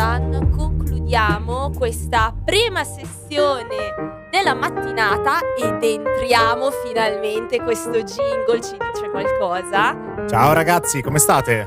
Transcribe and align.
Jonathan 0.00 0.50
concludiamo 0.56 1.72
questa 1.76 2.34
prima 2.42 2.84
sessione 2.84 4.24
della 4.30 4.54
mattinata 4.54 5.40
ed 5.58 5.82
entriamo 5.82 6.70
finalmente. 6.70 7.60
Questo 7.60 8.02
jingle 8.02 8.62
ci 8.62 8.78
dice 8.78 9.10
qualcosa. 9.10 9.94
Ciao 10.26 10.54
ragazzi, 10.54 11.02
come 11.02 11.18
state? 11.18 11.66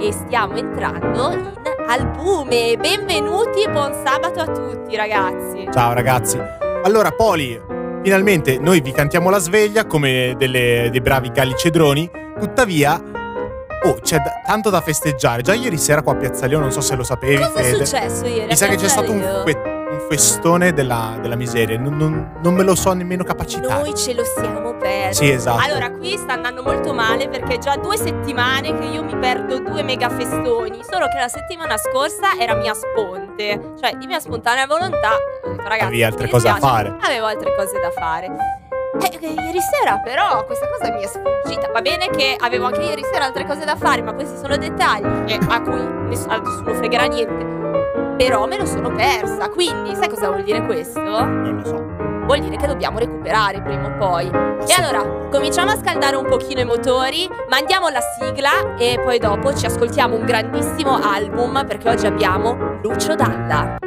E 0.00 0.12
stiamo 0.12 0.56
entrando 0.56 1.32
in 1.32 1.52
albume. 1.86 2.78
Benvenuti 2.78 3.64
e 3.64 3.70
buon 3.70 3.92
sabato 4.02 4.40
a 4.40 4.46
tutti 4.46 4.96
ragazzi. 4.96 5.68
Ciao 5.70 5.92
ragazzi. 5.92 6.40
Allora, 6.84 7.10
Poli, 7.10 7.60
finalmente 8.02 8.58
noi 8.58 8.80
vi 8.80 8.92
cantiamo 8.92 9.28
la 9.28 9.38
sveglia 9.38 9.84
come 9.84 10.34
delle, 10.38 10.88
dei 10.90 11.02
bravi 11.02 11.30
galli 11.32 11.54
cedroni. 11.54 12.10
Tuttavia, 12.40 12.98
oh, 13.84 13.98
c'è 14.02 14.18
da- 14.18 14.40
tanto 14.44 14.70
da 14.70 14.80
festeggiare. 14.80 15.42
Già 15.42 15.54
ieri 15.54 15.78
sera 15.78 16.02
qua 16.02 16.12
a 16.12 16.16
Piazza 16.16 16.46
Leo, 16.46 16.58
non 16.58 16.72
so 16.72 16.80
se 16.80 16.94
lo 16.96 17.02
sapevi, 17.04 17.36
Cosa 17.42 17.58
è 17.58 17.62
Fede. 17.62 17.84
successo 17.86 18.26
ieri? 18.26 18.46
Mi 18.46 18.56
sa 18.56 18.66
che 18.66 18.76
c'è 18.76 18.88
stato 18.88 19.10
un, 19.12 19.42
fe- 19.44 19.62
un 19.90 20.06
festone 20.08 20.72
della, 20.72 21.16
della 21.20 21.36
miseria. 21.36 21.78
Non, 21.78 21.96
non- 21.96 22.38
non 22.42 22.54
me 22.54 22.62
lo 22.62 22.74
so 22.74 22.92
nemmeno 22.92 23.24
capacitare. 23.24 23.82
Noi 23.82 23.94
ce 23.94 24.14
lo 24.14 24.22
siamo 24.24 24.76
persi. 24.76 25.24
Sì, 25.26 25.30
esatto. 25.32 25.62
Allora, 25.64 25.90
qui 25.90 26.16
sta 26.16 26.34
andando 26.34 26.62
molto 26.62 26.92
male 26.92 27.28
perché 27.28 27.54
è 27.54 27.58
già 27.58 27.76
due 27.76 27.96
settimane 27.96 28.76
che 28.78 28.84
io 28.84 29.02
mi 29.02 29.16
perdo 29.16 29.58
due 29.60 29.82
mega 29.82 30.08
festoni. 30.08 30.80
Solo 30.88 31.06
che 31.08 31.18
la 31.18 31.28
settimana 31.28 31.76
scorsa 31.76 32.36
era 32.38 32.54
mia 32.54 32.74
sponte. 32.74 33.74
Cioè, 33.80 33.96
di 33.96 34.06
mia 34.06 34.20
spontanea 34.20 34.66
volontà. 34.66 35.10
Ho 35.44 35.48
detto, 35.50 35.62
ragazzi, 35.62 35.82
Avevi 35.84 36.02
altre 36.04 36.28
cose 36.28 36.48
da 36.48 36.56
fare. 36.56 36.96
Avevo 37.00 37.26
altre 37.26 37.54
cose 37.56 37.78
da 37.80 37.90
fare. 37.90 38.26
Eh, 39.00 39.18
eh, 39.20 39.34
ieri 39.44 39.60
sera 39.60 39.98
però 39.98 40.44
questa 40.44 40.66
cosa 40.68 40.92
mi 40.92 41.02
è 41.02 41.06
sfuggita. 41.06 41.70
Va 41.72 41.80
bene 41.82 42.08
che 42.08 42.36
avevo 42.38 42.66
anche 42.66 42.80
ieri 42.80 43.02
sera 43.12 43.26
altre 43.26 43.44
cose 43.46 43.64
da 43.64 43.76
fare, 43.76 44.02
ma 44.02 44.14
questi 44.14 44.36
sono 44.38 44.56
dettagli 44.56 45.30
eh, 45.30 45.38
a 45.48 45.60
cui 45.62 45.80
ness- 46.08 46.26
a 46.28 46.38
nessuno 46.38 46.74
fregherà 46.74 47.04
niente. 47.04 47.56
Però 48.16 48.46
me 48.46 48.56
lo 48.58 48.66
sono 48.66 48.90
persa. 48.92 49.48
Quindi, 49.48 49.94
sai 49.94 50.08
cosa 50.08 50.28
vuol 50.28 50.42
dire 50.42 50.64
questo? 50.64 51.00
Non 51.00 51.60
lo 51.62 51.64
so. 51.64 51.84
vuol 52.24 52.40
dire 52.40 52.56
che 52.56 52.66
dobbiamo 52.66 52.98
recuperare 52.98 53.62
prima 53.62 53.86
o 53.86 53.96
poi. 53.96 54.26
E 54.26 54.74
allora, 54.76 55.28
cominciamo 55.30 55.70
a 55.70 55.76
scaldare 55.76 56.16
un 56.16 56.26
pochino 56.26 56.60
i 56.60 56.64
motori, 56.64 57.28
mandiamo 57.48 57.88
la 57.88 58.00
sigla 58.00 58.76
e 58.76 59.00
poi 59.02 59.18
dopo 59.18 59.54
ci 59.54 59.64
ascoltiamo 59.66 60.14
un 60.16 60.26
grandissimo 60.26 60.98
album 61.00 61.64
perché 61.66 61.88
oggi 61.88 62.06
abbiamo 62.06 62.78
Lucio 62.82 63.14
Dalla. 63.14 63.78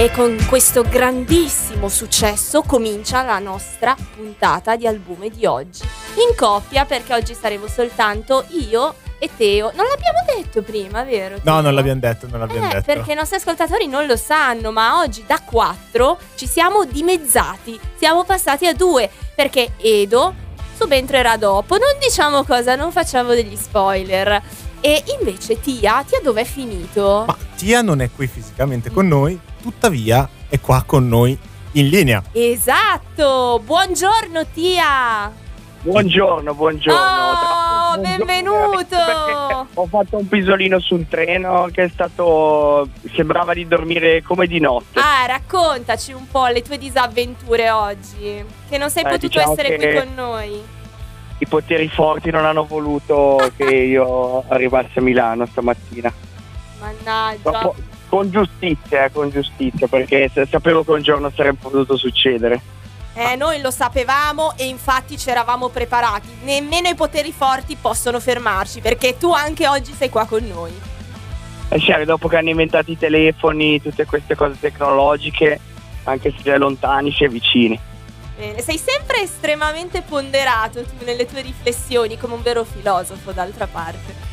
E 0.00 0.10
con 0.12 0.34
questo 0.48 0.80
grandissimo 0.82 1.90
successo 1.90 2.62
comincia 2.62 3.22
la 3.22 3.38
nostra 3.38 3.94
puntata 4.16 4.74
di 4.74 4.86
albume 4.86 5.28
di 5.28 5.44
oggi. 5.44 5.82
In 6.26 6.34
coppia 6.34 6.86
perché 6.86 7.12
oggi 7.12 7.34
saremo 7.34 7.66
soltanto 7.66 8.46
io 8.48 8.94
e 9.18 9.28
Teo. 9.36 9.70
Non 9.74 9.84
l'abbiamo 9.84 10.20
detto 10.34 10.62
prima, 10.62 11.02
vero? 11.04 11.34
No, 11.34 11.42
Teo? 11.42 11.60
non 11.60 11.74
l'abbiamo 11.74 12.00
detto, 12.00 12.26
non 12.30 12.40
l'abbiamo 12.40 12.64
Eh, 12.64 12.68
detto. 12.76 12.82
perché 12.86 13.12
i 13.12 13.14
nostri 13.14 13.36
ascoltatori 13.36 13.88
non 13.88 14.06
lo 14.06 14.16
sanno, 14.16 14.72
ma 14.72 15.00
oggi 15.00 15.22
da 15.26 15.38
quattro 15.44 16.18
ci 16.34 16.46
siamo 16.46 16.86
dimezzati. 16.86 17.78
Siamo 17.98 18.24
passati 18.24 18.66
a 18.66 18.72
due 18.72 19.10
perché 19.34 19.72
Edo 19.82 20.34
subentrerà 20.78 21.36
dopo. 21.36 21.76
Non 21.76 21.98
diciamo 22.00 22.42
cosa, 22.44 22.74
non 22.74 22.90
facciamo 22.90 23.34
degli 23.34 23.54
spoiler. 23.54 24.40
E 24.80 25.04
invece 25.18 25.60
Tia, 25.60 26.02
Tia 26.08 26.20
dov'è 26.22 26.44
finito? 26.44 27.24
Ma 27.26 27.36
Tia 27.54 27.82
non 27.82 28.00
è 28.00 28.08
qui 28.10 28.26
fisicamente 28.26 28.90
con 28.90 29.06
noi, 29.06 29.38
tuttavia 29.60 30.28
è 30.48 30.58
qua 30.60 30.82
con 30.86 31.08
noi 31.08 31.36
in 31.72 31.88
linea. 31.88 32.22
Esatto! 32.32 33.60
Buongiorno 33.64 34.46
Tia! 34.52 35.32
Buongiorno, 35.82 36.54
buongiorno. 36.54 37.00
Oh, 37.00 37.94
Buongiorno, 37.94 38.24
benvenuto! 38.26 39.66
Ho 39.74 39.86
fatto 39.86 40.18
un 40.18 40.28
pisolino 40.28 40.78
sul 40.78 41.06
treno 41.08 41.68
che 41.72 41.84
è 41.84 41.88
stato. 41.88 42.86
sembrava 43.14 43.54
di 43.54 43.66
dormire 43.66 44.22
come 44.22 44.46
di 44.46 44.60
notte. 44.60 44.98
Ah, 45.00 45.24
raccontaci 45.26 46.12
un 46.12 46.26
po' 46.30 46.48
le 46.48 46.60
tue 46.62 46.76
disavventure 46.76 47.70
oggi. 47.70 48.44
Che 48.68 48.76
non 48.78 48.90
sei 48.90 49.04
Eh, 49.04 49.08
potuto 49.08 49.26
diciamo 49.28 49.52
essere 49.52 49.76
qui 49.76 49.94
con 49.94 50.14
noi. 50.14 50.62
I 51.38 51.46
poteri 51.46 51.88
forti 51.88 52.30
non 52.30 52.44
hanno 52.44 52.66
voluto 52.66 53.50
che 53.56 53.64
io 53.74 54.44
arrivassi 54.48 54.98
a 54.98 55.00
Milano 55.02 55.46
stamattina. 55.46 56.12
Mannaggia. 56.78 57.38
Dopo- 57.50 57.74
con 58.10 58.28
giustizia, 58.28 59.04
eh, 59.04 59.12
con 59.12 59.30
giustizia, 59.30 59.86
perché 59.86 60.28
sapevo 60.50 60.84
che 60.84 60.90
un 60.90 61.00
giorno 61.00 61.30
sarebbe 61.34 61.58
potuto 61.62 61.96
succedere. 61.96 62.60
Eh, 63.14 63.36
noi 63.36 63.60
lo 63.60 63.70
sapevamo 63.70 64.54
e 64.56 64.66
infatti 64.66 65.16
ci 65.16 65.30
eravamo 65.30 65.68
preparati. 65.68 66.28
Nemmeno 66.42 66.88
i 66.88 66.96
poteri 66.96 67.32
forti 67.32 67.76
possono 67.76 68.18
fermarci, 68.18 68.80
perché 68.80 69.16
tu 69.16 69.32
anche 69.32 69.68
oggi 69.68 69.92
sei 69.92 70.10
qua 70.10 70.26
con 70.26 70.44
noi. 70.44 70.72
E 71.68 71.78
sai, 71.78 72.04
dopo 72.04 72.26
che 72.26 72.36
hanno 72.36 72.50
inventato 72.50 72.90
i 72.90 72.98
telefoni, 72.98 73.80
tutte 73.80 74.04
queste 74.06 74.34
cose 74.34 74.58
tecnologiche, 74.58 75.60
anche 76.02 76.34
se 76.36 76.52
è 76.52 76.58
lontani, 76.58 77.14
è 77.16 77.28
vicini. 77.28 77.78
Bene, 78.36 78.60
sei 78.60 78.78
sempre 78.78 79.22
estremamente 79.22 80.02
ponderato 80.02 80.82
tu 80.82 81.04
nelle 81.04 81.26
tue 81.26 81.42
riflessioni, 81.42 82.18
come 82.18 82.34
un 82.34 82.42
vero 82.42 82.64
filosofo, 82.64 83.30
d'altra 83.30 83.68
parte. 83.68 84.28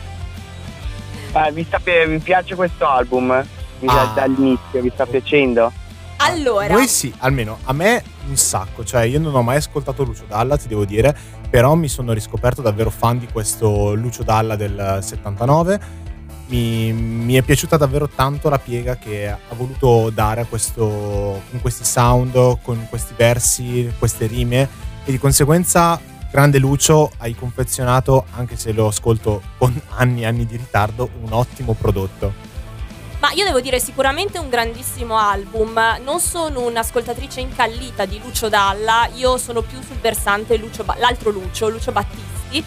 Eh, 1.32 1.52
vi, 1.52 1.64
sta 1.64 1.78
pi- 1.78 2.08
vi 2.08 2.18
piace 2.18 2.56
questo 2.56 2.88
album? 2.88 3.46
Vi- 3.80 3.88
Ah. 3.88 4.12
Dall'inizio, 4.16 4.82
vi 4.82 4.92
sta 4.94 5.06
piacendo? 5.06 5.72
Allora, 6.20 6.74
Noi 6.74 6.88
sì, 6.88 7.14
almeno 7.20 7.60
a 7.66 7.74
me 7.74 8.04
un 8.28 8.36
sacco, 8.36 8.84
cioè 8.84 9.04
io 9.04 9.20
non 9.20 9.36
ho 9.36 9.44
mai 9.44 9.58
ascoltato 9.58 10.04
Lucio 10.04 10.24
Dalla, 10.28 10.58
ti 10.58 10.68
devo 10.68 10.84
dire, 10.84 11.16
però 11.48 11.76
mi 11.76 11.88
sono 11.88 12.12
riscoperto 12.12 12.64
davvero 12.64 12.90
fan 12.90 13.20
di 13.20 13.28
questo 13.32 13.94
Lucio 13.94 14.24
Dalla 14.24 14.56
del 14.56 14.98
79. 15.02 15.80
Mi, 16.48 16.92
mi 16.92 17.34
è 17.36 17.42
piaciuta 17.44 17.78
davvero 17.78 18.08
tanto 18.08 18.50
la 18.50 18.58
piega 18.58 18.96
che 18.98 19.28
ha 19.30 19.38
voluto 19.56 20.10
dare 20.10 20.42
a 20.42 20.46
questo, 20.46 21.42
con 21.52 21.60
questi 21.62 21.84
sound, 21.84 22.62
con 22.62 22.88
questi 22.90 23.14
versi, 23.16 23.94
queste 24.00 24.26
rime 24.28 24.68
e 25.06 25.12
di 25.12 25.20
conseguenza 25.20 26.00
grande 26.32 26.58
Lucio 26.58 27.12
hai 27.18 27.36
confezionato, 27.36 28.26
anche 28.36 28.56
se 28.58 28.72
lo 28.72 28.88
ascolto 28.88 29.42
con 29.58 29.80
anni 29.98 30.22
e 30.22 30.26
anni 30.26 30.46
di 30.46 30.56
ritardo, 30.58 31.10
un 31.22 31.32
ottimo 31.34 31.74
prodotto. 31.74 32.46
Ma 33.20 33.32
io 33.32 33.46
devo 33.46 33.60
dire 33.60 33.80
sicuramente 33.80 34.38
un 34.38 34.50
grandissimo 34.50 35.18
album. 35.18 35.80
Non 36.04 36.20
sono 36.20 36.62
un'ascoltatrice 36.66 37.40
incallita 37.40 38.06
di 38.06 38.20
Lucio 38.24 38.50
Dalla, 38.50 39.10
io 39.16 39.38
sono 39.38 39.62
più 39.62 39.82
sul 39.82 39.98
versante 39.98 40.58
Lucio 40.58 40.84
Ba- 40.84 40.96
l'altro 40.98 41.32
Lucio, 41.32 41.70
Lucio 41.70 41.92
Battisti. 41.92 42.64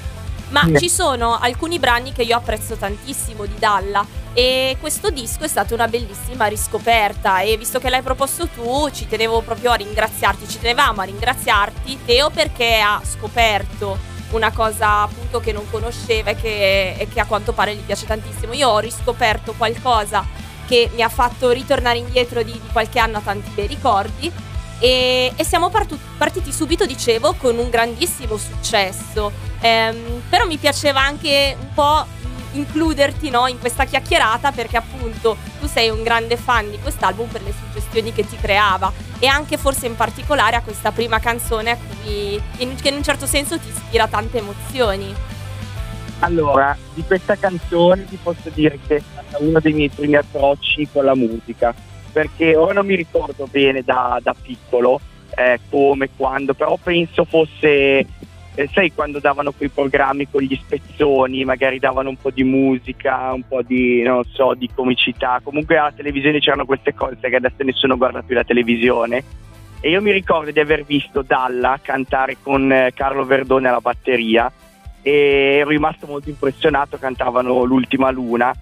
Ma 0.50 0.66
ci 0.76 0.88
sono 0.88 1.38
alcuni 1.38 1.78
brani 1.78 2.12
che 2.12 2.22
io 2.22 2.36
apprezzo 2.36 2.74
tantissimo 2.74 3.46
di 3.46 3.54
Dalla 3.56 4.04
e 4.32 4.76
questo 4.80 5.10
disco 5.10 5.44
è 5.44 5.48
stata 5.48 5.74
una 5.74 5.86
bellissima 5.86 6.46
riscoperta 6.46 7.40
e 7.40 7.56
visto 7.56 7.78
che 7.78 7.88
l'hai 7.88 8.02
proposto 8.02 8.48
tu 8.48 8.90
ci 8.90 9.06
tenevo 9.06 9.42
proprio 9.42 9.70
a 9.70 9.74
ringraziarti, 9.74 10.48
ci 10.48 10.58
tenevamo 10.58 11.02
a 11.02 11.04
ringraziarti 11.04 12.00
Teo 12.04 12.30
perché 12.30 12.80
ha 12.80 13.00
scoperto 13.04 14.09
una 14.30 14.52
cosa 14.52 15.02
appunto 15.02 15.40
che 15.40 15.52
non 15.52 15.68
conosceva 15.70 16.30
e 16.30 16.36
che, 16.36 16.94
e 16.96 17.08
che 17.08 17.20
a 17.20 17.26
quanto 17.26 17.52
pare 17.52 17.74
gli 17.74 17.82
piace 17.82 18.06
tantissimo. 18.06 18.52
Io 18.52 18.68
ho 18.68 18.78
riscoperto 18.78 19.54
qualcosa 19.56 20.24
che 20.66 20.90
mi 20.94 21.02
ha 21.02 21.08
fatto 21.08 21.50
ritornare 21.50 21.98
indietro 21.98 22.42
di, 22.42 22.52
di 22.52 22.68
qualche 22.72 22.98
anno 22.98 23.18
a 23.18 23.20
tanti 23.20 23.50
bei 23.50 23.66
ricordi 23.66 24.30
e, 24.78 25.32
e 25.36 25.44
siamo 25.44 25.68
partu- 25.68 25.98
partiti 26.16 26.52
subito, 26.52 26.86
dicevo, 26.86 27.34
con 27.34 27.58
un 27.58 27.68
grandissimo 27.68 28.36
successo. 28.36 29.30
Ehm, 29.60 30.22
però 30.28 30.46
mi 30.46 30.56
piaceva 30.56 31.00
anche 31.00 31.56
un 31.60 31.74
po' 31.74 32.06
includerti 32.52 33.30
no, 33.30 33.46
in 33.46 33.58
questa 33.58 33.84
chiacchierata 33.84 34.50
perché 34.52 34.76
appunto 34.76 35.36
tu 35.60 35.66
sei 35.66 35.90
un 35.90 36.02
grande 36.02 36.36
fan 36.36 36.70
di 36.70 36.78
quest'album 36.78 37.28
per 37.28 37.42
le 37.42 37.52
suggestioni 37.52 38.12
che 38.12 38.26
ti 38.26 38.36
creava 38.36 38.92
e 39.18 39.26
anche 39.26 39.56
forse 39.56 39.86
in 39.86 39.96
particolare 39.96 40.56
a 40.56 40.62
questa 40.62 40.90
prima 40.92 41.18
canzone 41.20 41.78
cui, 42.02 42.40
che 42.80 42.88
in 42.88 42.96
un 42.96 43.02
certo 43.02 43.26
senso 43.26 43.58
ti 43.58 43.68
ispira 43.68 44.08
tante 44.08 44.38
emozioni. 44.38 45.14
Allora, 46.20 46.76
di 46.92 47.02
questa 47.02 47.36
canzone 47.36 48.04
ti 48.04 48.18
posso 48.22 48.50
dire 48.52 48.78
che 48.86 48.96
è 48.96 49.02
stato 49.10 49.42
uno 49.42 49.58
dei 49.58 49.72
miei 49.72 49.88
primi 49.88 50.16
approcci 50.16 50.88
con 50.92 51.04
la 51.04 51.14
musica, 51.14 51.74
perché 52.12 52.56
ora 52.56 52.74
non 52.74 52.86
mi 52.86 52.94
ricordo 52.94 53.46
bene 53.50 53.82
da, 53.82 54.18
da 54.22 54.34
piccolo 54.40 55.00
eh, 55.34 55.60
come, 55.70 56.10
quando, 56.16 56.52
però 56.52 56.78
penso 56.82 57.24
fosse, 57.24 58.04
eh, 58.60 58.68
sai, 58.72 58.92
quando 58.92 59.20
davano 59.20 59.52
quei 59.52 59.70
programmi 59.70 60.28
con 60.30 60.42
gli 60.42 60.54
spezzoni, 60.54 61.44
magari 61.44 61.78
davano 61.78 62.10
un 62.10 62.16
po' 62.16 62.30
di 62.30 62.44
musica, 62.44 63.32
un 63.32 63.46
po' 63.46 63.62
di, 63.62 64.02
non 64.02 64.22
so, 64.24 64.52
di 64.54 64.68
comicità, 64.74 65.40
comunque 65.42 65.78
alla 65.78 65.92
televisione 65.92 66.40
c'erano 66.40 66.66
queste 66.66 66.92
cose 66.92 67.16
che 67.20 67.36
adesso 67.36 67.62
nessuno 67.62 67.96
guarda 67.96 68.22
più 68.22 68.34
la 68.34 68.44
televisione. 68.44 69.24
E 69.80 69.88
io 69.88 70.02
mi 70.02 70.12
ricordo 70.12 70.50
di 70.50 70.60
aver 70.60 70.84
visto 70.84 71.22
Dalla 71.22 71.78
cantare 71.80 72.36
con 72.42 72.70
eh, 72.70 72.92
Carlo 72.94 73.24
Verdone 73.24 73.68
alla 73.68 73.80
batteria 73.80 74.52
e 75.00 75.56
ero 75.60 75.70
rimasto 75.70 76.06
molto 76.06 76.28
impressionato, 76.28 76.98
cantavano 76.98 77.64
L'ultima 77.64 78.10
luna, 78.10 78.54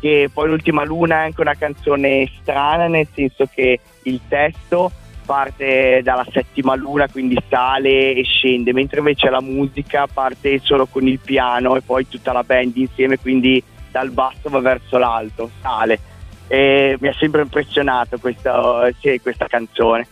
che 0.00 0.28
poi 0.32 0.48
L'ultima 0.48 0.84
luna 0.84 1.20
è 1.20 1.24
anche 1.26 1.40
una 1.42 1.54
canzone 1.54 2.28
strana 2.40 2.88
nel 2.88 3.06
senso 3.14 3.48
che 3.54 3.78
il 4.02 4.20
testo 4.26 4.90
parte 5.24 6.00
dalla 6.02 6.26
settima 6.30 6.74
luna, 6.74 7.08
quindi 7.08 7.36
sale 7.48 8.14
e 8.14 8.22
scende, 8.24 8.72
mentre 8.72 8.98
invece 8.98 9.30
la 9.30 9.40
musica 9.40 10.06
parte 10.06 10.60
solo 10.62 10.86
con 10.86 11.06
il 11.06 11.18
piano 11.18 11.76
e 11.76 11.82
poi 11.82 12.06
tutta 12.08 12.32
la 12.32 12.42
band 12.42 12.76
insieme, 12.76 13.18
quindi 13.18 13.62
dal 13.90 14.10
basso 14.10 14.48
va 14.48 14.60
verso 14.60 14.98
l'alto, 14.98 15.50
sale. 15.60 15.98
E 16.46 16.96
mi 17.00 17.08
ha 17.08 17.14
sempre 17.18 17.42
impressionato 17.42 18.18
questa, 18.18 18.88
sì, 19.00 19.18
questa 19.22 19.46
canzone. 19.46 20.06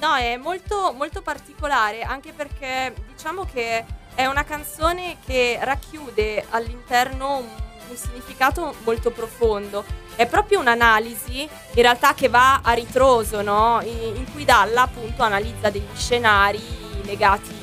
No, 0.00 0.14
è 0.14 0.36
molto, 0.36 0.92
molto 0.96 1.22
particolare, 1.22 2.02
anche 2.02 2.32
perché 2.32 2.92
diciamo 3.12 3.46
che 3.52 3.84
è 4.14 4.26
una 4.26 4.44
canzone 4.44 5.16
che 5.26 5.58
racchiude 5.60 6.44
all'interno 6.50 7.38
un, 7.38 7.46
un 7.88 7.96
significato 7.96 8.74
molto 8.84 9.10
profondo. 9.10 9.84
È 10.16 10.26
proprio 10.26 10.60
un'analisi 10.60 11.40
in 11.40 11.82
realtà 11.82 12.14
che 12.14 12.28
va 12.28 12.60
a 12.62 12.72
ritroso, 12.72 13.42
no? 13.42 13.80
in, 13.82 14.16
in 14.16 14.32
cui 14.32 14.44
Dalla 14.44 14.82
appunto 14.82 15.22
analizza 15.22 15.70
degli 15.70 15.96
scenari 15.96 16.62
legati 17.04 17.62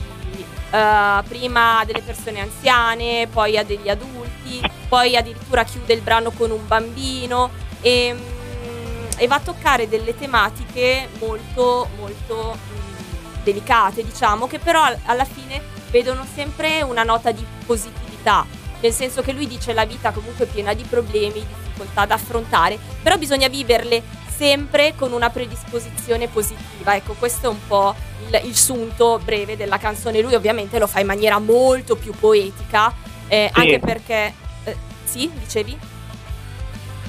Uh, 0.71 1.21
prima 1.27 1.79
a 1.79 1.85
delle 1.85 1.99
persone 1.99 2.39
anziane, 2.39 3.27
poi 3.29 3.57
a 3.57 3.63
degli 3.63 3.89
adulti, 3.89 4.61
poi 4.87 5.17
addirittura 5.17 5.65
chiude 5.65 5.91
il 5.93 5.99
brano 5.99 6.31
con 6.31 6.49
un 6.49 6.65
bambino 6.65 7.51
e, 7.81 8.13
mm, 8.13 9.05
e 9.17 9.27
va 9.27 9.35
a 9.35 9.39
toccare 9.41 9.89
delle 9.89 10.17
tematiche 10.17 11.09
molto 11.19 11.89
molto 11.97 12.53
mh, 12.53 13.43
delicate, 13.43 14.01
diciamo, 14.01 14.47
che 14.47 14.59
però 14.59 14.89
alla 15.07 15.25
fine 15.25 15.61
vedono 15.89 16.25
sempre 16.33 16.81
una 16.81 17.03
nota 17.03 17.31
di 17.31 17.45
positività, 17.65 18.45
nel 18.81 18.91
senso 18.91 19.21
che 19.21 19.31
lui 19.31 19.47
dice 19.47 19.73
la 19.73 19.85
vita 19.85 20.11
comunque 20.11 20.45
è 20.45 20.47
piena 20.47 20.73
di 20.73 20.83
problemi, 20.83 21.33
difficoltà 21.33 22.05
da 22.05 22.15
affrontare, 22.15 22.77
però 23.01 23.17
bisogna 23.17 23.47
viverle 23.47 24.01
sempre 24.27 24.93
con 24.95 25.11
una 25.13 25.29
predisposizione 25.29 26.27
positiva. 26.27 26.95
Ecco, 26.95 27.13
questo 27.13 27.45
è 27.45 27.49
un 27.49 27.67
po' 27.67 27.95
il, 28.27 28.41
il 28.45 28.55
sunto 28.55 29.19
breve 29.23 29.55
della 29.55 29.77
canzone. 29.77 30.21
Lui 30.21 30.33
ovviamente 30.33 30.79
lo 30.79 30.87
fa 30.87 30.99
in 30.99 31.05
maniera 31.05 31.37
molto 31.37 31.95
più 31.95 32.11
poetica, 32.11 32.93
eh, 33.27 33.51
sì. 33.53 33.59
anche 33.59 33.79
perché... 33.79 34.33
Eh, 34.63 34.75
sì, 35.03 35.29
dicevi? 35.33 35.77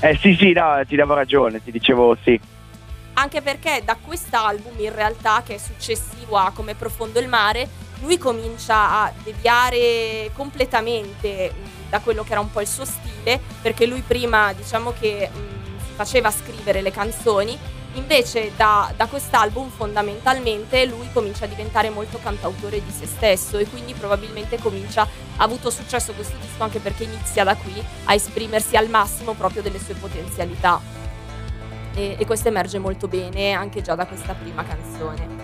Eh 0.00 0.18
sì, 0.20 0.34
sì, 0.34 0.52
no, 0.52 0.82
ti 0.86 0.96
davo 0.96 1.14
ragione, 1.14 1.62
ti 1.62 1.70
dicevo 1.70 2.16
sì. 2.22 2.38
Anche 3.14 3.40
perché 3.40 3.82
da 3.84 3.96
quest'album, 4.00 4.72
in 4.78 4.92
realtà, 4.94 5.42
che 5.44 5.54
è 5.54 5.58
successivo 5.58 6.36
a 6.36 6.50
Come 6.50 6.74
profondo 6.74 7.20
il 7.20 7.28
mare, 7.28 7.68
lui 8.02 8.18
comincia 8.18 9.02
a 9.02 9.12
deviare 9.22 10.30
completamente 10.34 11.52
mh, 11.52 11.88
da 11.88 12.00
quello 12.00 12.22
che 12.22 12.32
era 12.32 12.40
un 12.40 12.50
po' 12.50 12.60
il 12.60 12.66
suo 12.66 12.84
stile, 12.84 13.40
perché 13.60 13.86
lui 13.86 14.02
prima 14.02 14.52
diciamo 14.52 14.92
che 14.98 15.30
mh, 15.32 15.84
si 15.84 15.92
faceva 15.94 16.30
scrivere 16.30 16.82
le 16.82 16.90
canzoni, 16.90 17.58
invece 17.94 18.52
da, 18.56 18.92
da, 18.96 19.06
quest'album 19.06 19.68
fondamentalmente 19.68 20.86
lui 20.86 21.10
comincia 21.12 21.44
a 21.44 21.48
diventare 21.48 21.90
molto 21.90 22.18
cantautore 22.22 22.82
di 22.82 22.90
se 22.90 23.06
stesso 23.06 23.58
e 23.58 23.66
quindi 23.66 23.94
probabilmente 23.94 24.58
comincia, 24.58 25.02
ha 25.02 25.42
avuto 25.42 25.70
successo 25.70 26.12
questo 26.12 26.36
disco 26.40 26.62
anche 26.62 26.78
perché 26.78 27.04
inizia 27.04 27.44
da 27.44 27.54
qui 27.54 27.82
a 28.04 28.14
esprimersi 28.14 28.76
al 28.76 28.88
massimo 28.88 29.34
proprio 29.34 29.62
delle 29.62 29.78
sue 29.78 29.94
potenzialità. 29.94 30.80
E, 31.94 32.16
e 32.18 32.24
questo 32.24 32.48
emerge 32.48 32.78
molto 32.78 33.06
bene 33.06 33.52
anche 33.52 33.82
già 33.82 33.94
da 33.94 34.06
questa 34.06 34.32
prima 34.32 34.64
canzone 34.64 35.41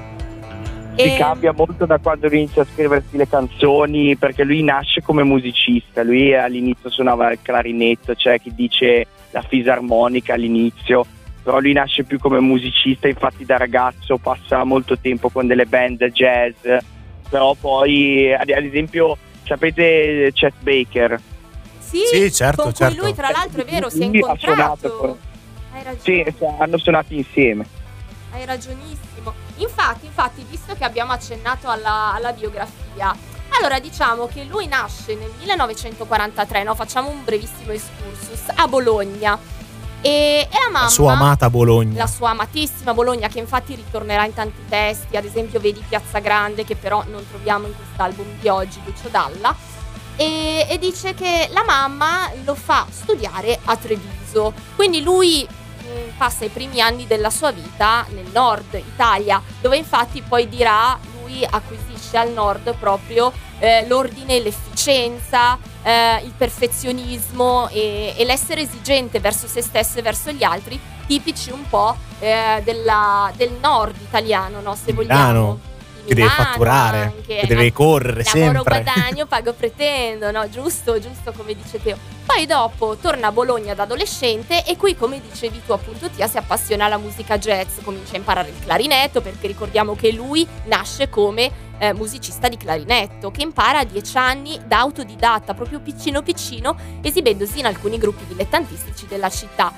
si 0.99 1.17
cambia 1.17 1.53
molto 1.53 1.87
da 1.87 1.99
quando 1.99 2.27
inizia 2.27 2.63
a 2.63 2.67
scriversi 2.73 3.17
le 3.17 3.29
canzoni 3.29 4.17
perché 4.17 4.45
lui 4.45 4.63
nasce 4.63 5.03
come 5.03 5.23
musicista, 5.23 6.03
lui 6.03 6.35
all'inizio 6.35 6.91
suonava 6.91 7.31
il 7.33 7.39
clarinetto, 7.41 8.15
c'è 8.15 8.41
chi 8.41 8.55
dice 8.55 9.07
la 9.31 9.43
fisarmonica 9.43 10.35
all'inizio, 10.35 11.07
però 11.43 11.61
lui 11.61 11.73
nasce 11.73 12.05
più 12.05 12.19
come 12.19 12.41
musicista, 12.41 13.09
infatti 13.09 13.45
da 13.45 13.57
ragazzo 13.57 14.19
passa 14.19 14.65
molto 14.65 14.99
tempo 14.99 15.29
con 15.29 15.47
delle 15.47 15.67
band 15.67 16.05
jazz, 16.07 16.57
però 17.29 17.55
poi 17.55 18.35
ad 18.35 18.49
esempio 18.49 19.17
sapete 19.45 20.31
Chet 20.33 20.55
Baker? 20.61 21.21
Sì, 21.79 22.01
sì 22.05 22.33
certo, 22.33 22.65
con 22.65 22.75
certo. 22.75 23.03
lui 23.03 23.15
tra 23.15 23.31
l'altro 23.31 23.63
è 23.63 23.65
vero, 23.65 23.89
si 23.89 24.03
è 24.03 24.05
incontrato. 24.05 25.19
Hai 25.73 25.83
ragione. 25.83 26.35
Sì, 26.37 26.45
hanno 26.59 26.77
suonato 26.77 27.15
insieme. 27.15 27.67
Hai 28.33 28.45
ragionissimo. 28.45 29.08
Infatti, 29.59 30.07
infatti, 30.07 30.45
visto 30.49 30.75
che 30.75 30.85
abbiamo 30.85 31.13
accennato 31.13 31.69
alla, 31.69 32.13
alla 32.15 32.33
biografia, 32.33 33.15
allora 33.59 33.79
diciamo 33.79 34.27
che 34.27 34.45
lui 34.45 34.67
nasce 34.67 35.15
nel 35.15 35.31
1943, 35.39 36.63
no? 36.63 36.75
facciamo 36.75 37.09
un 37.09 37.25
brevissimo 37.25 37.73
excursus, 37.73 38.53
a 38.55 38.67
Bologna. 38.69 39.57
E, 40.01 40.47
e, 40.49 40.49
la 40.53 40.71
mamma, 40.71 40.85
la 40.85 40.91
sua 40.91 41.13
amata 41.13 41.51
Bologna, 41.51 41.99
la 41.99 42.07
sua 42.07 42.31
amatissima 42.31 42.95
Bologna, 42.95 43.27
che 43.27 43.41
infatti 43.41 43.75
ritornerà 43.75 44.25
in 44.25 44.33
tanti 44.33 44.63
testi, 44.69 45.17
ad 45.17 45.25
esempio 45.25 45.59
vedi 45.59 45.83
Piazza 45.89 46.21
Grande, 46.21 46.65
che 46.65 46.77
però 46.77 47.03
non 47.09 47.27
troviamo 47.29 47.67
in 47.67 47.75
quest'album 47.75 48.39
di 48.39 48.49
oggi, 48.49 48.81
Lucio 48.85 49.09
Dalla. 49.09 49.55
E, 50.15 50.67
e 50.69 50.79
dice 50.79 51.15
che 51.15 51.49
la 51.53 51.65
mamma 51.65 52.31
lo 52.45 52.55
fa 52.55 52.87
studiare 52.91 53.59
a 53.65 53.77
Treviso. 53.77 54.53
Quindi 54.77 55.03
lui 55.03 55.47
passa 56.17 56.45
i 56.45 56.49
primi 56.49 56.81
anni 56.81 57.07
della 57.07 57.31
sua 57.31 57.51
vita 57.51 58.07
nel 58.11 58.27
nord 58.33 58.75
Italia, 58.75 59.43
dove 59.61 59.77
infatti 59.77 60.23
poi 60.23 60.49
dirà 60.49 60.99
lui 61.23 61.45
acquisisce 61.45 62.17
al 62.17 62.33
nord 62.33 62.75
proprio 62.77 63.33
eh, 63.59 63.85
l'ordine 63.87 64.41
l'efficienza, 64.41 65.59
eh, 65.83 66.23
il 66.25 66.33
perfezionismo 66.37 67.69
e, 67.69 68.15
e, 68.17 68.25
l'essere 68.25 68.63
esigente 68.63 69.21
verso 69.21 69.47
se 69.47 69.63
stesso 69.63 69.99
e 69.99 70.03
verso 70.03 70.31
gli 70.31 70.45
altri, 70.45 70.81
tipici 71.07 71.51
un 71.51 71.69
po' 71.69 71.97
eh, 72.21 72.61
della, 72.65 73.31
del 73.37 73.53
nord 73.61 73.97
italiano, 74.01 74.61
no? 74.61 74.75
se 74.75 74.93
vogliamo 74.93 75.68
che 76.09 76.15
deve 76.15 76.29
fatturare, 76.29 77.03
anche, 77.03 77.37
che 77.37 77.47
deve 77.47 77.73
correre 77.73 78.23
lavoro, 78.25 78.31
sempre. 78.31 78.53
Lavoro, 78.53 78.93
guadagno, 78.93 79.27
pago, 79.27 79.53
pretendo, 79.53 80.31
no? 80.31 80.49
Giusto, 80.49 80.99
giusto 80.99 81.33
come 81.33 81.55
dice 81.55 81.81
Teo. 81.81 81.99
Poi 82.25 82.47
dopo 82.47 82.97
torna 82.97 83.29
a 83.29 83.33
Bologna 83.33 83.75
da 83.75 83.85
adolescente 83.85 84.65
e 84.65 84.77
qui, 84.77 84.97
come 84.97 85.21
dicevi 85.21 85.63
tu 85.65 85.73
appunto 85.73 86.09
Tia, 86.11 86.27
si 86.27 86.37
appassiona 86.39 86.87
alla 86.87 86.99
musica 86.99 87.39
jazz, 87.39 87.79
comincia 87.83 88.15
a 88.15 88.19
imparare 88.19 88.49
il 88.49 88.59
clarinetto 88.63 89.21
perché 89.21 89.47
ricordiamo 89.47 89.95
che 89.95 90.13
lui 90.13 90.47
nasce 90.65 91.09
come 91.09 91.51
eh, 91.79 91.93
musicista 91.95 92.49
di 92.49 92.57
clarinetto 92.57 93.31
che 93.31 93.43
impara 93.43 93.81
a 93.81 93.85
dieci 93.85 94.17
anni 94.17 94.61
da 94.65 94.81
autodidatta, 94.81 95.55
proprio 95.55 95.81
piccino 95.81 96.23
piccino, 96.23 96.77
esibendosi 97.03 97.61
in 97.61 97.67
alcuni 97.67 97.99
gruppi 97.99 98.25
dilettantistici 98.27 99.07
della 99.07 99.31
città. 99.31 99.73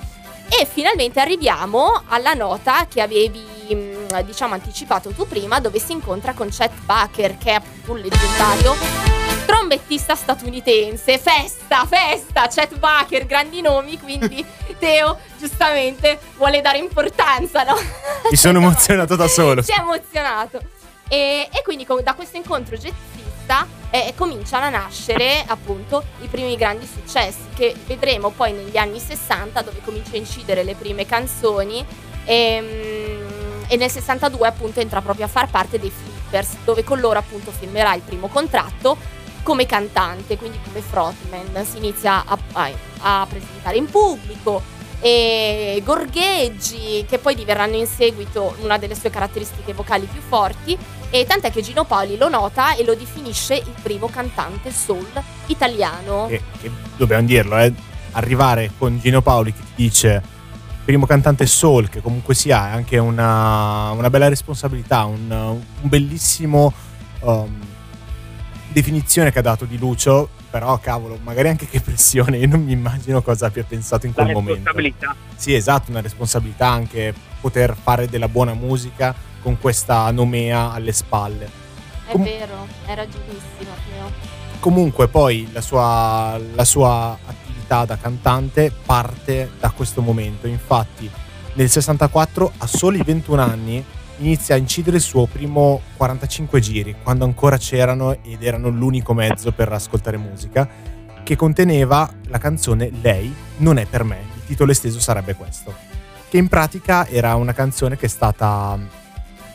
E 0.49 0.66
finalmente 0.66 1.20
arriviamo 1.20 2.02
alla 2.08 2.34
nota 2.34 2.87
che 2.88 3.00
avevi 3.00 3.40
mm, 3.72 4.00
diciamo 4.23 4.55
anticipato 4.55 5.11
tu 5.11 5.26
prima 5.26 5.61
dove 5.61 5.79
si 5.79 5.93
incontra 5.93 6.35
con 6.35 6.49
Chet 6.49 6.73
Baker 6.85 7.38
che 7.38 7.50
è 7.50 7.55
appunto 7.55 7.93
un 7.93 7.99
leggendario 7.99 8.76
trombettista 9.47 10.14
statunitense. 10.14 11.19
Festa 11.19 11.87
festa! 11.87 12.49
Chet 12.49 12.79
Baker 12.79 13.26
grandi 13.26 13.61
nomi 13.61 13.99
quindi 13.99 14.45
Teo 14.79 15.19
giustamente 15.38 16.19
vuole 16.37 16.61
dare 16.61 16.79
importanza 16.79 17.62
no? 17.62 17.75
mi 18.31 18.37
sono 18.37 18.59
emozionato 18.61 19.17
da 19.17 19.29
solo. 19.29 19.62
Si 19.62 19.73
è 19.73 19.81
emozionato. 19.81 20.61
E, 21.09 21.49
e 21.52 21.62
quindi 21.64 21.87
da 22.05 22.14
questo 22.14 22.37
incontro 22.37 22.76
jazzista 22.76 23.67
eh, 23.90 24.14
cominciano 24.17 24.67
a 24.67 24.69
nascere 24.69 25.43
appunto 25.45 26.05
i 26.21 26.29
primi 26.29 26.57
grandi 26.57 26.87
successi 26.87 27.49
che 27.55 27.75
vedremo 27.87 28.31
poi 28.31 28.52
negli 28.52 28.76
anni 28.76 29.00
60 29.00 29.62
dove 29.62 29.81
comincia 29.85 30.14
a 30.14 30.19
incidere 30.19 30.62
le 30.62 30.75
prime 30.75 31.07
canzoni. 31.07 31.85
E, 32.25 32.35
ehm, 32.35 33.10
e 33.70 33.76
nel 33.76 33.88
62 33.88 34.48
appunto 34.48 34.80
entra 34.80 35.00
proprio 35.00 35.26
a 35.26 35.28
far 35.28 35.48
parte 35.48 35.78
dei 35.78 35.92
Flippers 35.92 36.56
dove 36.64 36.82
con 36.82 36.98
loro 36.98 37.20
appunto 37.20 37.52
firmerà 37.52 37.94
il 37.94 38.02
primo 38.02 38.26
contratto 38.26 38.96
come 39.44 39.64
cantante, 39.64 40.36
quindi 40.36 40.58
come 40.64 40.80
frontman, 40.80 41.64
si 41.64 41.76
inizia 41.76 42.24
a, 42.26 42.36
a, 42.52 42.70
a 42.98 43.26
presentare 43.30 43.76
in 43.76 43.86
pubblico, 43.86 44.60
e 45.00 45.80
gorgheggi 45.84 47.06
che 47.08 47.18
poi 47.18 47.34
diverranno 47.36 47.76
in 47.76 47.86
seguito 47.86 48.56
una 48.60 48.76
delle 48.76 48.96
sue 48.96 49.08
caratteristiche 49.08 49.72
vocali 49.72 50.06
più 50.06 50.20
forti 50.20 50.76
e 51.08 51.24
tant'è 51.24 51.50
che 51.50 51.62
Gino 51.62 51.84
Poli 51.84 52.18
lo 52.18 52.28
nota 52.28 52.74
e 52.74 52.84
lo 52.84 52.94
definisce 52.94 53.54
il 53.54 53.74
primo 53.80 54.08
cantante 54.08 54.70
soul 54.70 55.08
italiano. 55.46 56.28
E, 56.28 56.42
e 56.60 56.70
dobbiamo 56.96 57.24
dirlo, 57.24 57.56
eh, 57.56 57.72
arrivare 58.12 58.72
con 58.76 58.98
Gino 59.00 59.22
Paoli 59.22 59.54
che 59.54 59.60
ti 59.60 59.82
dice 59.84 60.22
primo 60.84 61.06
cantante 61.06 61.46
soul, 61.46 61.88
che 61.88 62.00
comunque 62.00 62.34
sia 62.34 62.70
è 62.70 62.72
anche 62.72 62.99
una, 62.99 63.90
una 63.90 64.10
bella 64.10 64.28
responsabilità, 64.28 65.04
un, 65.04 65.30
un 65.30 65.88
bellissimo 65.88 66.72
um, 67.20 67.58
definizione 68.68 69.32
che 69.32 69.38
ha 69.38 69.42
dato 69.42 69.64
di 69.64 69.78
Lucio, 69.78 70.28
però 70.50 70.78
cavolo, 70.78 71.18
magari 71.22 71.49
anche 71.49 71.66
che 71.66 71.80
pressione, 71.80 72.38
io 72.38 72.49
non 72.49 72.64
mi 72.64 72.72
immagino 72.72 73.22
cosa 73.22 73.46
abbia 73.46 73.64
pensato 73.64 74.06
in 74.06 74.12
quel 74.12 74.26
La 74.26 74.32
momento. 74.32 74.72
Responsabilità. 74.72 75.14
Sì, 75.37 75.54
esatto, 75.54 75.90
una 75.90 76.00
responsabilità 76.00 76.68
anche 76.68 77.14
poter 77.40 77.76
fare 77.80 78.08
della 78.08 78.28
buona 78.28 78.54
musica 78.54 79.14
con 79.40 79.58
questa 79.58 80.10
nomea 80.10 80.72
alle 80.72 80.92
spalle. 80.92 81.49
È 82.06 82.12
Com- 82.12 82.22
vero, 82.25 82.66
era 82.87 83.04
giustissimo. 83.04 83.78
Comunque 84.58 85.08
poi 85.08 85.49
la 85.52 85.60
sua, 85.62 86.38
la 86.54 86.64
sua 86.64 87.16
attività 87.25 87.39
da 87.84 87.96
cantante 87.96 88.72
parte 88.84 89.50
da 89.58 89.70
questo 89.70 90.02
momento. 90.02 90.46
Infatti 90.46 91.10
nel 91.54 91.68
64, 91.68 92.52
a 92.58 92.66
soli 92.66 93.02
21 93.02 93.42
anni, 93.42 93.84
inizia 94.18 94.54
a 94.54 94.58
incidere 94.58 94.96
il 94.96 95.02
suo 95.02 95.26
primo 95.26 95.80
45 95.96 96.60
giri, 96.60 96.96
quando 97.02 97.24
ancora 97.24 97.56
c'erano 97.56 98.12
ed 98.22 98.42
erano 98.42 98.68
l'unico 98.68 99.14
mezzo 99.14 99.50
per 99.52 99.72
ascoltare 99.72 100.16
musica, 100.16 100.68
che 101.22 101.36
conteneva 101.36 102.10
la 102.28 102.38
canzone 102.38 102.90
Lei 103.02 103.34
non 103.58 103.78
è 103.78 103.86
per 103.86 104.04
me. 104.04 104.18
Il 104.36 104.46
titolo 104.46 104.70
esteso 104.70 105.00
sarebbe 105.00 105.34
questo. 105.34 105.74
Che 106.28 106.36
in 106.36 106.48
pratica 106.48 107.06
era 107.06 107.34
una 107.34 107.52
canzone 107.52 107.96
che 107.96 108.06
è 108.06 108.08
stata 108.08 108.78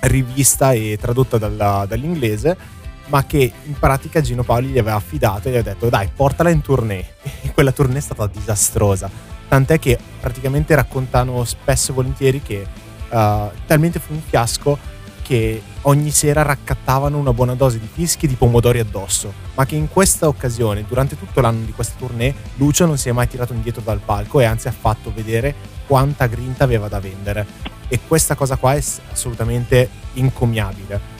rivista 0.02 0.74
e 0.74 0.98
tradotta 1.00 1.38
dalla, 1.38 1.86
dall'inglese, 1.88 2.58
ma 3.08 3.26
che 3.26 3.52
in 3.64 3.78
pratica 3.78 4.22
Gino 4.22 4.44
Paoli 4.44 4.68
gli 4.68 4.80
aveva 4.80 4.96
affidato 4.96 5.48
e 5.48 5.52
gli 5.52 5.58
ha 5.58 5.62
detto 5.62 5.90
dai 5.90 6.10
portala 6.14 6.50
in 6.50 6.62
tournée. 6.62 7.06
E 7.42 7.52
quella 7.54 7.72
tournée 7.72 7.98
è 7.98 8.02
stata 8.02 8.28
disastrosa, 8.28 9.10
tant'è 9.48 9.80
che 9.80 9.98
praticamente 10.20 10.76
raccontano 10.76 11.44
spesso 11.44 11.92
e 11.92 11.94
volentieri 11.96 12.42
che 12.42 12.66
uh, 13.10 13.50
talmente 13.66 14.00
fu 14.00 14.14
un 14.14 14.22
fiasco 14.22 14.94
che 15.26 15.60
ogni 15.82 16.12
sera 16.12 16.44
raccattavano 16.44 17.18
una 17.18 17.34
buona 17.34 17.56
dose 17.56 17.80
di 17.80 17.90
fischi 17.92 18.26
e 18.26 18.28
di 18.28 18.36
pomodori 18.36 18.78
addosso, 18.78 19.34
ma 19.56 19.66
che 19.66 19.76
in 19.76 19.90
questa 19.90 20.28
occasione, 20.28 20.86
durante 20.88 21.18
tutto 21.18 21.42
l'anno 21.42 21.66
di 21.66 21.72
questa 21.72 21.96
tournée, 21.98 22.34
Lucio 22.58 22.86
non 22.86 23.00
si 23.00 23.10
è 23.10 23.12
mai 23.12 23.28
tirato 23.28 23.52
indietro 23.52 23.82
dal 23.82 24.00
palco 24.06 24.40
e 24.40 24.46
anzi 24.46 24.68
ha 24.68 24.72
fatto 24.72 25.12
vedere 25.12 25.56
quanta 25.88 26.28
grinta 26.28 26.64
aveva 26.64 26.88
da 26.88 27.00
vendere. 27.00 27.74
E 27.88 28.02
questa 28.08 28.36
cosa 28.36 28.56
qua 28.58 28.76
è 28.76 28.84
assolutamente 29.12 29.90
incommiabile. 30.14 31.15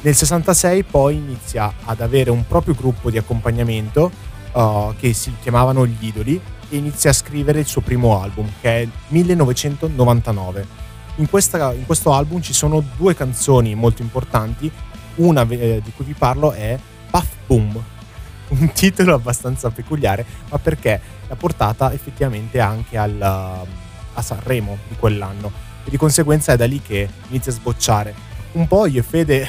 Nel 0.00 0.14
66 0.14 0.84
poi 0.84 1.16
inizia 1.16 1.72
ad 1.84 2.00
avere 2.00 2.30
un 2.30 2.46
proprio 2.46 2.74
gruppo 2.74 3.10
di 3.10 3.18
accompagnamento 3.18 4.10
uh, 4.52 4.94
che 4.98 5.12
si 5.12 5.34
chiamavano 5.40 5.86
Gli 5.86 6.06
Idoli 6.06 6.40
e 6.68 6.76
inizia 6.76 7.10
a 7.10 7.14
scrivere 7.14 7.60
il 7.60 7.66
suo 7.66 7.80
primo 7.80 8.20
album 8.20 8.48
che 8.60 8.82
è 8.82 8.88
1999 9.08 10.86
in, 11.18 11.28
questa, 11.28 11.72
in 11.72 11.86
questo 11.86 12.12
album 12.12 12.40
ci 12.40 12.52
sono 12.52 12.82
due 12.96 13.14
canzoni 13.14 13.74
molto 13.74 14.02
importanti, 14.02 14.70
una 15.16 15.46
eh, 15.48 15.80
di 15.82 15.92
cui 15.94 16.04
vi 16.04 16.14
parlo 16.14 16.52
è 16.52 16.78
Puff 17.10 17.28
Boom, 17.46 17.82
un 18.48 18.72
titolo 18.72 19.14
abbastanza 19.14 19.70
peculiare, 19.70 20.24
ma 20.48 20.58
perché 20.58 21.00
l'ha 21.26 21.36
portata 21.36 21.92
effettivamente 21.92 22.60
anche 22.60 22.96
al, 22.96 23.20
a 23.20 24.22
Sanremo 24.22 24.78
di 24.88 24.96
quell'anno. 24.96 25.50
E 25.84 25.90
di 25.90 25.96
conseguenza 25.96 26.52
è 26.52 26.56
da 26.56 26.66
lì 26.66 26.80
che 26.80 27.08
inizia 27.28 27.52
a 27.52 27.54
sbocciare. 27.54 28.14
Un 28.52 28.66
po' 28.66 28.86
io 28.86 29.00
e 29.00 29.02
Fede 29.02 29.48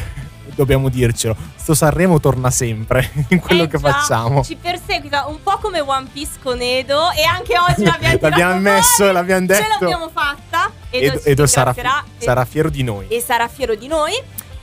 dobbiamo 0.56 0.90
dircelo, 0.90 1.36
sto 1.56 1.74
Sanremo 1.74 2.20
torna 2.20 2.50
sempre 2.52 3.10
in 3.30 3.40
quello 3.40 3.64
eh 3.64 3.68
che 3.68 3.78
già, 3.78 3.92
facciamo. 3.92 4.44
Ci 4.44 4.56
perseguita 4.56 5.28
un 5.28 5.42
po' 5.42 5.58
come 5.58 5.80
One 5.80 6.08
Piece 6.12 6.34
con 6.42 6.62
Edo 6.62 7.12
e 7.12 7.24
anche 7.24 7.54
oggi 7.58 7.84
l'abbiamo 7.86 8.18
L'abbiamo 8.22 8.60
messo, 8.60 8.96
fuori, 8.96 9.14
l'abbiamo 9.14 9.46
detto. 9.46 9.64
Ce 9.64 9.78
l'abbiamo 9.80 10.10
fatta. 10.10 10.72
Edo, 10.90 11.18
Edo, 11.18 11.24
Edo 11.24 11.46
sarà, 11.46 11.76
sarà 12.18 12.46
fiero 12.46 12.70
di 12.70 12.84
noi. 12.84 13.08
E 13.08 13.22
sarà 13.22 13.48
fiero 13.48 13.76
di 13.76 13.88
noi. 13.88 14.14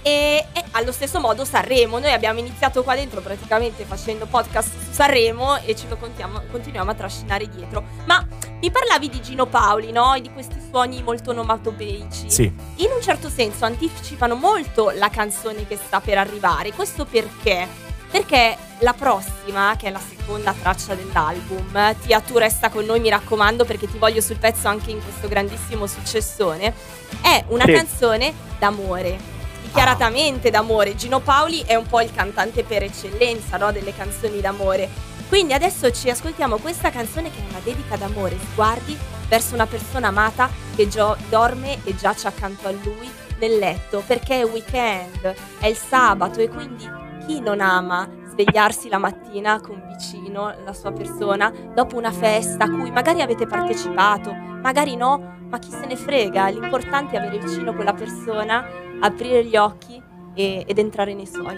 E, 0.06 0.46
e, 0.52 0.64
allo 0.70 0.92
stesso 0.92 1.18
modo 1.18 1.44
Sanremo, 1.44 1.98
noi 1.98 2.12
abbiamo 2.12 2.38
iniziato 2.38 2.84
qua 2.84 2.94
dentro 2.94 3.20
praticamente 3.20 3.84
facendo 3.84 4.26
podcast 4.26 4.68
su 4.68 4.92
Sanremo 4.92 5.56
e 5.64 5.74
ce 5.74 5.88
lo 5.88 5.96
continuiamo 5.96 6.90
a 6.92 6.94
trascinare 6.94 7.48
dietro. 7.48 7.82
Ma 8.04 8.24
mi 8.60 8.70
parlavi 8.70 9.08
di 9.08 9.20
Gino 9.20 9.46
Paoli, 9.46 9.90
no? 9.90 10.14
E 10.14 10.20
di 10.20 10.30
questi 10.30 10.62
suoni 10.70 11.02
molto 11.02 11.30
onomatopeici. 11.30 12.30
Sì. 12.30 12.44
In 12.44 12.90
un 12.94 13.02
certo 13.02 13.28
senso 13.28 13.64
anticipano 13.64 14.36
molto 14.36 14.90
la 14.90 15.08
canzone 15.08 15.66
che 15.66 15.76
sta 15.76 15.98
per 15.98 16.18
arrivare. 16.18 16.72
Questo 16.72 17.04
perché? 17.04 17.66
Perché 18.08 18.56
la 18.78 18.92
prossima, 18.92 19.74
che 19.76 19.88
è 19.88 19.90
la 19.90 19.98
seconda 19.98 20.52
traccia 20.52 20.94
dell'album, 20.94 21.96
Tia 22.02 22.20
tu 22.20 22.38
resta 22.38 22.68
con 22.68 22.84
noi 22.84 23.00
mi 23.00 23.08
raccomando 23.08 23.64
perché 23.64 23.90
ti 23.90 23.98
voglio 23.98 24.20
sul 24.20 24.36
pezzo 24.36 24.68
anche 24.68 24.92
in 24.92 25.02
questo 25.02 25.26
grandissimo 25.26 25.88
successone, 25.88 26.72
è 27.20 27.44
una 27.48 27.64
sì. 27.64 27.72
canzone 27.72 28.32
d'amore 28.60 29.34
dichiaratamente 29.76 30.48
d'amore. 30.48 30.96
Gino 30.96 31.20
Paoli 31.20 31.62
è 31.66 31.74
un 31.74 31.84
po' 31.84 32.00
il 32.00 32.10
cantante 32.10 32.64
per 32.64 32.82
eccellenza 32.82 33.58
no? 33.58 33.72
delle 33.72 33.94
canzoni 33.94 34.40
d'amore. 34.40 34.88
Quindi 35.28 35.52
adesso 35.52 35.90
ci 35.90 36.08
ascoltiamo 36.08 36.56
questa 36.56 36.88
canzone 36.88 37.30
che 37.30 37.40
è 37.40 37.50
una 37.50 37.60
dedica 37.62 37.94
d'amore, 37.98 38.38
sguardi 38.52 38.96
verso 39.28 39.52
una 39.52 39.66
persona 39.66 40.08
amata 40.08 40.48
che 40.74 40.88
gio- 40.88 41.18
dorme 41.28 41.84
e 41.84 41.94
giace 41.94 42.26
accanto 42.26 42.68
a 42.68 42.70
lui 42.70 43.10
nel 43.38 43.58
letto, 43.58 44.02
perché 44.06 44.40
è 44.40 44.46
weekend, 44.46 45.34
è 45.58 45.66
il 45.66 45.76
sabato 45.76 46.40
e 46.40 46.48
quindi 46.48 46.88
chi 47.26 47.40
non 47.40 47.60
ama 47.60 48.08
svegliarsi 48.30 48.88
la 48.88 48.96
mattina 48.96 49.60
con 49.60 49.82
vicino 49.88 50.54
la 50.64 50.72
sua 50.72 50.92
persona 50.92 51.52
dopo 51.74 51.98
una 51.98 52.12
festa 52.12 52.64
a 52.64 52.70
cui 52.70 52.90
magari 52.90 53.20
avete 53.20 53.46
partecipato, 53.46 54.32
magari 54.32 54.96
no, 54.96 55.35
ma 55.48 55.58
chi 55.58 55.70
se 55.70 55.86
ne 55.86 55.96
frega, 55.96 56.48
l'importante 56.48 57.16
è 57.16 57.18
avere 57.18 57.38
vicino 57.38 57.74
quella 57.74 57.94
persona, 57.94 58.64
aprire 59.00 59.44
gli 59.44 59.56
occhi 59.56 60.02
e, 60.34 60.64
ed 60.66 60.78
entrare 60.78 61.14
nei 61.14 61.26
suoi. 61.26 61.56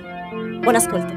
Buon 0.60 0.74
ascolto. 0.74 1.12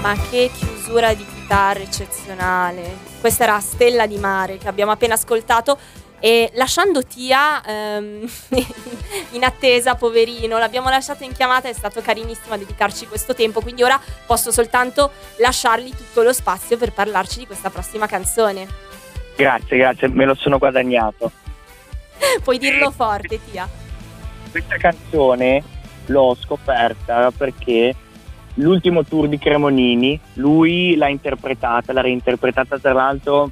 Ma 0.00 0.14
che 0.30 0.50
chiusura 0.52 1.14
di 1.14 1.24
chitarra 1.24 1.80
eccezionale. 1.80 2.96
Questa 3.20 3.44
era 3.44 3.58
Stella 3.60 4.06
di 4.06 4.18
Mare 4.18 4.58
che 4.58 4.68
abbiamo 4.68 4.92
appena 4.92 5.14
ascoltato 5.14 5.78
e 6.18 6.50
lasciando 6.54 7.04
Tia 7.04 7.62
ehm, 7.64 8.26
in 9.32 9.44
attesa, 9.44 9.94
poverino, 9.94 10.58
l'abbiamo 10.58 10.88
lasciato 10.88 11.24
in 11.24 11.32
chiamata, 11.32 11.68
è 11.68 11.72
stato 11.72 12.00
carinissimo 12.00 12.54
a 12.54 12.58
dedicarci 12.58 13.06
questo 13.06 13.34
tempo, 13.34 13.60
quindi 13.60 13.82
ora 13.82 14.00
posso 14.26 14.50
soltanto 14.50 15.12
lasciargli 15.38 15.90
tutto 15.90 16.22
lo 16.22 16.32
spazio 16.32 16.76
per 16.76 16.92
parlarci 16.92 17.38
di 17.38 17.46
questa 17.46 17.70
prossima 17.70 18.06
canzone. 18.06 18.66
Grazie, 19.36 19.76
grazie, 19.76 20.08
me 20.08 20.24
lo 20.24 20.34
sono 20.34 20.58
guadagnato. 20.58 21.30
Puoi 22.42 22.58
dirlo 22.58 22.90
forte, 22.90 23.38
Tia. 23.50 23.68
Questa 24.50 24.76
canzone 24.76 25.62
l'ho 26.06 26.36
scoperta 26.40 27.30
perché 27.30 27.94
l'ultimo 28.54 29.04
tour 29.04 29.28
di 29.28 29.38
Cremonini, 29.38 30.18
lui 30.34 30.96
l'ha 30.96 31.08
interpretata, 31.08 31.92
l'ha 31.92 32.00
reinterpretata 32.00 32.78
tra 32.78 32.92
l'altro 32.92 33.50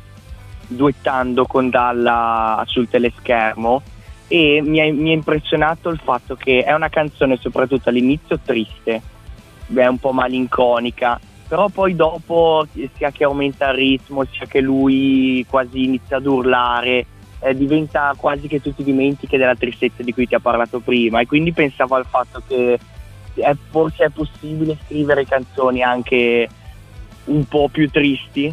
duettando 0.66 1.47
con 1.47 1.71
Dalla 1.71 2.62
sul 2.66 2.88
teleschermo 2.88 3.83
e 4.28 4.62
mi 4.64 4.80
ha, 4.80 4.92
mi 4.92 5.12
impressionato 5.12 5.90
il 5.90 6.00
fatto 6.02 6.35
che 6.35 6.62
è 6.62 6.73
una 6.73 6.88
canzone 6.88 7.37
soprattutto 7.37 7.88
all'inizio 7.88 8.38
triste, 8.42 9.02
è 9.73 9.87
un 9.87 9.99
po' 9.99 10.12
malinconica, 10.12 11.21
però 11.47 11.68
poi 11.68 11.94
dopo 11.94 12.66
sia 12.97 13.11
che 13.11 13.25
aumenta 13.25 13.68
il 13.68 13.76
ritmo, 13.76 14.25
sia 14.25 14.47
che 14.47 14.61
lui 14.61 15.44
quasi 15.49 15.85
inizia 15.85 16.16
ad 16.16 16.26
urlare, 16.26 17.06
eh, 17.40 17.54
diventa 17.54 18.14
quasi 18.16 18.49
che 18.49 18.61
tu 18.61 18.75
ti 18.75 18.83
dimentichi 18.83 19.37
della 19.37 19.54
tristezza 19.54 20.02
di 20.02 20.12
cui 20.12 20.26
ti 20.26 20.35
ha 20.35 20.40
parlato 20.40 20.80
prima. 20.80 21.21
E 21.21 21.26
quindi 21.26 21.52
pensavo 21.52 21.94
al 21.94 22.06
fatto 22.06 22.42
che 22.47 22.78
è, 23.35 23.54
forse 23.71 24.04
è 24.04 24.09
possibile 24.09 24.78
scrivere 24.85 25.26
canzoni 25.26 25.83
anche 25.83 26.49
un 27.25 27.44
po' 27.44 27.68
più 27.71 27.90
tristi, 27.90 28.52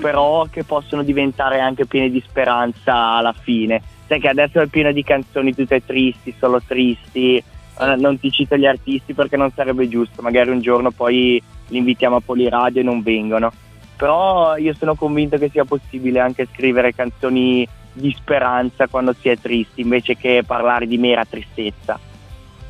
però 0.00 0.46
che 0.50 0.64
possono 0.64 1.02
diventare 1.02 1.60
anche 1.60 1.86
piene 1.86 2.10
di 2.10 2.22
speranza 2.26 2.94
alla 3.16 3.32
fine. 3.32 3.82
Sai 4.06 4.20
che 4.20 4.28
adesso 4.28 4.60
è 4.60 4.66
pieno 4.66 4.92
di 4.92 5.02
canzoni 5.02 5.54
tutte 5.54 5.84
tristi, 5.84 6.34
solo 6.38 6.60
tristi, 6.64 7.36
eh, 7.36 7.96
non 7.96 8.18
ti 8.18 8.30
cito 8.30 8.56
gli 8.56 8.66
artisti 8.66 9.14
perché 9.14 9.36
non 9.36 9.50
sarebbe 9.52 9.88
giusto, 9.88 10.22
magari 10.22 10.50
un 10.50 10.60
giorno 10.60 10.90
poi 10.90 11.42
li 11.68 11.78
invitiamo 11.78 12.16
a 12.16 12.20
Poliradio 12.20 12.80
e 12.80 12.84
non 12.84 13.02
vengono. 13.02 13.52
Però 13.96 14.56
io 14.56 14.74
sono 14.74 14.94
convinto 14.94 15.38
che 15.38 15.48
sia 15.48 15.64
possibile 15.64 16.20
anche 16.20 16.46
scrivere 16.52 16.94
canzoni 16.94 17.66
di 17.92 18.14
speranza 18.16 18.86
quando 18.88 19.14
si 19.18 19.30
è 19.30 19.38
tristi 19.38 19.80
invece 19.80 20.16
che 20.16 20.42
parlare 20.46 20.86
di 20.86 20.98
mera 20.98 21.24
tristezza. 21.24 21.98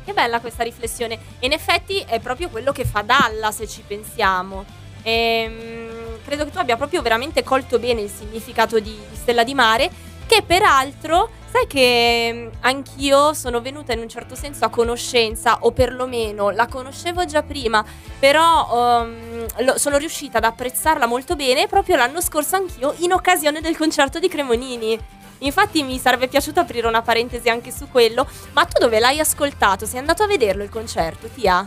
Che 0.05 0.13
bella 0.13 0.39
questa 0.39 0.63
riflessione. 0.63 1.17
In 1.39 1.51
effetti 1.51 1.99
è 1.99 2.21
proprio 2.21 2.47
quello 2.47 2.71
che 2.71 2.85
fa 2.85 3.01
Dalla, 3.01 3.51
se 3.51 3.67
ci 3.67 3.83
pensiamo. 3.85 4.63
Ehm, 5.03 6.06
credo 6.23 6.45
che 6.45 6.51
tu 6.51 6.57
abbia 6.57 6.77
proprio 6.77 7.01
veramente 7.01 7.43
colto 7.43 7.79
bene 7.79 8.01
il 8.01 8.09
significato 8.09 8.79
di, 8.79 8.91
di 9.09 9.15
Stella 9.15 9.43
di 9.43 9.53
Mare, 9.53 9.89
che 10.27 10.43
peraltro, 10.45 11.29
sai 11.49 11.65
che 11.67 12.51
anch'io 12.59 13.33
sono 13.33 13.61
venuta 13.61 13.93
in 13.93 13.99
un 13.99 14.09
certo 14.09 14.35
senso 14.35 14.65
a 14.65 14.69
conoscenza, 14.69 15.59
o 15.61 15.71
perlomeno 15.71 16.49
la 16.49 16.67
conoscevo 16.67 17.25
già 17.25 17.43
prima, 17.43 17.83
però 18.19 19.01
um, 19.01 19.45
lo, 19.59 19.77
sono 19.77 19.97
riuscita 19.97 20.39
ad 20.39 20.43
apprezzarla 20.43 21.05
molto 21.05 21.35
bene 21.35 21.67
proprio 21.67 21.95
l'anno 21.95 22.21
scorso 22.21 22.57
anch'io 22.57 22.93
in 22.97 23.13
occasione 23.13 23.61
del 23.61 23.77
concerto 23.77 24.19
di 24.19 24.27
Cremonini. 24.27 24.99
Infatti 25.39 25.83
mi 25.83 25.97
sarebbe 25.97 26.27
piaciuto 26.27 26.59
aprire 26.59 26.87
una 26.87 27.01
parentesi 27.01 27.47
anche 27.47 27.71
su 27.71 27.87
quello, 27.89 28.27
ma 28.53 28.65
tu 28.65 28.79
dove 28.79 28.99
l'hai 28.99 29.19
ascoltato? 29.19 29.85
Sei 29.85 29.99
andato 29.99 30.23
a 30.23 30.27
vederlo 30.27 30.63
il 30.63 30.69
concerto, 30.69 31.27
Tia? 31.27 31.65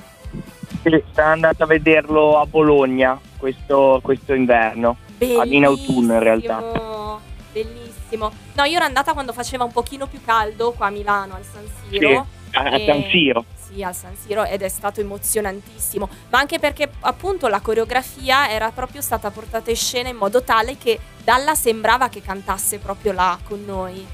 Sì, 0.83 1.03
sono 1.15 1.29
andato 1.29 1.63
a 1.63 1.67
vederlo 1.67 2.39
a 2.39 2.47
Bologna 2.47 3.19
questo, 3.41 3.99
questo 4.03 4.35
inverno, 4.35 4.99
Bellissimo. 5.17 5.45
in 5.45 5.65
autunno 5.65 6.13
in 6.13 6.21
realtà. 6.21 7.19
Bellissimo. 7.53 8.31
No, 8.55 8.65
io 8.65 8.77
ero 8.77 8.85
andata 8.85 9.13
quando 9.13 9.33
faceva 9.33 9.65
un 9.65 9.73
pochino 9.73 10.07
più 10.07 10.21
caldo 10.25 10.73
qua 10.73 10.87
a 10.87 10.91
Milano, 10.91 11.35
al 11.35 11.43
San 11.43 11.65
Siro. 11.89 12.27
Sì, 12.51 12.57
a 12.57 12.79
San 12.79 13.03
Siro. 13.11 13.45
sì, 13.57 13.83
al 13.83 13.95
San 13.95 14.15
Siro 14.15 14.45
ed 14.45 14.63
è 14.63 14.69
stato 14.69 15.01
emozionantissimo, 15.01 16.09
ma 16.31 16.39
anche 16.39 16.59
perché 16.59 16.91
appunto 17.01 17.49
la 17.49 17.61
coreografia 17.61 18.51
era 18.51 18.71
proprio 18.71 19.01
stata 19.01 19.31
portata 19.31 19.71
in 19.71 19.77
scena 19.77 20.09
in 20.09 20.17
modo 20.17 20.43
tale 20.43 20.77
che 20.77 20.99
Dalla 21.25 21.55
sembrava 21.55 22.09
che 22.09 22.23
cantasse 22.23 22.79
proprio 22.79 23.13
là 23.13 23.39
con 23.47 23.63
noi. 23.65 24.05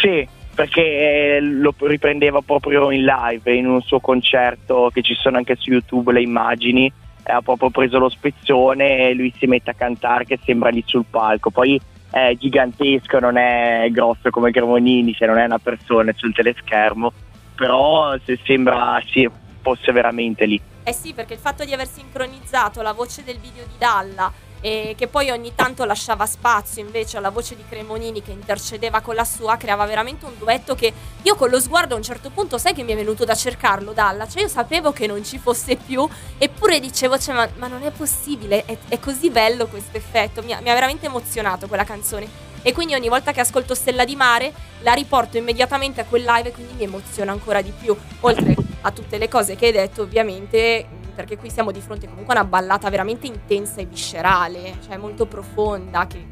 Sì, 0.00 0.26
perché 0.54 0.80
eh, 1.36 1.40
lo 1.40 1.74
riprendeva 1.78 2.40
proprio 2.40 2.90
in 2.90 3.04
live, 3.04 3.54
in 3.54 3.66
un 3.66 3.80
suo 3.82 4.00
concerto 4.00 4.90
che 4.92 5.02
ci 5.02 5.14
sono 5.14 5.36
anche 5.36 5.56
su 5.56 5.70
YouTube 5.70 6.12
le 6.12 6.22
immagini, 6.22 6.90
ha 7.30 7.42
proprio 7.42 7.70
preso 7.70 7.98
lo 7.98 8.08
spezzone 8.08 9.08
e 9.08 9.14
lui 9.14 9.32
si 9.38 9.46
mette 9.46 9.70
a 9.70 9.74
cantare 9.74 10.24
che 10.24 10.38
sembra 10.44 10.70
lì 10.70 10.82
sul 10.86 11.04
palco. 11.08 11.50
Poi 11.50 11.80
è 12.10 12.34
gigantesco, 12.36 13.18
non 13.18 13.36
è 13.36 13.88
grosso 13.90 14.30
come 14.30 14.50
Cremonini, 14.50 15.14
cioè 15.14 15.28
non 15.28 15.38
è 15.38 15.44
una 15.44 15.58
persona 15.58 16.12
sul 16.16 16.34
teleschermo, 16.34 17.12
però 17.54 18.16
se 18.24 18.38
sembra 18.44 19.00
sì, 19.06 19.28
fosse 19.60 19.92
veramente 19.92 20.46
lì. 20.46 20.60
Eh 20.84 20.92
sì, 20.92 21.12
perché 21.12 21.34
il 21.34 21.38
fatto 21.38 21.64
di 21.64 21.72
aver 21.74 21.86
sincronizzato 21.86 22.80
la 22.80 22.92
voce 22.92 23.22
del 23.22 23.38
video 23.38 23.64
di 23.64 23.74
Dalla 23.76 24.32
e 24.60 24.94
che 24.96 25.06
poi 25.06 25.30
ogni 25.30 25.52
tanto 25.54 25.84
lasciava 25.84 26.26
spazio 26.26 26.82
invece 26.82 27.16
alla 27.16 27.30
voce 27.30 27.54
di 27.56 27.64
Cremonini 27.68 28.22
che 28.22 28.32
intercedeva 28.32 29.00
con 29.00 29.14
la 29.14 29.24
sua, 29.24 29.56
creava 29.56 29.84
veramente 29.86 30.24
un 30.24 30.32
duetto 30.38 30.74
che 30.74 30.92
io 31.22 31.34
con 31.36 31.48
lo 31.48 31.60
sguardo 31.60 31.94
a 31.94 31.96
un 31.96 32.02
certo 32.02 32.30
punto 32.30 32.58
sai 32.58 32.74
che 32.74 32.82
mi 32.82 32.92
è 32.92 32.96
venuto 32.96 33.24
da 33.24 33.34
cercarlo 33.34 33.92
Dalla, 33.92 34.28
cioè 34.28 34.42
io 34.42 34.48
sapevo 34.48 34.92
che 34.92 35.06
non 35.06 35.24
ci 35.24 35.38
fosse 35.38 35.76
più 35.76 36.08
eppure 36.36 36.80
dicevo 36.80 37.18
cioè, 37.18 37.34
ma, 37.34 37.48
ma, 37.56 37.68
non 37.68 37.82
è 37.82 37.90
possibile, 37.90 38.64
è, 38.64 38.76
è 38.88 38.98
così 38.98 39.30
bello 39.30 39.66
questo 39.66 39.96
effetto, 39.96 40.42
mi 40.42 40.52
ha, 40.52 40.60
mi 40.60 40.70
ha 40.70 40.74
veramente 40.74 41.06
emozionato 41.06 41.66
quella 41.66 41.84
canzone. 41.84 42.46
E 42.62 42.72
quindi 42.72 42.94
ogni 42.94 43.08
volta 43.08 43.32
che 43.32 43.40
ascolto 43.40 43.74
Stella 43.74 44.04
di 44.04 44.16
Mare 44.16 44.52
la 44.80 44.92
riporto 44.92 45.36
immediatamente 45.36 46.00
a 46.00 46.04
quel 46.04 46.24
live 46.24 46.48
e 46.48 46.52
quindi 46.52 46.74
mi 46.74 46.82
emoziona 46.82 47.30
ancora 47.30 47.62
di 47.62 47.72
più, 47.72 47.96
oltre 48.20 48.56
a 48.80 48.90
tutte 48.90 49.16
le 49.16 49.28
cose 49.28 49.54
che 49.56 49.66
hai 49.66 49.72
detto 49.72 50.02
ovviamente 50.02 50.97
perché 51.18 51.36
qui 51.36 51.50
siamo 51.50 51.72
di 51.72 51.80
fronte 51.80 52.06
comunque 52.06 52.32
a 52.32 52.38
una 52.38 52.48
ballata 52.48 52.88
veramente 52.90 53.26
intensa 53.26 53.80
e 53.80 53.86
viscerale, 53.86 54.76
cioè 54.86 54.96
molto 54.98 55.26
profonda, 55.26 56.06
che 56.06 56.24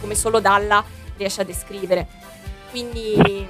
come 0.00 0.14
solo 0.14 0.38
Dalla 0.38 0.84
riesce 1.16 1.40
a 1.40 1.44
descrivere. 1.44 2.06
Quindi 2.70 3.44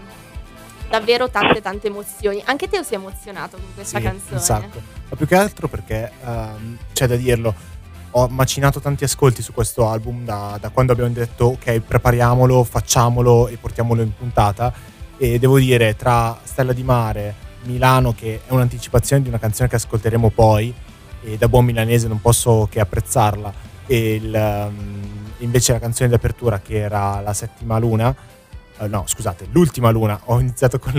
davvero 0.89 1.29
tante 1.29 1.61
tante 1.61 1.89
emozioni. 1.89 2.43
Anche 2.47 2.67
te 2.67 2.83
sei 2.83 2.97
emozionato 2.97 3.59
con 3.59 3.67
questa 3.75 3.99
sì, 3.99 4.05
canzone. 4.05 4.41
Sacco. 4.41 4.81
Ma 5.11 5.17
più 5.17 5.27
che 5.27 5.35
altro 5.35 5.69
perché 5.69 6.11
um, 6.25 6.79
c'è 6.95 7.07
da 7.07 7.17
dirlo. 7.17 7.55
Ho 8.13 8.29
macinato 8.29 8.81
tanti 8.81 9.05
ascolti 9.05 9.43
su 9.43 9.53
questo 9.53 9.87
album 9.87 10.25
da, 10.25 10.57
da 10.59 10.71
quando 10.71 10.93
abbiamo 10.93 11.13
detto 11.13 11.45
ok 11.45 11.81
prepariamolo, 11.81 12.65
facciamolo 12.65 13.49
e 13.49 13.59
portiamolo 13.59 14.01
in 14.01 14.17
puntata 14.17 14.73
e 15.19 15.39
devo 15.39 15.59
dire 15.59 15.95
tra 15.95 16.41
Stella 16.43 16.73
di 16.73 16.83
Mare, 16.83 17.35
Milano 17.63 18.13
che 18.13 18.41
è 18.47 18.53
un'anticipazione 18.53 19.23
di 19.23 19.29
una 19.29 19.39
canzone 19.39 19.69
che 19.69 19.77
ascolteremo 19.77 20.31
poi 20.31 20.73
e 21.23 21.37
da 21.37 21.49
buon 21.49 21.65
milanese 21.65 22.09
non 22.09 22.21
posso 22.21 22.69
che 22.71 22.81
apprezzarla. 22.81 23.53
E 23.87 24.15
il, 24.15 24.33
um, 24.33 25.01
invece 25.39 25.73
la 25.73 25.79
canzone 25.79 26.09
di 26.09 26.15
apertura 26.15 26.61
che 26.61 26.79
era 26.79 27.21
la 27.21 27.33
settima 27.33 27.79
luna 27.79 28.15
uh, 28.79 28.87
no 28.87 29.05
scusate 29.07 29.49
l'ultima 29.51 29.91
luna 29.91 30.21
ho 30.27 30.39
iniziato 30.39 30.79
con, 30.79 30.93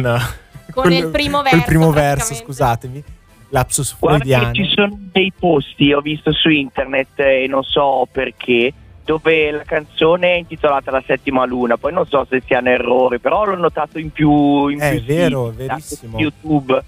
con, 0.71 0.83
con 0.83 0.91
il 0.91 1.07
primo 1.07 1.41
verso, 1.41 1.57
il 1.57 1.63
primo 1.63 1.91
verso 1.91 2.33
scusatemi. 2.33 3.03
Lapsus 3.49 3.93
freudiano 3.93 4.53
ci 4.53 4.65
sono 4.73 4.97
dei 5.11 5.31
posti 5.37 5.91
ho 5.91 5.99
visto 6.01 6.31
su 6.31 6.49
internet 6.49 7.19
e 7.19 7.47
non 7.49 7.63
so 7.63 8.07
perché 8.11 8.73
dove 9.03 9.51
la 9.51 9.63
canzone 9.63 10.34
è 10.34 10.38
intitolata 10.38 10.91
La 10.91 11.03
settima 11.05 11.46
luna, 11.46 11.77
poi 11.77 11.93
non 11.93 12.05
so 12.05 12.25
se 12.29 12.41
siano 12.46 12.70
errori, 12.70 13.20
però 13.20 13.46
l'ho 13.46 13.55
notato 13.55 14.00
in 14.00 14.12
più 14.12 14.67
in 14.67 14.79
È 14.79 14.91
più 14.91 15.03
vero, 15.03 15.50
è 15.50 15.53
verissimo. 15.53 16.20
YouTube. 16.20 16.84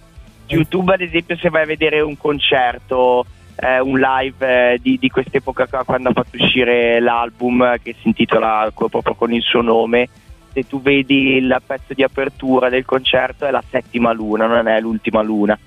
YouTube 0.45 0.93
ad 0.93 1.01
esempio 1.01 1.35
se 1.37 1.49
vai 1.49 1.63
a 1.63 1.65
vedere 1.65 2.01
un 2.01 2.17
concerto, 2.17 3.25
eh, 3.55 3.79
un 3.79 3.99
live 3.99 4.73
eh, 4.73 4.79
di, 4.81 4.97
di, 4.99 5.09
quest'epoca 5.09 5.67
qua 5.67 5.83
quando 5.83 6.09
ha 6.09 6.13
fatto 6.13 6.37
uscire 6.37 6.99
l'album 6.99 7.77
che 7.81 7.95
si 8.01 8.07
intitola 8.07 8.71
proprio 8.75 9.15
con 9.15 9.33
il 9.33 9.41
suo 9.41 9.61
nome, 9.61 10.09
se 10.53 10.67
tu 10.67 10.81
vedi 10.81 11.35
il 11.35 11.61
pezzo 11.65 11.93
di 11.93 12.03
apertura 12.03 12.69
del 12.69 12.85
concerto 12.85 13.45
è 13.45 13.51
la 13.51 13.63
settima 13.69 14.11
luna, 14.11 14.45
non 14.45 14.67
è 14.67 14.79
l'ultima 14.79 15.21
luna. 15.21 15.57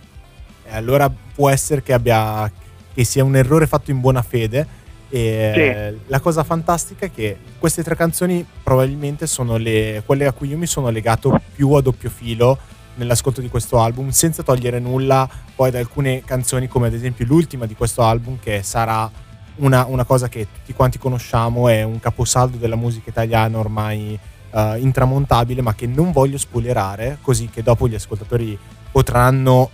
E 0.65 0.75
allora 0.75 1.11
può 1.35 1.49
essere 1.49 1.83
che, 1.83 1.93
abbia, 1.93 2.51
che 2.95 3.05
sia 3.05 3.25
un 3.25 3.35
errore 3.35 3.67
fatto 3.67 3.91
in 3.91 4.01
buona 4.01 4.23
fede 4.23 4.85
e 5.09 5.93
sì. 5.95 6.01
la 6.07 6.21
cosa 6.21 6.43
fantastica 6.43 7.07
è 7.07 7.11
che 7.13 7.39
queste 7.59 7.83
tre 7.83 7.95
canzoni 7.95 8.45
probabilmente 8.63 9.27
sono 9.27 9.57
le, 9.57 10.03
quelle 10.05 10.27
a 10.27 10.33
cui 10.33 10.49
io 10.49 10.59
mi 10.59 10.67
sono 10.67 10.91
legato 10.91 11.41
più 11.55 11.73
a 11.73 11.81
doppio 11.81 12.11
filo 12.11 12.59
nell'ascolto 12.97 13.41
di 13.41 13.49
questo 13.49 13.79
album, 13.81 14.09
senza 14.11 14.43
togliere 14.43 14.79
nulla 14.79 15.29
poi 15.55 15.71
da 15.71 15.79
alcune 15.79 16.23
canzoni, 16.25 16.67
come 16.69 16.89
ad 16.89 16.95
esempio 16.95 17.25
l'ultima 17.27 17.67
di 17.67 17.75
questo 17.75 18.03
album, 18.03 18.39
che 18.41 18.63
sarà 18.63 19.11
una, 19.57 19.87
una 19.87 20.05
cosa 20.05 20.29
che 20.29 20.49
tutti 20.53 20.75
quanti 20.75 20.99
conosciamo, 20.99 21.69
è 21.69 21.83
un 21.83 22.01
caposaldo 22.01 22.57
della 22.57 22.77
musica 22.77 23.11
italiana 23.11 23.59
ormai 23.59 24.19
uh, 24.51 24.77
intramontabile, 24.77 25.63
ma 25.63 25.75
che 25.75 25.87
non 25.87 26.13
voglio 26.13 26.39
spoilerare, 26.39 27.19
così 27.21 27.49
che 27.49 27.63
dopo 27.63 27.89
gli 27.89 27.95
ascoltatori 27.95 28.59
potranno 28.91 29.71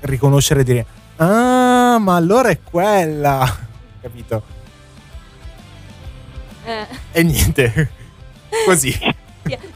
riconoscere 0.00 0.60
e 0.60 0.64
dire: 0.64 0.86
Ah, 1.16 1.98
ma 1.98 2.14
allora 2.14 2.48
è 2.50 2.60
quella! 2.60 3.44
Capito? 4.00 4.55
Eh. 6.66 6.86
E 7.12 7.22
niente, 7.22 7.90
così. 8.66 8.92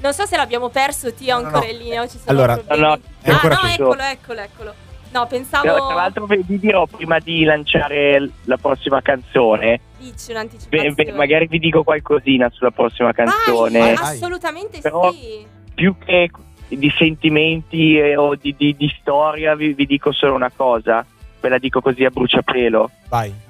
Non 0.00 0.12
so 0.12 0.26
se 0.26 0.36
l'abbiamo 0.36 0.68
perso, 0.68 1.14
Tia, 1.14 1.38
no, 1.38 1.46
ancora 1.46 1.64
no. 1.64 1.70
in 1.70 1.78
linea. 1.78 2.08
Ci 2.08 2.18
sono 2.18 2.30
allora, 2.30 2.56
problemi. 2.56 2.82
No, 2.82 2.98
ancora 3.22 3.60
ah, 3.60 3.62
no, 3.62 3.68
eccolo, 3.68 4.02
eccolo, 4.02 4.40
eccolo. 4.40 4.74
No, 5.12 5.26
pensavo. 5.26 5.86
Tra, 5.86 5.94
l'altro, 5.94 6.26
vi 6.26 6.58
dirò 6.58 6.86
prima 6.86 7.20
di 7.20 7.44
lanciare 7.44 8.30
la 8.44 8.56
prossima 8.56 9.00
canzone. 9.00 9.80
Dici 9.98 10.32
un'anticipazione. 10.32 10.94
Beh, 10.94 11.12
magari 11.12 11.46
vi 11.46 11.60
dico 11.60 11.84
qualcosina 11.84 12.50
sulla 12.50 12.72
prossima 12.72 13.12
canzone. 13.12 13.94
Vai, 13.94 14.14
assolutamente 14.14 14.80
Però, 14.80 15.12
sì. 15.12 15.46
Più 15.74 15.96
che 16.04 16.30
di 16.66 16.92
sentimenti 16.96 17.96
eh, 17.98 18.16
o 18.16 18.34
di, 18.34 18.54
di, 18.56 18.74
di 18.76 18.92
storia, 19.00 19.54
vi, 19.54 19.72
vi 19.74 19.86
dico 19.86 20.10
solo 20.10 20.34
una 20.34 20.50
cosa. 20.54 21.04
Ve 21.40 21.48
la 21.48 21.58
dico 21.58 21.80
così 21.80 22.04
a 22.04 22.10
bruciapelo. 22.10 22.90
Vai 23.08 23.48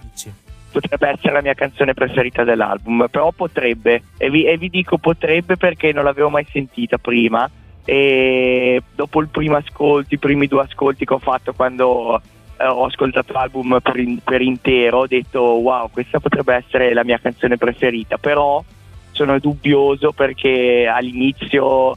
potrebbe 0.71 1.09
essere 1.09 1.33
la 1.33 1.43
mia 1.43 1.55
canzone 1.55 1.95
preferita 1.95 2.45
dell'album, 2.45 3.07
però 3.11 3.33
potrebbe, 3.33 4.03
e 4.17 4.31
vi, 4.31 4.45
e 4.45 4.57
vi 4.57 4.69
dico 4.69 4.99
potrebbe 4.99 5.57
perché 5.57 5.93
non 5.93 6.05
l'avevo 6.05 6.31
mai 6.31 6.47
sentita 6.51 6.99
prima 6.99 7.49
e 7.85 8.83
dopo 8.95 9.21
il 9.21 9.29
primo 9.29 9.57
ascolto, 9.57 10.15
i 10.15 10.19
primi 10.19 10.47
due 10.47 10.63
ascolti 10.63 11.05
che 11.05 11.15
ho 11.15 11.19
fatto 11.19 11.53
quando 11.53 12.21
eh, 12.57 12.67
ho 12.67 12.85
ascoltato 12.85 13.33
l'album 13.33 13.79
per, 13.83 13.97
in, 13.99 14.19
per, 14.23 14.41
intero, 14.43 14.99
ho 14.99 15.07
detto 15.07 15.41
wow, 15.41 15.91
questa 15.91 16.21
potrebbe 16.21 16.55
essere 16.55 16.93
la 16.93 17.05
mia 17.05 17.19
canzone 17.19 17.57
preferita, 17.57 18.19
però 18.19 18.63
sono 19.13 19.39
dubbioso 19.39 20.13
perché 20.13 20.87
all'inizio 20.87 21.97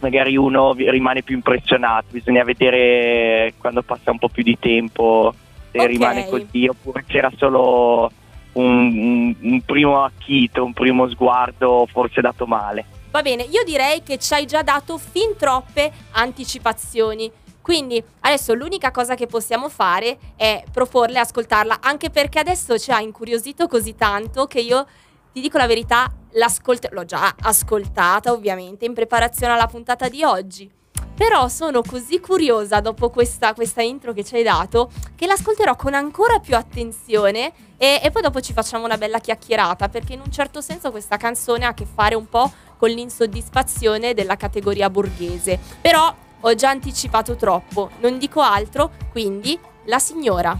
magari 0.00 0.36
uno 0.36 0.74
rimane 0.76 1.22
più 1.22 1.34
impressionato, 1.34 2.06
bisogna 2.10 2.44
vedere 2.44 3.54
quando 3.58 3.82
passa 3.82 4.10
un 4.10 4.18
po' 4.18 4.28
più 4.28 4.42
di 4.42 4.56
tempo 4.58 5.34
se 5.78 5.84
okay. 5.84 5.86
rimane 5.86 6.28
così 6.28 6.66
oppure 6.66 7.04
c'era 7.06 7.30
solo 7.36 8.10
un, 8.52 8.98
un, 8.98 9.36
un 9.40 9.60
primo 9.62 10.02
acchito, 10.02 10.64
un 10.64 10.72
primo 10.72 11.08
sguardo 11.08 11.86
forse 11.90 12.20
dato 12.20 12.46
male. 12.46 12.84
Va 13.10 13.22
bene, 13.22 13.44
io 13.44 13.62
direi 13.64 14.02
che 14.02 14.18
ci 14.18 14.34
hai 14.34 14.46
già 14.46 14.62
dato 14.62 14.98
fin 14.98 15.36
troppe 15.36 15.90
anticipazioni. 16.12 17.30
Quindi 17.62 18.02
adesso 18.20 18.54
l'unica 18.54 18.90
cosa 18.90 19.14
che 19.14 19.26
possiamo 19.26 19.68
fare 19.68 20.18
è 20.36 20.64
proporle 20.72 21.18
ascoltarla, 21.18 21.78
anche 21.80 22.08
perché 22.08 22.38
adesso 22.38 22.78
ci 22.78 22.90
ha 22.90 23.00
incuriosito 23.00 23.66
così 23.66 23.94
tanto 23.94 24.46
che 24.46 24.60
io 24.60 24.86
ti 25.32 25.40
dico 25.40 25.58
la 25.58 25.66
verità, 25.66 26.10
l'ho 26.32 27.04
già 27.04 27.34
ascoltata 27.42 28.32
ovviamente 28.32 28.86
in 28.86 28.94
preparazione 28.94 29.52
alla 29.52 29.66
puntata 29.66 30.08
di 30.08 30.24
oggi. 30.24 30.77
Però 31.14 31.48
sono 31.48 31.82
così 31.82 32.20
curiosa 32.20 32.80
dopo 32.80 33.10
questa, 33.10 33.52
questa, 33.52 33.82
intro 33.82 34.12
che 34.12 34.24
ci 34.24 34.36
hai 34.36 34.44
dato 34.44 34.90
che 35.16 35.26
l'ascolterò 35.26 35.74
con 35.74 35.94
ancora 35.94 36.38
più 36.38 36.54
attenzione 36.54 37.52
e, 37.76 38.00
e, 38.02 38.10
poi 38.12 38.22
dopo 38.22 38.40
ci 38.40 38.52
facciamo 38.52 38.84
una 38.84 38.96
bella 38.96 39.18
chiacchierata 39.18 39.88
perché 39.88 40.12
in 40.12 40.20
un 40.24 40.30
certo 40.30 40.60
senso 40.60 40.92
questa 40.92 41.16
canzone 41.16 41.64
ha 41.64 41.70
a 41.70 41.74
che 41.74 41.86
fare 41.92 42.14
un 42.14 42.28
po' 42.28 42.50
con 42.76 42.90
l'insoddisfazione 42.90 44.14
della 44.14 44.36
categoria 44.36 44.88
borghese. 44.88 45.58
Però 45.80 46.14
ho 46.40 46.54
già 46.54 46.70
anticipato 46.70 47.34
troppo, 47.34 47.90
non 48.00 48.18
dico 48.18 48.40
altro, 48.40 48.92
quindi 49.10 49.58
la 49.86 49.98
signora. 49.98 50.56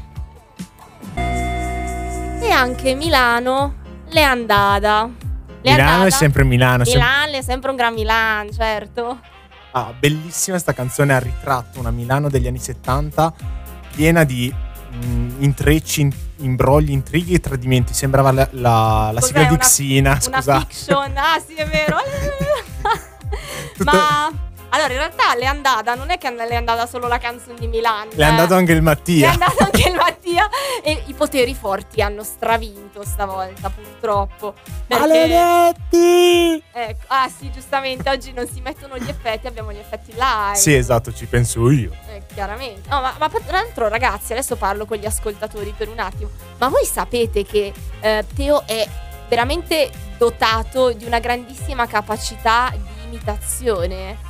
E 1.15 2.51
anche 2.51 2.95
Milano 2.95 3.75
le 4.09 4.21
è 4.21 4.25
andata. 4.25 5.09
Milano 5.63 5.83
andata. 5.83 6.07
è 6.07 6.11
sempre 6.11 6.45
Milano. 6.45 6.85
Milano 6.85 7.37
è 7.37 7.43
sempre 7.43 7.71
un 7.71 7.77
gran 7.77 7.95
Milano, 7.95 8.51
certo. 8.51 9.21
Ah, 9.73 9.93
bellissima 9.97 10.59
sta 10.59 10.73
canzone 10.73 11.15
ha 11.15 11.19
ritratto 11.19 11.79
una 11.79 11.91
Milano 11.91 12.29
degli 12.29 12.47
anni 12.47 12.59
70 12.59 13.35
piena 13.95 14.25
di 14.25 14.53
mh, 14.53 15.07
mm, 15.07 15.43
intrecci, 15.43 16.01
in, 16.01 16.13
imbrogli, 16.39 16.91
intrighi 16.91 17.35
e 17.35 17.41
tradimenti. 17.41 17.93
Sembrava 17.95 18.33
la, 18.33 18.49
la, 18.53 19.11
la 19.13 19.21
sigla 19.21 19.45
di 19.45 19.57
Xina, 19.57 20.21
scusa. 20.21 20.57
Una 20.57 20.67
fiction, 20.67 21.17
ah 21.17 21.43
sì 21.45 21.55
è 21.55 21.67
vero. 21.67 21.97
Tutta... 23.77 23.93
Ma 23.93 24.48
Allora, 24.71 24.93
in 24.93 24.99
realtà 24.99 25.35
le 25.35 25.43
è 25.43 25.47
andata, 25.47 25.95
non 25.95 26.11
è 26.11 26.19
che 26.19 26.31
le 26.31 26.47
è 26.47 26.55
andata 26.55 26.87
solo 26.87 27.09
la 27.09 27.19
canzone 27.19 27.59
di 27.59 27.67
Milan. 27.67 28.09
Le 28.13 28.23
è 28.23 28.27
andato 28.27 28.55
anche 28.55 28.73
il 28.73 28.83
Mattia. 28.83 29.27
Le 29.27 29.27
è 29.27 29.33
andato 29.33 29.65
anche 29.65 29.89
il 29.89 29.95
Mattia. 29.95 30.49
E 30.83 31.03
i 31.07 31.15
poteri 31.15 31.55
forti 31.55 32.03
hanno 32.03 32.23
stravinto 32.23 33.05
stavolta, 33.05 33.71
purtroppo. 33.71 34.55
Perché... 34.87 35.07
Maledetti! 35.07 36.63
Ecco, 36.71 37.05
ah 37.09 37.29
sì, 37.29 37.51
giustamente, 37.51 38.09
oggi 38.09 38.33
non 38.33 38.47
si 38.47 38.61
mettono 38.61 38.97
gli 38.99 39.09
effetti, 39.09 39.47
abbiamo 39.47 39.73
gli 39.73 39.79
effetti 39.79 40.13
live. 40.13 40.55
Sì, 40.55 40.75
esatto, 40.75 41.13
ci 41.13 41.27
penso 41.27 41.71
io. 41.71 41.91
Eh, 42.09 42.23
chiaramente. 42.33 42.89
No, 42.89 43.01
ma, 43.01 43.15
ma 43.19 43.29
tra 43.29 43.41
l'altro, 43.51 43.89
ragazzi, 43.89 44.33
adesso 44.33 44.57
parlo 44.57 44.85
con 44.85 44.99
gli 44.99 45.07
ascoltatori 45.07 45.75
per 45.77 45.89
un 45.89 45.99
attimo. 45.99 46.31
Ma 46.59 46.69
voi 46.69 46.85
sapete 46.85 47.45
che 47.45 47.73
eh, 48.01 48.25
Teo 48.35 48.65
è 48.67 48.87
veramente 49.29 49.91
dotato 50.17 50.93
di 50.93 51.05
una 51.05 51.19
grandissima 51.19 51.87
capacità 51.87 52.73
di 52.73 53.05
imitazione? 53.05 54.28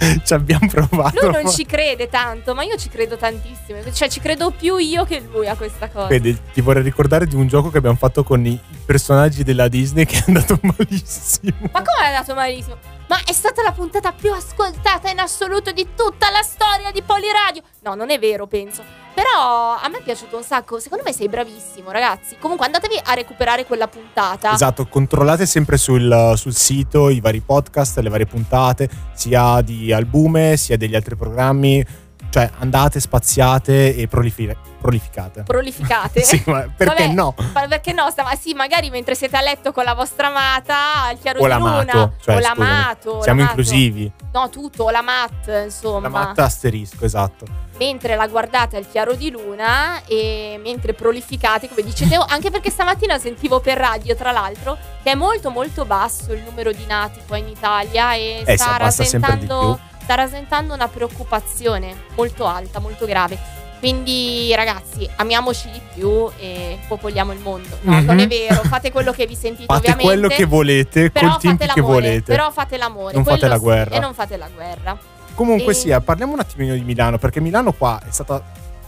ci 0.24 0.32
abbiamo 0.32 0.66
provato. 0.68 1.26
Lui 1.26 1.42
non 1.42 1.50
ci 1.50 1.66
crede 1.66 2.08
tanto, 2.08 2.54
ma 2.54 2.62
io 2.62 2.76
ci 2.76 2.88
credo 2.88 3.16
tantissimo. 3.16 3.78
Cioè, 3.92 4.08
ci 4.08 4.20
credo 4.20 4.50
più 4.50 4.76
io 4.76 5.04
che 5.04 5.22
lui 5.30 5.46
a 5.46 5.56
questa 5.56 5.88
cosa. 5.88 6.06
Vedi, 6.06 6.36
ti 6.52 6.60
vorrei 6.60 6.82
ricordare 6.82 7.26
di 7.26 7.34
un 7.34 7.46
gioco 7.46 7.70
che 7.70 7.78
abbiamo 7.78 7.96
fatto 7.96 8.22
con 8.22 8.44
i 8.46 8.58
personaggi 8.84 9.42
della 9.42 9.68
Disney 9.68 10.06
che 10.06 10.18
è 10.18 10.24
andato 10.26 10.58
malissimo. 10.62 11.68
Ma 11.72 11.82
come 11.82 12.02
è 12.02 12.06
andato 12.06 12.34
malissimo? 12.34 12.76
Ma 13.08 13.18
è 13.24 13.32
stata 13.32 13.62
la 13.62 13.72
puntata 13.72 14.12
più 14.12 14.32
ascoltata 14.32 15.10
in 15.10 15.18
assoluto 15.18 15.72
di 15.72 15.88
tutta 15.96 16.30
la 16.30 16.42
storia 16.42 16.92
di 16.92 17.02
Poliradio. 17.02 17.62
No, 17.80 17.94
non 17.94 18.10
è 18.10 18.18
vero, 18.18 18.46
penso. 18.46 18.84
Però 19.14 19.76
a 19.76 19.88
me 19.88 19.98
è 19.98 20.02
piaciuto 20.02 20.36
un 20.36 20.42
sacco. 20.42 20.78
Secondo 20.78 21.04
me 21.04 21.12
sei 21.12 21.28
bravissimo, 21.28 21.90
ragazzi. 21.90 22.36
Comunque 22.38 22.66
andatevi 22.66 23.00
a 23.02 23.14
recuperare 23.14 23.66
quella 23.66 23.88
puntata. 23.88 24.54
Esatto, 24.54 24.86
controllate 24.86 25.46
sempre 25.46 25.76
sul, 25.76 26.32
sul 26.36 26.54
sito 26.54 27.08
i 27.10 27.20
vari 27.20 27.40
podcast, 27.40 27.98
le 27.98 28.08
varie 28.08 28.26
puntate, 28.26 28.88
sia 29.14 29.60
di 29.62 29.92
albume, 29.92 30.56
sia 30.56 30.76
degli 30.76 30.94
altri 30.94 31.16
programmi. 31.16 31.84
Cioè 32.30 32.48
andate, 32.60 33.00
spaziate 33.00 33.96
e 33.96 34.06
prolifi- 34.06 34.56
prolificate. 34.80 35.42
Prolificate? 35.42 36.22
sì, 36.22 36.42
ma 36.46 36.60
perché 36.74 37.02
Vabbè, 37.06 37.12
no? 37.12 37.34
perché 37.68 37.92
no? 37.92 38.08
Stava, 38.10 38.34
sì, 38.36 38.54
magari 38.54 38.88
mentre 38.90 39.14
siete 39.16 39.36
a 39.36 39.40
letto 39.42 39.72
con 39.72 39.84
la 39.84 39.94
vostra 39.94 40.28
amata, 40.28 41.02
al 41.08 41.18
chiaro 41.18 41.40
O 41.40 41.46
di 41.48 41.52
luna. 41.54 42.12
cioè, 42.22 42.36
o 42.36 42.38
l'amato. 42.38 43.22
Siamo 43.22 43.40
l'amato. 43.40 43.60
inclusivi. 43.60 44.12
No, 44.32 44.48
tutto, 44.48 44.88
la 44.90 45.02
mat, 45.02 45.62
insomma. 45.64 46.00
La 46.02 46.08
matta 46.08 46.44
asterisco, 46.44 47.04
esatto. 47.04 47.44
mentre 47.78 48.14
la 48.14 48.28
guardate 48.28 48.76
al 48.76 48.86
chiaro 48.88 49.14
di 49.14 49.30
luna 49.30 50.04
e 50.04 50.60
mentre 50.62 50.92
prolificate, 50.94 51.68
come 51.68 51.82
dicete, 51.82 52.14
anche 52.28 52.50
perché 52.50 52.70
stamattina 52.70 53.18
sentivo 53.18 53.58
per 53.58 53.76
radio, 53.78 54.14
tra 54.14 54.30
l'altro, 54.30 54.76
che 55.02 55.10
è 55.10 55.14
molto 55.14 55.50
molto 55.50 55.84
basso 55.84 56.32
il 56.32 56.42
numero 56.42 56.70
di 56.72 56.84
nati 56.86 57.20
qua 57.26 57.38
in 57.38 57.48
Italia 57.48 58.14
e 58.14 58.42
Eh, 58.46 58.56
sta, 58.56 58.76
rasentando, 58.76 59.80
sta 60.10 60.16
rasentando 60.16 60.74
una 60.74 60.88
preoccupazione 60.88 61.94
molto 62.16 62.44
alta, 62.44 62.80
molto 62.80 63.06
grave. 63.06 63.38
Quindi 63.78 64.52
ragazzi, 64.56 65.08
amiamoci 65.16 65.70
di 65.70 65.80
più 65.94 66.28
e 66.36 66.80
popoliamo 66.88 67.32
il 67.32 67.38
mondo. 67.38 67.78
No, 67.82 67.92
Mhm. 68.00 68.04
non 68.04 68.18
è 68.18 68.26
vero, 68.26 68.56
fate 68.64 68.90
quello 68.90 69.12
che 69.12 69.26
vi 69.26 69.36
sentite 69.36 69.66
Fate 69.66 69.78
ovviamente. 69.92 70.04
quello 70.12 70.28
che 70.28 70.44
volete 70.46 71.10
però 71.12 71.38
col 71.38 71.40
fate 71.56 71.66
che 71.72 71.80
volete. 71.80 72.22
Però 72.24 72.50
fate 72.50 72.76
l'amore. 72.76 73.14
Non 73.14 73.22
fate 73.24 73.46
la 73.46 73.54
sì, 73.54 73.60
guerra. 73.60 73.94
E 73.94 73.98
non 74.00 74.12
fate 74.12 74.36
la 74.36 74.48
guerra. 74.52 74.98
Comunque 75.34 75.72
E- 75.72 75.76
sia, 75.76 76.00
parliamo 76.00 76.32
un 76.32 76.40
attimino 76.40 76.74
di 76.74 76.82
Milano, 76.82 77.16
perché 77.18 77.40
Milano 77.40 77.72
qua 77.72 78.00
è 78.04 78.10
stata... 78.10 78.42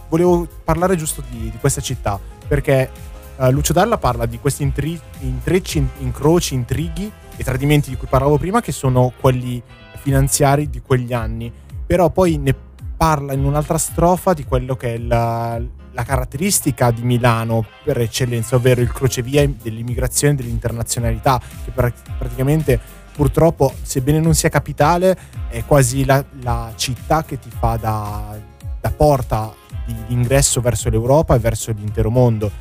Volevo 0.09 0.45
parlare 0.63 0.95
giusto 0.97 1.23
di, 1.29 1.49
di 1.49 1.57
questa 1.57 1.79
città, 1.79 2.19
perché 2.47 2.91
eh, 3.39 3.49
Lucio 3.49 3.71
Dalla 3.73 3.97
parla 3.97 4.25
di 4.25 4.37
questi 4.39 4.61
intri- 4.61 4.99
intrecci, 5.21 5.77
in- 5.79 5.87
incroci, 5.99 6.53
intrighi 6.53 7.09
e 7.37 7.43
tradimenti 7.45 7.89
di 7.89 7.95
cui 7.95 8.07
parlavo 8.07 8.37
prima, 8.37 8.59
che 8.61 8.71
sono 8.73 9.11
quelli 9.19 9.63
finanziari 10.03 10.69
di 10.69 10.81
quegli 10.81 11.13
anni. 11.13 11.51
Però 11.85 12.09
poi 12.09 12.37
ne 12.37 12.53
parla 12.95 13.33
in 13.33 13.43
un'altra 13.43 13.77
strofa 13.77 14.33
di 14.33 14.43
quello 14.43 14.75
che 14.75 14.95
è 14.95 14.97
la, 14.97 15.59
la 15.91 16.03
caratteristica 16.03 16.91
di 16.91 17.03
Milano 17.03 17.65
per 17.83 17.99
eccellenza, 17.99 18.55
ovvero 18.55 18.81
il 18.81 18.91
crocevia 18.91 19.49
dell'immigrazione 19.61 20.33
e 20.33 20.37
dell'internazionalità, 20.37 21.41
che 21.63 21.71
pra- 21.71 21.91
praticamente 22.17 22.79
purtroppo, 23.13 23.73
sebbene 23.81 24.19
non 24.19 24.33
sia 24.33 24.49
capitale, 24.49 25.17
è 25.49 25.63
quasi 25.65 26.03
la, 26.05 26.23
la 26.41 26.73
città 26.75 27.23
che 27.23 27.39
ti 27.39 27.49
fa 27.49 27.77
da, 27.77 28.37
da 28.79 28.91
porta 28.91 29.53
di 29.85 29.95
ingresso 30.07 30.61
verso 30.61 30.89
l'Europa 30.89 31.35
e 31.35 31.39
verso 31.39 31.71
l'intero 31.71 32.09
mondo. 32.09 32.51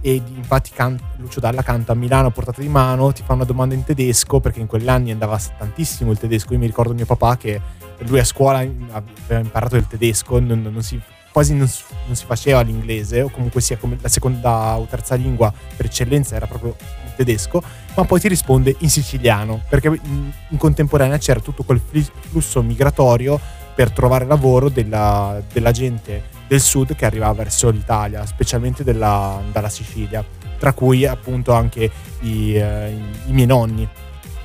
E 0.00 0.22
infatti 0.34 0.70
can- 0.72 1.00
Lucio 1.16 1.40
Dalla 1.40 1.62
canta 1.62 1.92
a 1.92 1.94
Milano 1.94 2.28
a 2.28 2.30
portata 2.30 2.60
di 2.60 2.68
mano, 2.68 3.12
ti 3.12 3.22
fa 3.24 3.32
una 3.32 3.44
domanda 3.44 3.74
in 3.74 3.84
tedesco, 3.84 4.40
perché 4.40 4.60
in 4.60 4.66
quegli 4.66 4.88
anni 4.88 5.10
andava 5.10 5.38
tantissimo 5.38 6.10
il 6.10 6.18
tedesco. 6.18 6.52
Io 6.52 6.58
mi 6.58 6.66
ricordo 6.66 6.94
mio 6.94 7.06
papà 7.06 7.36
che 7.36 7.60
lui 8.00 8.18
a 8.18 8.24
scuola 8.24 8.58
aveva 8.58 9.40
imparato 9.40 9.76
il 9.76 9.86
tedesco, 9.86 10.38
non, 10.38 10.62
non 10.62 10.82
si, 10.82 11.00
quasi 11.32 11.54
non, 11.54 11.68
non 12.06 12.14
si 12.14 12.24
faceva 12.24 12.60
l'inglese, 12.60 13.22
o 13.22 13.30
comunque 13.30 13.60
sia 13.60 13.78
come 13.78 13.96
la 14.00 14.08
seconda 14.08 14.78
o 14.78 14.84
terza 14.84 15.14
lingua 15.14 15.52
per 15.76 15.86
eccellenza 15.86 16.36
era 16.36 16.46
proprio 16.46 16.76
il 17.04 17.12
tedesco, 17.16 17.62
ma 17.94 18.04
poi 18.04 18.20
ti 18.20 18.28
risponde 18.28 18.76
in 18.80 18.90
siciliano, 18.90 19.62
perché 19.68 19.88
in, 19.88 20.30
in 20.48 20.56
contemporanea 20.58 21.18
c'era 21.18 21.40
tutto 21.40 21.62
quel 21.62 21.80
flusso 21.80 22.62
migratorio 22.62 23.40
per 23.74 23.90
trovare 23.90 24.24
lavoro 24.24 24.68
della, 24.68 25.42
della 25.52 25.70
gente 25.70 26.34
del 26.46 26.60
sud 26.60 26.94
che 26.94 27.04
arrivava 27.06 27.32
verso 27.32 27.70
l'Italia, 27.70 28.24
specialmente 28.26 28.84
della- 28.84 29.40
dalla 29.52 29.68
Sicilia, 29.68 30.24
tra 30.58 30.72
cui 30.72 31.04
appunto 31.06 31.52
anche 31.52 31.90
i, 32.20 32.54
eh, 32.54 32.90
i- 33.26 33.32
miei 33.32 33.46
nonni. 33.46 33.88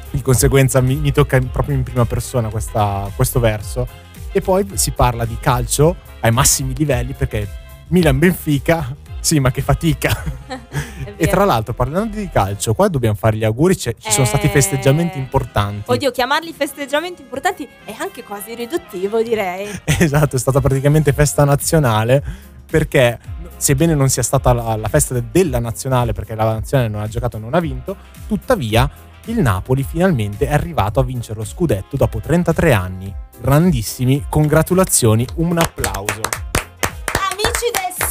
Di 0.09 0.21
conseguenza 0.21 0.81
mi, 0.81 0.95
mi 0.95 1.11
tocca 1.11 1.39
proprio 1.39 1.75
in 1.75 1.83
prima 1.83 2.05
persona 2.05 2.49
questa- 2.49 3.09
questo 3.15 3.39
verso. 3.39 3.87
E 4.31 4.41
poi 4.41 4.65
si 4.73 4.91
parla 4.91 5.25
di 5.25 5.37
calcio 5.39 5.95
ai 6.21 6.31
massimi 6.31 6.73
livelli 6.75 7.13
perché 7.13 7.47
Milan-Benfica, 7.87 8.95
sì 9.19 9.39
ma 9.39 9.51
che 9.51 9.61
fatica. 9.61 10.11
E 11.23 11.27
tra 11.27 11.45
l'altro 11.45 11.73
parlando 11.73 12.15
di 12.17 12.29
calcio, 12.29 12.73
qua 12.73 12.88
dobbiamo 12.88 13.15
fare 13.15 13.38
gli 13.38 13.43
auguri, 13.43 13.75
c'è- 13.75 13.95
ci 13.97 14.12
sono 14.12 14.25
stati 14.25 14.47
Eh. 14.47 14.49
festeggiamenti 14.49 15.17
importanti. 15.19 15.89
Oddio, 15.91 16.12
chiamarli 16.12 16.51
festeggiamenti 16.51 17.21
importanti 17.21 17.67
è 17.86 17.93
anche 17.99 18.23
quasi 18.23 18.55
riduttivo, 18.55 19.21
direi. 19.21 19.67
Esatto, 19.86 20.36
è 20.36 20.39
stata 20.39 20.60
praticamente 20.60 21.13
festa 21.13 21.43
nazionale 21.43 22.23
perché 22.65 23.19
sebbene 23.57 23.93
non 23.93 24.10
sia 24.10 24.23
stata 24.23 24.51
la, 24.53 24.75
la 24.75 24.88
festa 24.88 25.13
de- 25.13 25.25
della 25.31 25.60
nazionale 25.60 26.13
perché 26.13 26.34
la 26.34 26.53
nazionale 26.53 26.89
non 26.89 27.01
ha 27.01 27.07
giocato 27.07 27.38
e 27.38 27.39
non 27.39 27.53
ha 27.53 27.60
vinto, 27.60 27.95
tuttavia 28.27 28.89
il 29.25 29.39
Napoli 29.39 29.84
finalmente 29.84 30.47
è 30.47 30.53
arrivato 30.53 30.99
a 30.99 31.03
vincere 31.03 31.38
lo 31.38 31.45
scudetto 31.45 31.95
dopo 31.97 32.19
33 32.19 32.73
anni. 32.73 33.13
Grandissimi, 33.39 34.25
congratulazioni, 34.27 35.25
un 35.36 35.60
applauso. 35.60 36.21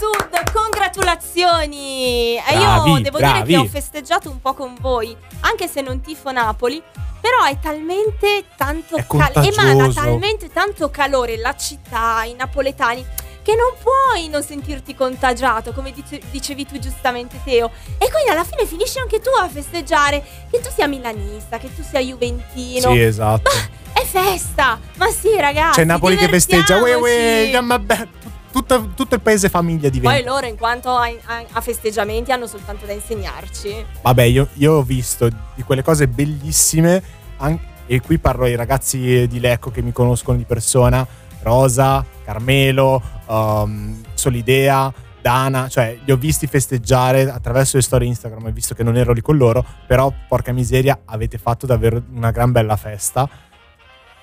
Sud, 0.01 0.53
congratulazioni! 0.53 2.37
E 2.37 2.43
Bravi, 2.57 2.91
io 2.93 3.01
devo 3.01 3.19
dire 3.19 3.43
che 3.43 3.57
ho 3.59 3.67
festeggiato 3.67 4.31
un 4.31 4.41
po' 4.41 4.55
con 4.55 4.75
voi, 4.81 5.15
anche 5.41 5.69
se 5.69 5.83
non 5.83 6.01
tifo 6.01 6.31
Napoli. 6.33 6.83
Però 7.21 7.45
è 7.45 7.59
talmente 7.61 8.45
tanto 8.57 8.97
calore, 9.07 9.47
emana 9.49 9.93
talmente 9.93 10.49
tanto 10.49 10.89
calore 10.91 11.37
la 11.37 11.55
città, 11.55 12.23
i 12.25 12.33
napoletani, 12.33 13.05
che 13.43 13.55
non 13.55 13.75
puoi 13.83 14.29
non 14.29 14.43
sentirti 14.43 14.95
contagiato, 14.95 15.73
come 15.73 15.93
dice- 15.93 16.23
dicevi 16.31 16.65
tu 16.65 16.79
giustamente 16.79 17.39
Teo. 17.45 17.71
E 17.99 18.11
quindi 18.11 18.31
alla 18.31 18.45
fine 18.45 18.65
finisci 18.65 18.99
anche 18.99 19.21
tu 19.21 19.29
a 19.39 19.47
festeggiare, 19.51 20.25
che 20.51 20.61
tu 20.61 20.71
sia 20.75 20.87
milanista, 20.87 21.59
che 21.59 21.69
tu 21.75 21.83
sia 21.83 22.01
juventino. 22.01 22.91
Sì, 22.91 23.03
esatto. 23.03 23.51
È 23.93 24.03
festa! 24.03 24.81
Ma 24.97 25.09
sì, 25.11 25.37
ragazzi. 25.37 25.81
C'è 25.81 25.85
Napoli 25.85 26.17
che 26.17 26.27
festeggia, 26.27 26.79
uè, 26.79 26.95
uè, 26.95 27.11
divertiamoci. 27.11 27.51
gamma 27.51 27.79
be- 27.79 28.09
tutto, 28.51 28.91
tutto 28.95 29.15
il 29.15 29.21
paese 29.21 29.49
famiglia 29.49 29.89
diventa. 29.89 30.17
Poi 30.17 30.25
loro, 30.27 30.47
in 30.47 30.57
quanto 30.57 30.91
a, 30.91 31.07
a- 31.07 31.45
a 31.53 31.61
festeggiamenti, 31.61 32.33
hanno 32.33 32.47
soltanto 32.47 32.87
da 32.87 32.93
insegnarci. 32.93 33.85
Vabbè, 34.03 34.23
io, 34.23 34.49
io 34.55 34.75
ho 34.75 34.83
visto 34.83 35.29
di 35.55 35.63
quelle 35.63 35.83
cose 35.83 36.09
bellissime 36.09 37.03
an- 37.39 37.59
e 37.87 38.01
qui 38.01 38.19
parlo 38.19 38.45
ai 38.45 38.55
ragazzi 38.55 39.27
di 39.27 39.41
Lecco 39.41 39.71
che 39.71 39.83
mi 39.83 39.93
conoscono 39.93 40.37
di 40.37 40.45
persona, 40.45 41.07
Rosa, 41.43 42.05
Carmelo, 42.25 43.03
um, 43.27 44.01
Solidea, 44.15 44.93
Dana, 45.21 45.69
cioè 45.69 45.99
li 46.05 46.13
ho 46.13 46.17
visti 46.17 46.47
festeggiare 46.47 47.29
attraverso 47.31 47.77
le 47.77 47.83
storie 47.83 48.07
Instagram, 48.09 48.47
ho 48.47 48.51
visto 48.53 48.75
che 48.75 48.83
non 48.83 48.97
ero 48.97 49.13
lì 49.13 49.21
con 49.21 49.37
loro, 49.37 49.65
però 49.87 50.13
porca 50.29 50.53
miseria 50.53 51.01
avete 51.05 51.37
fatto 51.37 51.67
davvero 51.67 52.01
una 52.15 52.31
gran 52.31 52.53
bella 52.53 52.77
festa. 52.77 53.29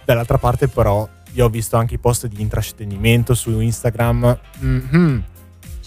Dall'altra 0.05 0.37
parte 0.37 0.67
però 0.69 1.07
io 1.33 1.45
ho 1.45 1.49
visto 1.49 1.77
anche 1.77 1.95
i 1.95 1.99
post 1.99 2.27
di 2.27 2.41
intrascenimento 2.41 3.33
su 3.33 3.59
Instagram. 3.59 4.39
Mhm. 4.59 5.23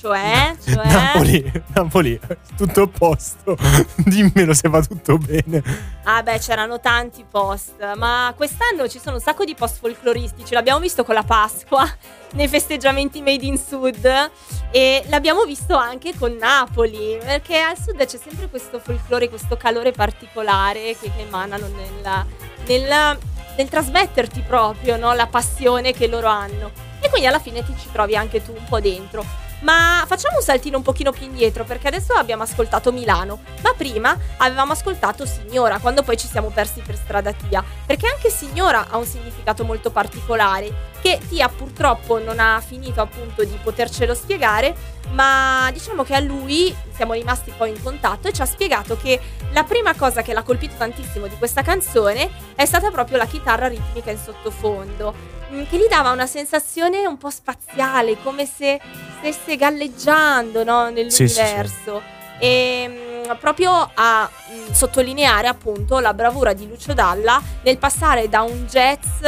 Cioè, 0.01 0.57
cioè 0.65 0.87
Napoli, 0.87 1.53
Napoli, 1.75 2.19
tutto 2.57 2.85
a 2.85 2.87
posto. 2.87 3.55
Dimmelo 3.97 4.55
se 4.55 4.71
va 4.71 4.81
tutto 4.81 5.19
bene. 5.19 5.63
Ah 6.05 6.23
beh, 6.23 6.39
c'erano 6.39 6.81
tanti 6.81 7.23
post, 7.31 7.75
ma 7.97 8.33
quest'anno 8.35 8.89
ci 8.89 8.99
sono 8.99 9.17
un 9.17 9.21
sacco 9.21 9.45
di 9.45 9.55
post 9.55 9.77
folcloristici, 9.79 10.55
l'abbiamo 10.55 10.81
visto 10.81 11.05
con 11.05 11.15
la 11.15 11.23
Pasqua, 11.23 11.87
nei 12.33 12.49
festeggiamenti 12.49 13.21
Made 13.21 13.45
in 13.45 13.59
Sud 13.59 14.31
e 14.71 15.05
l'abbiamo 15.09 15.45
visto 15.45 15.77
anche 15.77 16.15
con 16.19 16.35
Napoli, 16.35 17.19
perché 17.23 17.59
al 17.61 17.77
sud 17.77 17.99
c'è 17.99 18.17
sempre 18.17 18.49
questo 18.49 18.79
folklore, 18.79 19.29
questo 19.29 19.59
calore 19.59 19.93
particolare 19.93 20.97
che, 20.99 21.13
che 21.15 21.21
emanano 21.21 21.69
nella, 21.69 22.25
nella 22.67 23.19
nel 23.57 23.69
trasmetterti 23.69 24.43
proprio 24.43 24.97
no, 24.97 25.13
la 25.13 25.27
passione 25.27 25.93
che 25.93 26.07
loro 26.07 26.29
hanno. 26.29 26.71
E 27.01 27.09
quindi 27.09 27.27
alla 27.27 27.39
fine 27.39 27.65
ti 27.65 27.75
ci 27.79 27.89
trovi 27.91 28.17
anche 28.17 28.45
tu 28.45 28.53
un 28.53 28.65
po' 28.69 28.81
dentro. 28.81 29.25
Ma 29.61 30.05
facciamo 30.07 30.37
un 30.37 30.43
saltino 30.43 30.79
un 30.79 30.83
pochino 30.83 31.13
più 31.13 31.27
indietro 31.27 31.65
perché 31.65 31.89
adesso 31.89 32.15
abbiamo 32.15 32.43
ascoltato 32.43 32.93
Milano, 32.93 33.41
ma 33.63 33.75
prima 33.77 34.17
avevamo 34.39 34.73
ascoltato 34.73 35.27
Signora, 35.27 35.79
quando 35.79 36.03
poi 36.03 36.17
ci 36.17 36.27
siamo 36.27 36.49
persi 36.49 36.81
per 36.81 36.97
strada 36.97 37.33
Tia, 37.33 37.63
perché 37.85 38.07
anche 38.07 38.31
Signora 38.31 38.87
ha 38.89 38.97
un 38.97 39.05
significato 39.05 39.65
molto 39.65 39.91
particolare 39.91 40.89
che 41.03 41.21
Tia 41.29 41.49
purtroppo 41.49 42.19
non 42.19 42.39
ha 42.39 42.63
finito 42.67 43.01
appunto 43.01 43.45
di 43.45 43.59
potercelo 43.63 44.15
spiegare, 44.15 44.75
ma 45.13 45.69
diciamo 45.73 46.05
che 46.05 46.15
a 46.15 46.21
lui 46.21 46.75
siamo 46.95 47.13
rimasti 47.13 47.53
poi 47.55 47.71
in 47.71 47.83
contatto 47.83 48.29
e 48.29 48.33
ci 48.33 48.43
ha 48.43 48.47
spiegato 48.47 48.97
che 48.97 49.21
la 49.53 49.65
prima 49.65 49.95
cosa 49.95 50.23
che 50.23 50.33
l'ha 50.33 50.43
colpito 50.43 50.75
tantissimo 50.79 51.27
di 51.27 51.37
questa 51.37 51.63
canzone 51.63 52.31
è 52.55 52.65
stata 52.65 52.91
proprio 52.91 53.19
la 53.19 53.27
chitarra 53.27 53.69
ritmica 53.69 54.11
in 54.11 54.19
sottofondo 54.19 55.39
che 55.69 55.77
gli 55.77 55.89
dava 55.89 56.11
una 56.11 56.27
sensazione 56.27 57.07
un 57.07 57.19
po' 57.19 57.31
spaziale, 57.31 58.17
come 58.23 58.47
se 58.47 58.81
stesse 59.19 59.57
galleggiando 59.57 60.65
no, 60.65 60.91
nell'universo. 60.91 61.13
Sì, 61.17 61.35
sì, 61.35 61.69
sì. 61.85 62.45
E 62.45 62.89
mh, 63.29 63.37
proprio 63.39 63.91
a 63.93 64.29
mh, 64.29 64.73
sottolineare 64.73 65.47
appunto 65.47 65.99
la 65.99 66.15
bravura 66.15 66.53
di 66.53 66.67
Lucio 66.67 66.95
Dalla 66.95 67.41
nel 67.63 67.79
passare 67.79 68.29
da 68.29 68.43
un 68.43 68.67
jazz 68.67 69.25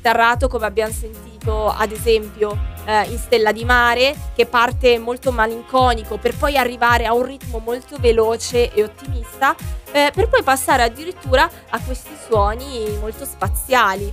schitarrato 0.00 0.48
come 0.48 0.66
abbiamo 0.66 0.92
sentito 0.92 1.68
ad 1.68 1.90
esempio 1.90 2.58
eh, 2.84 3.04
in 3.04 3.18
Stella 3.18 3.52
di 3.52 3.64
Mare 3.64 4.14
che 4.34 4.46
parte 4.46 4.98
molto 4.98 5.32
malinconico 5.32 6.18
per 6.18 6.36
poi 6.36 6.58
arrivare 6.58 7.06
a 7.06 7.14
un 7.14 7.22
ritmo 7.22 7.58
molto 7.58 7.96
veloce 7.98 8.72
e 8.72 8.82
ottimista 8.82 9.54
eh, 9.92 10.10
per 10.14 10.28
poi 10.28 10.42
passare 10.42 10.82
addirittura 10.82 11.48
a 11.70 11.80
questi 11.80 12.14
suoni 12.26 12.96
molto 13.00 13.24
spaziali 13.24 14.12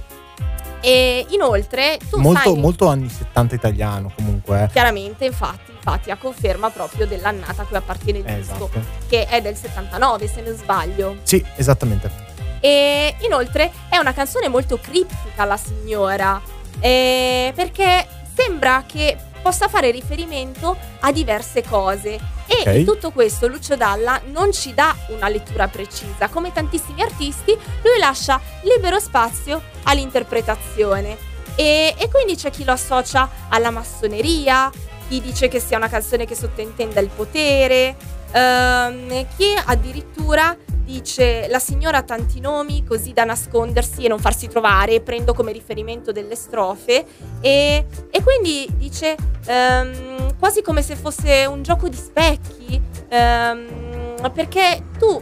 e 0.82 1.26
inoltre 1.30 2.00
tu 2.10 2.20
molto, 2.20 2.52
sai, 2.52 2.60
molto 2.60 2.88
anni 2.88 3.10
70 3.10 3.56
italiano 3.56 4.12
comunque. 4.16 4.63
Eh. 4.63 4.68
Chiaramente, 4.68 5.26
infatti, 5.26 5.72
infatti, 5.72 6.12
a 6.12 6.18
conferma 6.18 6.70
proprio 6.70 7.06
dell'annata 7.06 7.63
a 7.63 7.66
cui 7.66 7.78
appartiene 7.78 8.20
il 8.20 8.28
esatto. 8.28 8.70
disco, 8.72 8.86
che 9.08 9.26
è 9.26 9.42
del 9.42 9.56
79 9.56 10.28
se 10.28 10.42
non 10.42 10.56
sbaglio. 10.56 11.18
Sì, 11.24 11.44
esattamente. 11.56 12.26
E 12.60 13.16
inoltre 13.20 13.72
è 13.90 13.98
una 13.98 14.13
canzone 14.13 14.48
molto 14.48 14.80
criptica 14.80 15.46
la 15.46 15.58
signora, 15.58 16.42
eh, 16.80 17.52
perché 17.56 18.08
sembra 18.34 18.84
che 18.86 19.18
possa 19.41 19.67
fare 19.67 19.91
riferimento 19.91 20.78
a 21.02 21.12
diverse 21.12 21.63
cose. 21.63 22.19
E 22.47 22.62
okay. 22.62 22.80
in 22.80 22.86
tutto 22.86 23.12
questo 23.12 23.47
Lucio 23.47 23.76
Dalla 23.76 24.21
non 24.26 24.52
ci 24.52 24.73
dà 24.73 24.95
una 25.08 25.28
lettura 25.28 25.67
precisa. 25.67 26.30
Come 26.30 26.52
tantissimi 26.52 27.02
artisti, 27.02 27.52
lui 27.52 28.00
lascia 28.00 28.39
libero 28.63 29.00
spazio 29.00 29.62
all'interpretazione. 29.84 31.17
E, 31.56 31.95
e 31.97 32.10
quindi 32.10 32.36
c'è 32.36 32.52
chi 32.52 32.63
lo 32.63 32.71
associa 32.71 33.30
alla 33.50 33.71
massoneria, 33.71 34.69
chi 35.08 35.21
dice 35.21 35.47
che 35.47 35.60
sia 35.60 35.78
una 35.78 35.89
canzone 35.89 36.26
che 36.26 36.36
sottintenda 36.36 37.00
il 37.00 37.10
potere, 37.10 37.95
ehm, 38.32 39.26
chi 39.36 39.54
addirittura 39.65 40.56
dice 40.88 41.47
la 41.50 41.60
signora 41.60 41.97
ha 41.97 42.04
tanti 42.04 42.39
nomi 42.39 42.86
così 42.86 43.12
da 43.12 43.26
nascondersi 43.26 44.06
e 44.06 44.08
non 44.08 44.19
farsi 44.19 44.47
trovare, 44.47 45.02
prendo 45.02 45.34
come 45.34 45.52
riferimento 45.52 46.13
delle 46.13 46.36
strofe 46.36 47.06
e, 47.41 47.86
e 48.10 48.23
quindi 48.23 48.65
dice 48.78 49.17
um, 49.47 50.38
quasi 50.39 50.62
come 50.62 50.82
se 50.82 50.95
fosse 50.95 51.45
un 51.45 51.62
gioco 51.62 51.89
di 51.89 51.97
specchi, 51.97 52.82
um, 53.12 54.32
perché 54.34 54.84
tu 54.97 55.21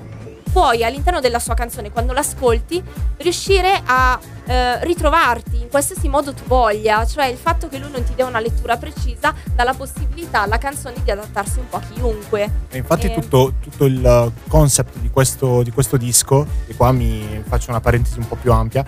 puoi 0.55 0.85
all'interno 0.85 1.19
della 1.19 1.39
sua 1.39 1.53
canzone, 1.53 1.91
quando 1.91 2.13
l'ascolti, 2.13 2.81
riuscire 3.17 3.81
a 3.83 4.17
eh, 4.45 4.85
ritrovarti 4.85 5.59
in 5.59 5.67
qualsiasi 5.67 6.07
modo 6.07 6.33
tu 6.33 6.43
voglia, 6.45 7.05
cioè 7.05 7.25
il 7.25 7.35
fatto 7.35 7.67
che 7.67 7.77
lui 7.77 7.91
non 7.91 8.05
ti 8.05 8.15
dia 8.15 8.25
una 8.25 8.39
lettura 8.39 8.77
precisa 8.77 9.33
dà 9.53 9.63
la 9.65 9.73
possibilità 9.73 10.43
alla 10.43 10.57
canzone 10.57 10.95
di 11.03 11.11
adattarsi 11.11 11.59
un 11.59 11.67
po' 11.67 11.75
a 11.75 11.81
chiunque. 11.81 12.49
E 12.69 12.77
infatti 12.77 13.07
e... 13.07 13.13
tutto, 13.13 13.55
tutto, 13.59 13.83
il 13.83 14.31
concept 14.47 14.97
di 14.99 15.09
questo, 15.09 15.61
di 15.61 15.71
questo 15.71 15.97
disco, 15.97 16.47
e 16.67 16.73
qua 16.73 16.93
mi 16.93 17.43
faccio 17.45 17.71
una 17.71 17.81
parentesi 17.81 18.17
un 18.17 18.27
po' 18.29 18.37
più 18.37 18.53
ampia, 18.53 18.85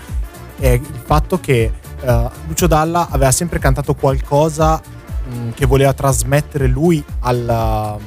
è 0.58 0.70
il 0.70 1.02
fatto 1.04 1.38
che 1.42 1.70
uh, 2.00 2.30
Lucio 2.48 2.68
Dalla 2.68 3.10
aveva 3.12 3.32
sempre 3.32 3.60
cantato 3.60 3.94
qualcosa 3.94 4.82
mh, 4.82 5.50
che 5.50 5.66
voleva 5.66 5.92
trasmettere 5.92 6.68
lui 6.68 7.04
al, 7.20 8.00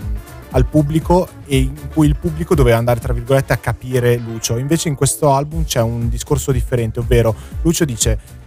al 0.52 0.66
pubblico 0.66 1.28
e 1.46 1.58
in 1.58 1.88
cui 1.92 2.06
il 2.06 2.16
pubblico 2.16 2.54
doveva 2.54 2.76
andare 2.76 3.00
tra 3.00 3.12
virgolette 3.12 3.52
a 3.52 3.56
capire 3.56 4.16
Lucio. 4.16 4.58
Invece 4.58 4.88
in 4.88 4.94
questo 4.94 5.32
album 5.32 5.64
c'è 5.64 5.80
un 5.80 6.08
discorso 6.08 6.52
differente, 6.52 7.00
ovvero 7.00 7.34
Lucio 7.62 7.84
dice 7.84 8.38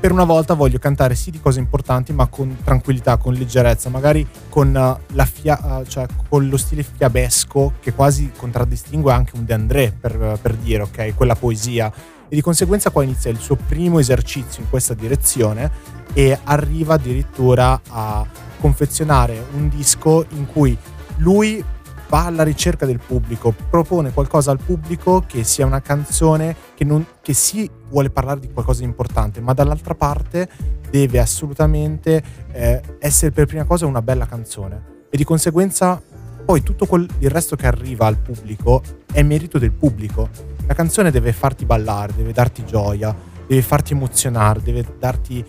per 0.00 0.12
una 0.12 0.24
volta 0.24 0.54
voglio 0.54 0.78
cantare 0.78 1.16
sì 1.16 1.32
di 1.32 1.40
cose 1.40 1.58
importanti 1.58 2.12
ma 2.12 2.26
con 2.28 2.56
tranquillità, 2.62 3.16
con 3.16 3.34
leggerezza, 3.34 3.88
magari 3.88 4.24
con, 4.48 4.72
uh, 4.72 5.24
fia- 5.24 5.58
uh, 5.60 5.84
cioè, 5.86 6.06
con 6.28 6.48
lo 6.48 6.56
stile 6.56 6.84
fiabesco 6.84 7.74
che 7.80 7.92
quasi 7.92 8.30
contraddistingue 8.36 9.12
anche 9.12 9.32
un 9.34 9.44
De 9.44 9.54
André 9.54 9.92
per, 9.98 10.20
uh, 10.20 10.38
per 10.40 10.54
dire 10.54 10.82
ok, 10.84 11.14
quella 11.16 11.34
poesia 11.34 11.92
e 12.28 12.34
di 12.34 12.40
conseguenza 12.42 12.90
qua 12.90 13.02
inizia 13.02 13.30
il 13.30 13.38
suo 13.38 13.56
primo 13.56 13.98
esercizio 13.98 14.62
in 14.62 14.68
questa 14.68 14.94
direzione 14.94 15.96
e 16.12 16.38
arriva 16.44 16.94
addirittura 16.94 17.80
a 17.88 18.24
confezionare 18.60 19.46
un 19.54 19.68
disco 19.68 20.26
in 20.30 20.46
cui 20.46 20.76
lui 21.18 21.64
va 22.08 22.24
alla 22.24 22.42
ricerca 22.42 22.86
del 22.86 23.00
pubblico, 23.04 23.54
propone 23.70 24.12
qualcosa 24.12 24.50
al 24.50 24.58
pubblico 24.58 25.24
che 25.26 25.44
sia 25.44 25.66
una 25.66 25.82
canzone 25.82 26.56
che, 26.74 26.84
non, 26.84 27.04
che 27.20 27.34
sì 27.34 27.70
vuole 27.90 28.10
parlare 28.10 28.40
di 28.40 28.50
qualcosa 28.50 28.80
di 28.80 28.86
importante, 28.86 29.40
ma 29.40 29.52
dall'altra 29.52 29.94
parte 29.94 30.48
deve 30.90 31.18
assolutamente 31.20 32.22
eh, 32.52 32.80
essere 32.98 33.30
per 33.30 33.46
prima 33.46 33.64
cosa 33.64 33.86
una 33.86 34.00
bella 34.00 34.26
canzone 34.26 34.96
e 35.10 35.16
di 35.16 35.24
conseguenza 35.24 36.00
poi 36.44 36.62
tutto 36.62 36.86
quel, 36.86 37.06
il 37.18 37.28
resto 37.28 37.56
che 37.56 37.66
arriva 37.66 38.06
al 38.06 38.16
pubblico 38.16 38.82
è 39.12 39.22
merito 39.22 39.58
del 39.58 39.72
pubblico. 39.72 40.30
La 40.66 40.72
canzone 40.72 41.10
deve 41.10 41.34
farti 41.34 41.66
ballare, 41.66 42.14
deve 42.16 42.32
darti 42.32 42.64
gioia, 42.64 43.14
deve 43.46 43.60
farti 43.60 43.92
emozionare, 43.92 44.62
deve 44.62 44.82
darti, 44.98 45.44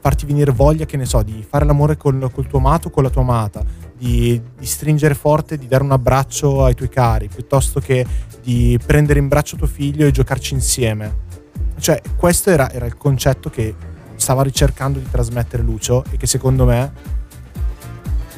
farti 0.00 0.26
venire 0.26 0.52
voglia, 0.52 0.84
che 0.84 0.98
ne 0.98 1.06
so, 1.06 1.22
di 1.22 1.42
fare 1.48 1.64
l'amore 1.64 1.96
col, 1.96 2.30
col 2.30 2.46
tuo 2.46 2.58
amato 2.58 2.88
o 2.88 2.90
con 2.90 3.04
la 3.04 3.08
tua 3.08 3.22
amata, 3.22 3.64
di, 3.96 4.40
di, 4.58 4.66
stringere 4.66 5.14
forte, 5.14 5.56
di 5.56 5.66
dare 5.66 5.82
un 5.82 5.92
abbraccio 5.92 6.64
ai 6.64 6.74
tuoi 6.74 6.88
cari, 6.88 7.28
piuttosto 7.28 7.80
che 7.80 8.04
di 8.42 8.78
prendere 8.84 9.18
in 9.18 9.28
braccio 9.28 9.56
tuo 9.56 9.66
figlio 9.66 10.06
e 10.06 10.10
giocarci 10.10 10.54
insieme. 10.54 11.22
Cioè, 11.78 12.00
questo 12.16 12.50
era, 12.50 12.70
era 12.70 12.86
il 12.86 12.96
concetto 12.96 13.50
che 13.50 13.74
stava 14.16 14.42
ricercando 14.42 14.98
di 14.98 15.08
trasmettere 15.10 15.62
Lucio 15.62 16.04
e 16.10 16.16
che 16.16 16.26
secondo 16.26 16.64
me 16.64 16.92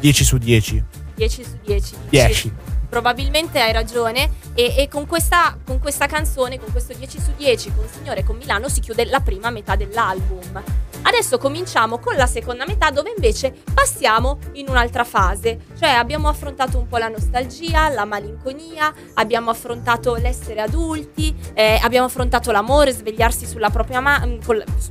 10 0.00 0.24
su 0.24 0.38
10. 0.38 0.84
10 1.14 1.44
su 1.44 1.58
10. 1.64 1.94
10. 2.08 2.52
Probabilmente 2.96 3.60
hai 3.60 3.72
ragione 3.74 4.30
e, 4.54 4.74
e 4.74 4.88
con, 4.88 5.06
questa, 5.06 5.58
con, 5.66 5.78
questa, 5.80 6.06
canzone, 6.06 6.58
con 6.58 6.72
questo 6.72 6.94
10 6.94 7.20
su 7.20 7.32
10, 7.36 7.74
con 7.74 7.84
Signore 7.86 8.20
e 8.20 8.24
con 8.24 8.38
Milano 8.38 8.70
si 8.70 8.80
chiude 8.80 9.04
la 9.04 9.20
prima 9.20 9.50
metà 9.50 9.76
dell'album. 9.76 10.62
Adesso 11.02 11.36
cominciamo 11.36 11.98
con 11.98 12.16
la 12.16 12.24
seconda 12.24 12.64
metà 12.64 12.90
dove 12.90 13.12
invece 13.14 13.52
passiamo 13.74 14.38
in 14.52 14.70
un'altra 14.70 15.04
fase, 15.04 15.58
cioè 15.78 15.90
abbiamo 15.90 16.28
affrontato 16.28 16.78
un 16.78 16.88
po' 16.88 16.96
la 16.96 17.08
nostalgia, 17.08 17.90
la 17.90 18.06
malinconia, 18.06 18.90
abbiamo 19.12 19.50
affrontato 19.50 20.14
l'essere 20.14 20.62
adulti, 20.62 21.36
eh, 21.52 21.78
abbiamo 21.82 22.06
affrontato 22.06 22.50
l'amore, 22.50 22.92
svegliarsi 22.92 23.44
sulla 23.44 23.68
propria 23.68 23.98
amata, 23.98 24.24
mm, 24.24 24.38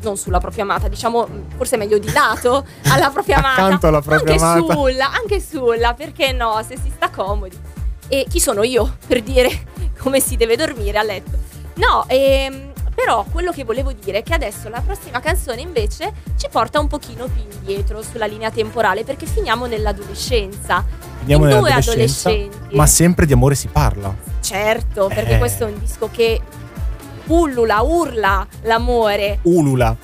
non 0.04 0.16
sulla 0.16 0.40
propria 0.40 0.62
amata, 0.62 0.88
diciamo 0.88 1.28
mm, 1.28 1.58
forse 1.58 1.76
meglio 1.76 1.98
di 1.98 2.12
lato 2.12 2.68
alla 2.90 3.10
propria 3.10 3.38
amata. 3.42 3.64
Accanto 3.64 3.88
alla 3.88 4.02
propria 4.02 4.36
anche 4.36 4.44
amata. 4.44 4.74
Sulla, 4.74 5.12
anche 5.12 5.42
sulla, 5.42 5.94
perché 5.96 6.34
no, 6.34 6.62
se 6.62 6.78
si 6.78 6.92
sta 6.96 7.10
comodi. 7.10 7.74
E 8.08 8.26
chi 8.30 8.40
sono 8.40 8.64
io 8.64 8.98
per 9.08 9.22
dire 9.22 9.66
come 9.98 10.20
si 10.20 10.36
deve 10.36 10.56
dormire 10.56 10.98
a 10.98 11.04
letto? 11.04 11.38
No, 11.76 12.06
ehm, 12.08 12.74
però 12.96 13.26
quello 13.30 13.52
che 13.52 13.64
volevo 13.66 13.92
dire 13.92 14.20
è 14.20 14.24
che 14.24 14.34
adesso 14.34 14.70
la 14.70 14.82
prossima 14.82 15.20
canzone 15.20 15.60
invece 15.60 16.14
ci 16.38 16.48
porta 16.50 16.80
un 16.80 16.88
pochino 16.88 17.28
più 17.28 17.44
indietro 17.52 18.02
sulla 18.02 18.26
linea 18.26 18.50
temporale 18.50 19.04
perché 19.04 19.26
finiamo 19.26 19.66
nell'adolescenza. 19.66 20.84
Finiamo 21.20 21.50
in 21.50 21.60
due 21.60 21.72
adolescenti. 21.72 22.58
Ma 22.72 22.86
sempre 22.86 23.26
di 23.26 23.34
amore 23.34 23.56
si 23.56 23.68
parla. 23.68 24.16
Certo, 24.40 25.08
perché 25.08 25.36
eh. 25.36 25.38
questo 25.38 25.66
è 25.66 25.72
un 25.72 25.80
disco 25.80 26.10
che 26.10 26.40
pullula, 27.26 27.82
urla 27.82 28.48
l'amore. 28.62 29.40
Ulula. 29.44 29.96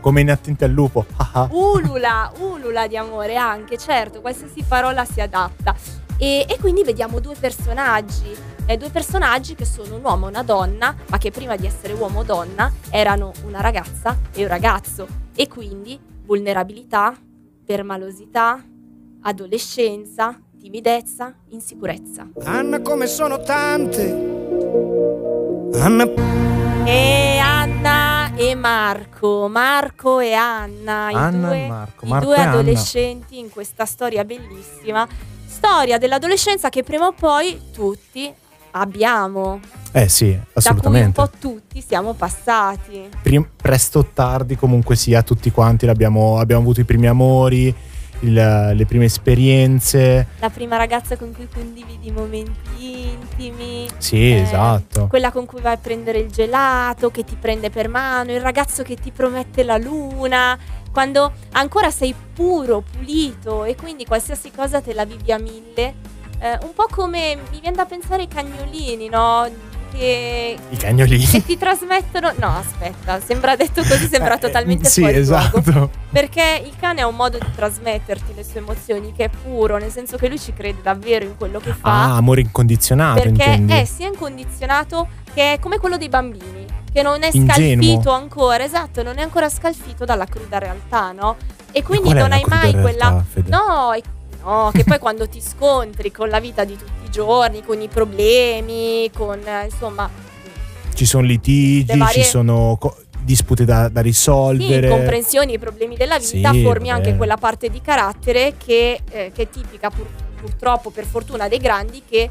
Come 0.00 0.20
in 0.20 0.30
attenti 0.30 0.64
al 0.64 0.70
lupo. 0.70 1.06
ulula, 1.50 2.30
ulula 2.40 2.86
di 2.86 2.96
amore 2.96 3.36
anche, 3.36 3.78
certo, 3.78 4.20
qualsiasi 4.20 4.62
parola 4.68 5.04
si 5.04 5.20
adatta. 5.20 5.74
E, 6.18 6.44
e 6.48 6.58
quindi 6.58 6.82
vediamo 6.82 7.20
due 7.20 7.36
personaggi, 7.38 8.34
eh, 8.66 8.76
due 8.76 8.90
personaggi 8.90 9.54
che 9.54 9.64
sono 9.64 9.94
un 9.94 10.04
uomo 10.04 10.26
e 10.26 10.30
una 10.30 10.42
donna, 10.42 10.94
ma 11.08 11.18
che 11.18 11.30
prima 11.30 11.54
di 11.56 11.66
essere 11.66 11.92
uomo 11.92 12.20
o 12.20 12.24
donna 12.24 12.70
erano 12.90 13.32
una 13.44 13.60
ragazza 13.60 14.18
e 14.32 14.42
un 14.42 14.48
ragazzo. 14.48 15.06
E 15.34 15.46
quindi 15.46 15.98
vulnerabilità, 16.24 17.16
permalosità, 17.64 18.62
adolescenza, 19.22 20.38
timidezza, 20.58 21.34
insicurezza. 21.50 22.28
Anna 22.42 22.80
come 22.80 23.06
sono 23.06 23.40
tante. 23.40 24.36
Anna. 25.74 26.04
E 26.84 27.38
Anna 27.38 28.34
e 28.34 28.54
Marco, 28.54 29.48
Marco 29.48 30.20
e 30.20 30.32
Anna, 30.32 31.10
Anna 31.12 31.28
i 31.28 31.54
e 31.54 31.58
due, 31.58 31.68
Marco, 31.68 32.04
i 32.04 32.08
Marco 32.08 32.26
due 32.26 32.36
e 32.36 32.40
Anna. 32.40 32.50
adolescenti 32.50 33.38
in 33.38 33.50
questa 33.50 33.84
storia 33.84 34.24
bellissima. 34.24 35.06
Storia 35.62 35.98
dell'adolescenza 35.98 36.68
che 36.68 36.84
prima 36.84 37.06
o 37.08 37.12
poi 37.12 37.60
tutti 37.72 38.32
abbiamo, 38.70 39.58
Eh 39.90 40.08
sì, 40.08 40.26
da 40.30 40.30
cui 40.30 40.38
un 40.44 40.50
assolutamente. 40.54 41.20
po' 41.20 41.30
tutti 41.36 41.82
siamo 41.84 42.12
passati. 42.14 43.08
Prim- 43.20 43.48
presto 43.60 43.98
o 43.98 44.06
tardi, 44.14 44.54
comunque 44.56 44.94
sia, 44.94 45.22
tutti 45.22 45.50
quanti 45.50 45.84
l'abbiamo- 45.84 46.38
abbiamo 46.38 46.62
avuto 46.62 46.78
i 46.80 46.84
primi 46.84 47.08
amori, 47.08 47.74
il- 48.20 48.72
le 48.72 48.86
prime 48.86 49.06
esperienze. 49.06 50.28
La 50.38 50.48
prima 50.50 50.76
ragazza 50.76 51.16
con 51.16 51.32
cui 51.34 51.48
condividi 51.52 52.12
momenti 52.12 53.10
intimi. 53.10 53.88
Sì, 53.98 54.30
Eh, 54.30 54.42
esatto. 54.42 55.08
Quella 55.08 55.32
con 55.32 55.44
cui 55.44 55.60
vai 55.60 55.74
a 55.74 55.76
prendere 55.78 56.18
il 56.18 56.30
gelato, 56.30 57.10
che 57.10 57.24
ti 57.24 57.36
prende 57.38 57.68
per 57.68 57.88
mano, 57.88 58.30
il 58.32 58.40
ragazzo 58.40 58.84
che 58.84 58.94
ti 58.94 59.10
promette 59.10 59.64
la 59.64 59.76
luna, 59.76 60.56
quando 60.98 61.32
ancora 61.52 61.92
sei 61.92 62.12
puro, 62.34 62.82
pulito 62.82 63.62
e 63.62 63.76
quindi 63.76 64.04
qualsiasi 64.04 64.50
cosa 64.50 64.80
te 64.80 64.92
la 64.94 65.04
vivi 65.04 65.30
a 65.30 65.38
mille. 65.38 65.94
Eh, 66.40 66.58
un 66.62 66.72
po' 66.74 66.88
come 66.90 67.36
mi 67.52 67.60
viene 67.60 67.76
da 67.76 67.84
pensare 67.84 68.22
ai 68.22 68.28
cagnolini, 68.28 69.08
no? 69.08 69.48
Che, 69.92 70.56
I 70.70 70.76
cagnolini. 70.76 71.24
che 71.24 71.44
ti 71.44 71.56
trasmettono. 71.56 72.32
No, 72.38 72.48
aspetta, 72.56 73.20
sembra 73.20 73.54
detto 73.54 73.82
così, 73.82 74.08
sembra 74.08 74.34
Eh, 74.38 74.38
totalmente 74.40 74.88
sì, 74.88 75.02
fuori 75.02 75.18
esatto. 75.18 75.62
luogo. 75.64 75.90
Perché 76.10 76.62
il 76.64 76.74
cane 76.80 77.00
ha 77.02 77.06
un 77.06 77.14
modo 77.14 77.38
di 77.38 77.46
trasmetterti 77.54 78.34
le 78.34 78.42
sue 78.42 78.58
emozioni 78.58 79.12
che 79.12 79.26
è 79.26 79.30
puro, 79.44 79.76
nel 79.78 79.92
senso 79.92 80.16
che 80.16 80.26
lui 80.28 80.40
ci 80.40 80.52
crede 80.52 80.80
davvero 80.82 81.24
in 81.24 81.36
quello 81.36 81.60
che 81.60 81.74
fa. 81.74 82.06
Ah, 82.06 82.16
amore 82.16 82.40
incondizionato, 82.40 83.22
perché 83.22 83.44
intendi? 83.50 83.72
è 83.72 83.84
sia 83.84 84.08
incondizionato 84.08 85.06
che 85.32 85.52
è 85.52 85.58
come 85.60 85.78
quello 85.78 85.96
dei 85.96 86.08
bambini, 86.08 86.66
che 86.92 87.02
non 87.02 87.22
è 87.22 87.28
Ingenuo. 87.32 87.82
scalfito 87.82 88.10
ancora, 88.10 88.64
esatto, 88.64 89.02
non 89.02 89.18
è 89.18 89.22
ancora 89.22 89.48
scalfito 89.48 90.04
dalla 90.04 90.24
cruda 90.26 90.58
realtà, 90.58 91.12
no? 91.12 91.36
E 91.72 91.82
quindi 91.82 92.12
non 92.12 92.32
hai 92.32 92.42
mai 92.46 92.72
realtà, 92.72 92.80
quella... 92.80 93.24
Fede? 93.28 93.50
No, 93.50 93.92
e- 93.92 94.02
no, 94.42 94.70
che 94.72 94.84
poi 94.84 94.98
quando 94.98 95.28
ti 95.28 95.40
scontri 95.40 96.10
con 96.10 96.28
la 96.28 96.40
vita 96.40 96.64
di 96.64 96.76
tutti 96.76 97.04
i 97.06 97.10
giorni, 97.10 97.62
con 97.62 97.80
i 97.80 97.88
problemi, 97.88 99.10
con 99.14 99.38
eh, 99.44 99.64
insomma 99.70 100.08
Ci 100.94 101.04
sono 101.04 101.24
litigi, 101.26 101.96
varie- 101.98 102.22
ci 102.22 102.28
sono 102.28 102.76
co- 102.80 102.96
dispute 103.20 103.64
da, 103.66 103.88
da 103.88 104.00
sì, 104.00 104.06
risolvere. 104.06 104.86
incomprensioni, 104.88 105.52
i 105.54 105.58
problemi 105.58 105.96
della 105.96 106.18
vita, 106.18 106.50
Sì, 106.52 106.62
formi 106.62 106.88
va 106.88 106.94
anche 106.94 107.16
quella 107.16 107.36
parte 107.36 107.68
di 107.68 107.80
carattere 107.82 108.54
che, 108.56 109.00
eh, 109.10 109.30
che 109.34 109.42
è 109.42 109.48
tipica 109.50 109.90
pur- 109.90 110.06
purtroppo 110.40 110.88
per 110.90 111.04
fortuna 111.04 111.46
dei 111.48 111.58
grandi 111.58 112.02
che 112.08 112.30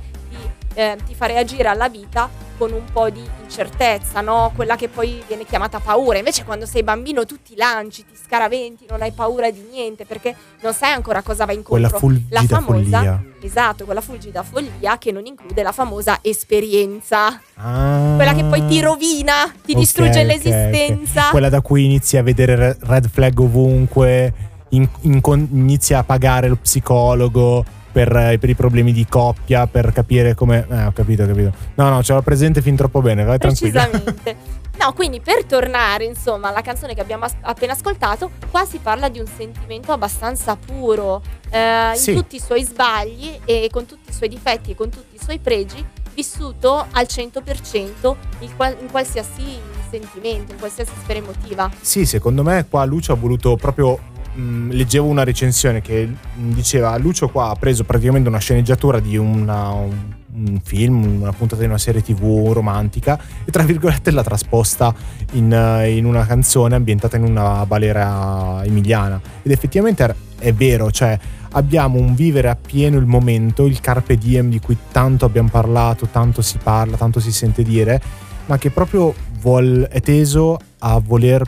eh, 0.77 0.95
ti 1.07 1.15
fa 1.15 1.25
reagire 1.25 1.67
alla 1.69 1.89
vita 1.89 2.29
con 2.55 2.71
un 2.71 2.83
po' 2.91 3.09
di 3.09 3.21
incertezza, 3.43 4.21
no? 4.21 4.51
quella 4.55 4.75
che 4.75 4.87
poi 4.89 5.21
viene 5.27 5.43
chiamata 5.45 5.79
paura. 5.79 6.17
Invece 6.19 6.43
quando 6.43 6.65
sei 6.67 6.83
bambino 6.83 7.25
tu 7.25 7.37
ti 7.41 7.55
lanci, 7.55 8.03
ti 8.05 8.13
scaraventi, 8.15 8.85
non 8.89 9.01
hai 9.01 9.11
paura 9.11 9.49
di 9.51 9.63
niente 9.71 10.05
perché 10.05 10.35
non 10.61 10.73
sai 10.73 10.91
ancora 10.93 11.21
cosa 11.23 11.45
va 11.45 11.55
Quella 11.61 11.87
incontro. 11.87 11.97
fulgida 11.99 12.41
la 12.41 12.47
famosa, 12.47 12.97
follia. 12.97 13.23
esatto, 13.41 13.85
quella 13.85 14.01
fulgida 14.01 14.43
follia 14.43 14.97
che 14.99 15.11
non 15.11 15.25
include 15.25 15.61
la 15.63 15.71
famosa 15.71 16.19
esperienza, 16.67 17.39
Ah. 17.55 18.13
quella 18.15 18.33
che 18.33 18.43
poi 18.43 18.65
ti 18.67 18.79
rovina, 18.81 19.51
ti 19.65 19.73
Ok, 19.73 19.77
distrugge 19.79 20.19
ok, 20.21 20.25
l'esistenza. 20.25 21.25
ok. 21.25 21.31
Quella 21.31 21.49
da 21.49 21.61
cui 21.61 21.85
inizi 21.85 22.17
a 22.17 22.23
vedere 22.23 22.55
re- 22.55 22.77
red 22.81 23.09
flag 23.09 23.39
ovunque, 23.39 24.33
in- 24.69 24.87
in- 25.01 25.21
con- 25.21 25.47
inizi 25.51 25.93
a 25.93 26.03
pagare 26.03 26.47
lo 26.49 26.55
psicologo 26.57 27.63
per, 27.91 28.15
eh, 28.15 28.37
per 28.37 28.49
i 28.49 28.55
problemi 28.55 28.91
di 28.93 29.05
coppia, 29.07 29.67
per 29.67 29.91
capire 29.93 30.35
come... 30.35 30.65
Eh, 30.69 30.83
ho 30.85 30.91
capito, 30.91 31.23
ho 31.23 31.27
capito. 31.27 31.51
No, 31.75 31.89
no, 31.89 32.03
ce 32.03 32.13
l'ho 32.13 32.21
presente 32.21 32.61
fin 32.61 32.75
troppo 32.75 33.01
bene, 33.01 33.23
vai 33.23 33.37
tranquilla. 33.37 33.85
Precisamente. 33.87 34.35
No, 34.79 34.93
quindi 34.93 35.19
per 35.21 35.43
tornare, 35.45 36.03
insomma, 36.05 36.49
alla 36.49 36.61
canzone 36.61 36.93
che 36.93 37.01
abbiamo 37.01 37.25
as- 37.25 37.35
appena 37.41 37.73
ascoltato, 37.73 38.29
qua 38.51 38.63
si 38.63 38.77
parla 38.77 39.09
di 39.09 39.17
un 39.19 39.25
sentimento 39.25 39.91
abbastanza 39.91 40.55
puro, 40.55 41.23
eh, 41.49 41.93
Sì. 41.95 42.11
in 42.11 42.17
tutti 42.17 42.35
i 42.35 42.39
suoi 42.39 42.63
sbagli 42.63 43.39
e 43.43 43.69
con 43.71 43.87
tutti 43.87 44.11
i 44.11 44.13
suoi 44.13 44.29
difetti 44.29 44.71
e 44.71 44.75
con 44.75 44.89
tutti 44.89 45.15
i 45.15 45.19
suoi 45.19 45.39
pregi, 45.39 45.83
vissuto 46.13 46.85
al 46.91 47.07
100% 47.07 48.15
il 48.39 48.55
qual- 48.55 48.75
in 48.79 48.89
qualsiasi 48.91 49.57
sentimento, 49.89 50.51
in 50.51 50.59
qualsiasi 50.59 50.91
sfera 51.01 51.19
emotiva. 51.19 51.71
Sì, 51.81 52.05
secondo 52.05 52.43
me 52.43 52.65
qua 52.69 52.83
Lucio 52.85 53.13
ha 53.13 53.15
voluto 53.15 53.55
proprio. 53.55 53.97
Mh, 54.37 54.69
leggevo 54.71 55.07
una 55.07 55.23
recensione 55.23 55.81
che 55.81 56.07
diceva: 56.35 56.95
Lucio 56.97 57.29
qua 57.29 57.49
ha 57.49 57.55
preso 57.55 57.83
praticamente 57.83 58.29
una 58.29 58.39
sceneggiatura 58.39 58.99
di 58.99 59.17
una- 59.17 59.69
un, 59.71 60.15
un 60.33 60.59
film, 60.63 61.21
una 61.21 61.31
puntata 61.31 61.61
di 61.61 61.67
una 61.67 61.79
serie 61.79 62.03
tv 62.03 62.51
romantica 62.53 63.19
e 63.43 63.49
tra 63.51 63.63
virgolette 63.63 64.11
l'ha 64.11 64.23
trasposta 64.23 64.93
in, 65.31 65.51
eh, 65.51 65.95
in 65.95 66.05
una 66.05 66.25
canzone 66.27 66.75
ambientata 66.75 67.17
in 67.17 67.23
una 67.23 67.65
balera 67.65 68.61
emiliana. 68.63 69.19
Ed 69.41 69.51
effettivamente 69.51 70.05
è- 70.05 70.15
è 70.39 70.53
vero, 70.53 70.91
cioè 70.91 71.17
abbiamo 71.53 71.97
un 71.97 72.13
vivere 72.13 72.49
appieno 72.49 72.97
il 72.97 73.07
momento, 73.07 73.65
il 73.65 73.79
carpe 73.79 74.15
diem 74.17 74.49
di 74.49 74.59
cui 74.59 74.77
tanto 74.91 75.25
abbiamo 75.25 75.49
parlato, 75.49 76.07
tanto 76.11 76.43
si 76.43 76.59
parla, 76.61 76.97
tanto 76.97 77.19
si 77.19 77.31
sente 77.31 77.63
dire, 77.63 77.99
ma 78.45 78.59
che 78.59 78.69
proprio 78.69 79.13
vuol- 79.41 79.87
è 79.89 79.99
teso 80.01 80.59
a 80.79 80.99
voler 81.03 81.43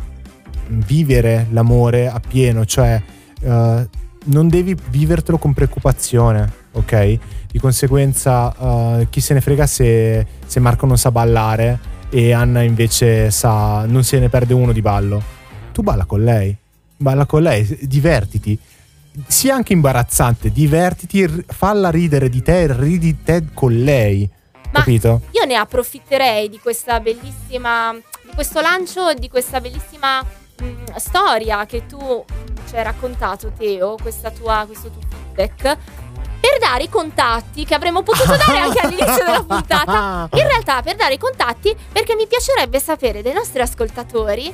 vivere 0.69 1.47
l'amore 1.51 2.07
appieno, 2.07 2.65
cioè 2.65 3.01
eh, 3.41 3.89
non 4.25 4.47
devi 4.47 4.75
vivertelo 4.89 5.37
con 5.37 5.53
preoccupazione, 5.53 6.51
ok? 6.73 7.17
Di 7.51 7.59
conseguenza 7.59 8.99
eh, 8.99 9.07
chi 9.09 9.21
se 9.21 9.33
ne 9.33 9.41
frega 9.41 9.65
se, 9.65 10.25
se 10.45 10.59
Marco 10.59 10.85
non 10.85 10.97
sa 10.97 11.11
ballare 11.11 11.97
e 12.09 12.31
Anna 12.33 12.61
invece 12.61 13.31
sa, 13.31 13.85
non 13.85 14.03
se 14.03 14.19
ne 14.19 14.29
perde 14.29 14.53
uno 14.53 14.71
di 14.71 14.81
ballo. 14.81 15.21
Tu 15.71 15.81
balla 15.81 16.05
con 16.05 16.23
lei, 16.23 16.55
balla 16.97 17.25
con 17.25 17.41
lei, 17.41 17.79
divertiti. 17.81 18.57
Sia 19.25 19.55
anche 19.55 19.73
imbarazzante, 19.73 20.51
divertiti, 20.51 21.27
falla 21.47 21.89
ridere 21.89 22.29
di 22.29 22.41
te, 22.41 22.71
ridi 22.73 23.23
te 23.23 23.45
con 23.53 23.73
lei. 23.73 24.29
Ma 24.71 24.79
capito? 24.79 25.21
Io 25.31 25.45
ne 25.45 25.55
approfitterei 25.55 26.47
di 26.47 26.59
questa 26.59 26.99
bellissima, 26.99 27.93
di 27.93 28.31
questo 28.35 28.61
lancio, 28.61 29.13
di 29.15 29.27
questa 29.27 29.59
bellissima 29.59 30.23
mh, 30.59 30.95
storia 30.97 31.65
che 31.65 31.85
tu 31.85 32.23
ci 32.67 32.75
hai 32.75 32.83
raccontato, 32.83 33.51
Teo, 33.57 33.95
questa 34.01 34.31
tua, 34.31 34.63
questo 34.65 34.89
tuo 34.89 35.01
feedback, 35.07 35.77
per 36.39 36.57
dare 36.59 36.83
i 36.83 36.89
contatti 36.89 37.65
che 37.65 37.75
avremmo 37.75 38.01
potuto 38.01 38.35
dare 38.35 38.59
anche 38.59 38.79
all'inizio 38.79 39.25
della 39.25 39.43
puntata. 39.43 40.29
In 40.31 40.47
realtà, 40.47 40.81
per 40.81 40.95
dare 40.95 41.15
i 41.15 41.17
contatti, 41.17 41.75
perché 41.91 42.15
mi 42.15 42.27
piacerebbe 42.27 42.79
sapere 42.79 43.21
dai 43.21 43.33
nostri 43.33 43.61
ascoltatori 43.61 44.53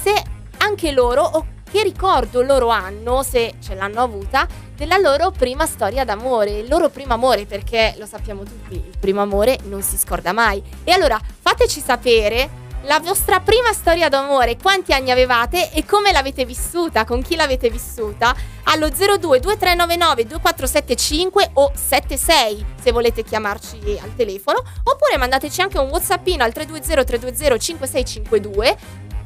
se 0.00 0.22
anche 0.58 0.92
loro 0.92 1.22
o 1.22 1.46
che 1.70 1.82
ricordo 1.82 2.40
loro 2.42 2.68
hanno, 2.68 3.24
se 3.24 3.54
ce 3.60 3.74
l'hanno 3.74 4.00
avuta, 4.00 4.46
della 4.76 4.96
loro 4.96 5.32
prima 5.32 5.66
storia 5.66 6.04
d'amore, 6.04 6.58
il 6.58 6.68
loro 6.68 6.88
primo 6.88 7.14
amore, 7.14 7.46
perché 7.46 7.94
lo 7.98 8.06
sappiamo 8.06 8.44
tutti, 8.44 8.74
il 8.74 8.98
primo 8.98 9.22
amore 9.22 9.58
non 9.64 9.82
si 9.82 9.96
scorda 9.96 10.32
mai. 10.32 10.62
E 10.84 10.92
allora 10.92 11.18
fateci 11.40 11.80
sapere 11.80 12.62
la 12.86 13.00
vostra 13.00 13.40
prima 13.40 13.72
storia 13.72 14.08
d'amore, 14.08 14.56
quanti 14.56 14.92
anni 14.92 15.10
avevate 15.10 15.72
e 15.72 15.84
come 15.84 16.12
l'avete 16.12 16.44
vissuta, 16.44 17.04
con 17.04 17.22
chi 17.22 17.34
l'avete 17.34 17.70
vissuta, 17.70 18.34
allo 18.64 18.88
02 18.88 19.40
2399 19.40 20.26
2475 20.26 21.50
o 21.54 21.72
76 21.74 22.64
se 22.82 22.92
volete 22.92 23.22
chiamarci 23.22 23.78
al 24.02 24.14
telefono, 24.14 24.62
oppure 24.82 25.16
mandateci 25.16 25.60
anche 25.62 25.78
un 25.78 25.88
whatsappino 25.88 26.44
al 26.44 26.52
320 26.52 27.04
320 27.04 27.58
5652, 27.58 28.76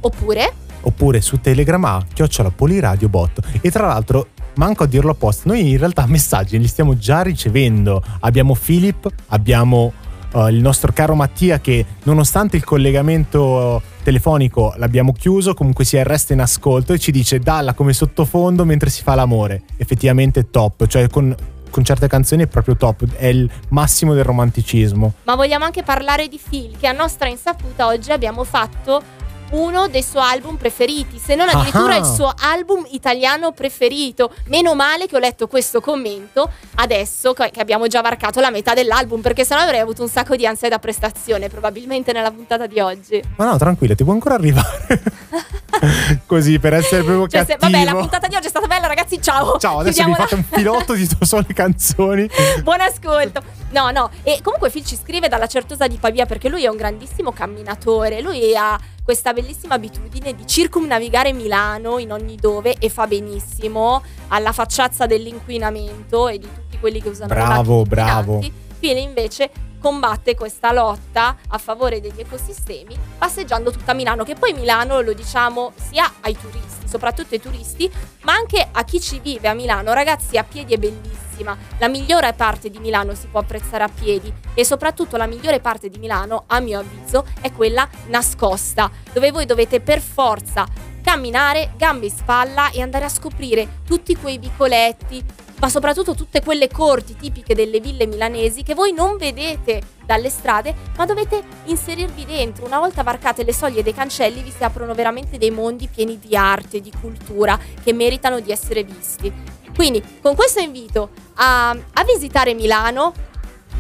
oppure 0.01 0.53
oppure 0.81 1.21
su 1.21 1.40
Telegram 1.40 1.85
a 1.85 2.05
chiocciola 2.12 2.51
poliradiobot. 2.51 3.59
E 3.61 3.71
tra 3.71 3.88
l'altro, 3.88 4.29
manco 4.55 4.85
a 4.85 4.87
dirlo 4.87 5.11
apposta, 5.11 5.49
noi 5.49 5.71
in 5.71 5.79
realtà 5.79 6.07
messaggi 6.09 6.59
li 6.59 6.68
stiamo 6.68 6.97
già 6.97 7.23
ricevendo. 7.23 8.03
Abbiamo 8.21 8.55
Philip, 8.55 9.09
abbiamo 9.29 9.92
eh, 10.35 10.48
il 10.50 10.60
nostro 10.60 10.92
caro 10.92 11.14
Mattia 11.14 11.60
che 11.60 11.85
nonostante 12.04 12.56
il 12.56 12.64
collegamento 12.64 13.83
telefonico 14.02 14.74
l'abbiamo 14.76 15.12
chiuso, 15.12 15.54
comunque 15.54 15.85
sia 15.85 16.02
resta 16.02 16.33
in 16.33 16.40
ascolto 16.40 16.92
e 16.92 16.98
ci 16.98 17.10
dice 17.10 17.38
dalla 17.38 17.74
come 17.74 17.92
sottofondo 17.92 18.64
mentre 18.64 18.90
si 18.90 19.02
fa 19.02 19.14
l'amore. 19.14 19.62
Effettivamente 19.76 20.50
top, 20.50 20.87
cioè 20.87 21.08
con, 21.08 21.35
con 21.70 21.85
certe 21.85 22.08
canzoni 22.08 22.42
è 22.42 22.46
proprio 22.46 22.76
top, 22.76 23.04
è 23.16 23.26
il 23.26 23.48
massimo 23.68 24.14
del 24.14 24.24
romanticismo. 24.24 25.14
Ma 25.24 25.35
vogliamo 25.35 25.64
anche 25.64 25.83
parlare 25.83 26.29
di 26.29 26.40
Phil, 26.42 26.76
che 26.79 26.87
a 26.87 26.92
nostra 26.92 27.29
insaputa 27.29 27.87
oggi 27.87 28.10
abbiamo 28.10 28.44
fatto 28.44 29.17
uno 29.51 29.88
dei 29.88 30.03
suoi 30.03 30.23
album 30.23 30.57
preferiti, 30.57 31.19
se 31.19 31.35
non 31.35 31.49
addirittura 31.49 31.94
Ah. 31.94 31.99
il 31.99 32.05
suo 32.05 32.33
album 32.40 32.85
italiano 32.90 33.53
preferito. 33.53 34.31
Meno 34.46 34.75
male 34.75 35.07
che 35.07 35.17
ho 35.17 35.19
letto 35.19 35.46
questo 35.46 35.81
commento 35.81 36.51
adesso 36.77 37.33
che 37.33 37.51
che 37.51 37.61
abbiamo 37.61 37.87
già 37.87 38.01
varcato 38.03 38.40
la 38.40 38.51
metà 38.51 38.75
dell'album, 38.75 39.21
perché 39.21 39.44
sennò 39.44 39.63
avrei 39.63 39.81
avuto 39.81 40.03
un 40.03 40.09
sacco 40.09 40.37
di 40.37 40.46
ansia 40.46 40.69
da 40.69 40.79
prestazione, 40.79 41.49
probabilmente 41.49 42.13
nella 42.13 42.31
puntata 42.31 42.67
di 42.67 42.79
oggi. 42.81 43.23
Ma 43.37 43.46
no, 43.46 43.57
tranquilla, 43.57 43.94
ti 43.94 44.05
può 44.05 44.13
ancora 44.13 44.35
arrivare. 44.35 45.03
Così 46.26 46.58
per 46.58 46.74
essere 46.74 47.02
proprio 47.02 47.26
Cioè, 47.29 47.40
se- 47.44 47.56
cattivo. 47.56 47.70
vabbè, 47.79 47.85
la 47.85 47.94
puntata 47.98 48.26
di 48.29 48.35
oggi 48.37 48.46
è 48.46 48.50
stata 48.50 48.66
bella, 48.66 48.87
ragazzi. 48.87 49.20
Ciao. 49.20 49.58
Ciao, 49.58 49.79
adesso 49.81 50.04
vi 50.04 50.12
Chiudiamola. 50.12 50.22
fate 50.22 50.35
un 50.35 50.44
filotto 50.44 50.92
di 50.94 51.08
solo 51.22 51.46
canzoni. 51.54 52.29
Buon 52.62 52.81
ascolto. 52.81 53.42
No, 53.70 53.90
no. 53.90 54.10
E 54.22 54.40
comunque 54.42 54.70
Phil 54.70 54.85
ci 54.85 54.96
scrive 54.96 55.29
dalla 55.29 55.46
Certosa 55.46 55.87
di 55.87 55.96
Pavia 55.96 56.26
perché 56.26 56.48
lui 56.48 56.64
è 56.64 56.68
un 56.68 56.76
grandissimo 56.76 57.33
camminatore. 57.33 58.20
Lui 58.20 58.54
ha 58.56 58.79
questa 59.02 59.33
bellissima 59.33 59.74
abitudine 59.74 60.35
di 60.35 60.46
circumnavigare 60.46 61.33
Milano 61.33 61.98
in 61.98 62.12
ogni 62.12 62.37
dove 62.37 62.74
e 62.79 62.88
fa 62.90 63.06
benissimo 63.06 64.02
alla 64.29 64.52
facciazza 64.52 65.06
dell'inquinamento 65.06 66.29
e 66.29 66.38
di 66.38 66.46
tutti 66.52 66.79
quelli 66.79 67.00
che 67.00 67.08
usano 67.08 67.29
Bravo, 67.33 67.79
macchine 67.79 67.85
bravo. 67.85 68.33
inquinanti. 68.35 68.66
Phil 68.79 68.96
invece 68.98 69.50
combatte 69.81 70.35
questa 70.35 70.72
lotta 70.72 71.37
a 71.48 71.58
favore 71.58 72.00
degli 72.00 72.20
ecosistemi 72.20 72.96
passeggiando 73.18 73.70
tutta 73.70 73.94
Milano, 73.94 74.24
che 74.24 74.35
poi 74.35 74.52
Milano 74.52 75.00
lo 75.00 75.12
diciamo 75.12 75.72
sia 75.74 76.10
ai 76.20 76.37
turisti, 76.37 76.88
soprattutto 76.88 77.35
ai 77.35 77.40
turisti, 77.40 77.90
ma 78.22 78.33
anche 78.33 78.66
a 78.70 78.85
chi 78.85 79.00
ci 79.00 79.20
vive 79.20 79.48
a 79.48 79.54
Milano. 79.54 79.92
Ragazzi, 79.92 80.37
a 80.37 80.44
piedi 80.44 80.74
è 80.74 80.79
bellissima. 80.79 81.56
La 81.79 81.88
migliore 81.88 82.33
parte 82.33 82.68
di 82.70 82.79
Milano 82.79 83.14
si 83.14 83.29
può 83.29 83.40
apprezzare 83.40 83.85
a 83.85 83.88
piedi 83.88 84.33
e 84.54 84.64
soprattutto 84.64 85.16
la 85.16 85.26
migliore 85.26 85.60
parte 85.60 85.88
di 85.88 85.98
Milano, 85.98 86.44
a 86.46 86.60
mio 86.60 86.81
avviso, 86.81 87.26
è 87.40 87.52
quella 87.52 87.88
nascosta, 88.06 88.90
dove 89.12 89.31
voi 89.31 89.46
dovete 89.46 89.81
per 89.81 90.00
forza 90.00 90.66
camminare 91.00 91.72
gambe 91.76 92.06
in 92.06 92.12
spalla 92.12 92.70
e 92.70 92.83
andare 92.83 93.04
a 93.04 93.08
scoprire 93.08 93.81
tutti 93.87 94.16
quei 94.16 94.37
vicoletti, 94.38 95.24
ma 95.61 95.69
soprattutto 95.69 96.15
tutte 96.15 96.42
quelle 96.42 96.69
corti 96.69 97.17
tipiche 97.17 97.54
delle 97.54 97.81
ville 97.81 98.06
milanesi 98.06 98.63
che 98.63 98.75
voi 98.75 98.92
non 98.92 99.17
vedete 99.17 99.81
dalle 100.04 100.31
strade, 100.31 100.75
ma 100.96 101.04
dovete 101.04 101.42
inserirvi 101.65 102.25
dentro. 102.25 102.65
Una 102.65 102.79
volta 102.79 103.02
varcate 103.02 103.44
le 103.44 103.52
soglie 103.52 103.83
dei 103.83 103.94
cancelli 103.94 104.42
vi 104.42 104.52
si 104.56 104.65
aprono 104.65 104.94
veramente 104.94 105.38
dei 105.38 105.50
mondi 105.50 105.88
pieni 105.88 106.19
di 106.19 106.37
arte, 106.37 106.81
di 106.81 106.92
cultura, 107.00 107.59
che 107.83 107.92
meritano 107.92 108.40
di 108.40 108.50
essere 108.50 108.85
visti. 108.85 109.33
Quindi, 109.75 110.02
con 110.21 110.35
questo 110.35 110.61
invito 110.61 111.11
a, 111.35 111.71
a 111.71 112.04
visitare 112.04 112.54
Milano, 112.54 113.13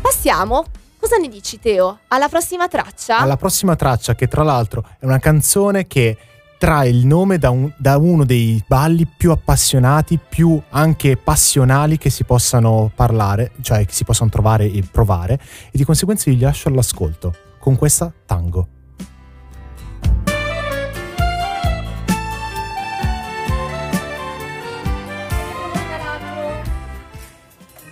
passiamo. 0.00 0.64
Cosa 1.00 1.16
ne 1.16 1.28
dici, 1.28 1.58
Teo? 1.60 2.00
Alla 2.08 2.28
prossima 2.28 2.68
traccia? 2.68 3.18
Alla 3.18 3.36
prossima 3.36 3.76
traccia, 3.76 4.14
che 4.14 4.26
tra 4.26 4.42
l'altro 4.42 4.84
è 4.98 5.04
una 5.04 5.18
canzone 5.18 5.86
che 5.86 6.16
trae 6.58 6.88
il 6.88 7.06
nome 7.06 7.38
da, 7.38 7.50
un- 7.50 7.72
da 7.78 7.96
uno 7.96 8.24
dei 8.24 8.62
balli 8.66 9.06
più 9.06 9.30
appassionati, 9.30 10.18
più 10.18 10.60
anche 10.70 11.16
passionali 11.16 11.96
che 11.96 12.10
si 12.10 12.24
possano 12.24 12.90
parlare, 12.94 13.52
cioè 13.60 13.86
che 13.86 13.92
si 13.92 14.04
possano 14.04 14.28
trovare 14.28 14.70
e 14.70 14.82
provare, 14.90 15.34
e 15.34 15.70
di 15.72 15.84
conseguenza 15.84 16.30
gli 16.30 16.40
lascio 16.40 16.68
all'ascolto 16.68 17.34
con 17.58 17.76
questa 17.76 18.12
tango. 18.26 18.68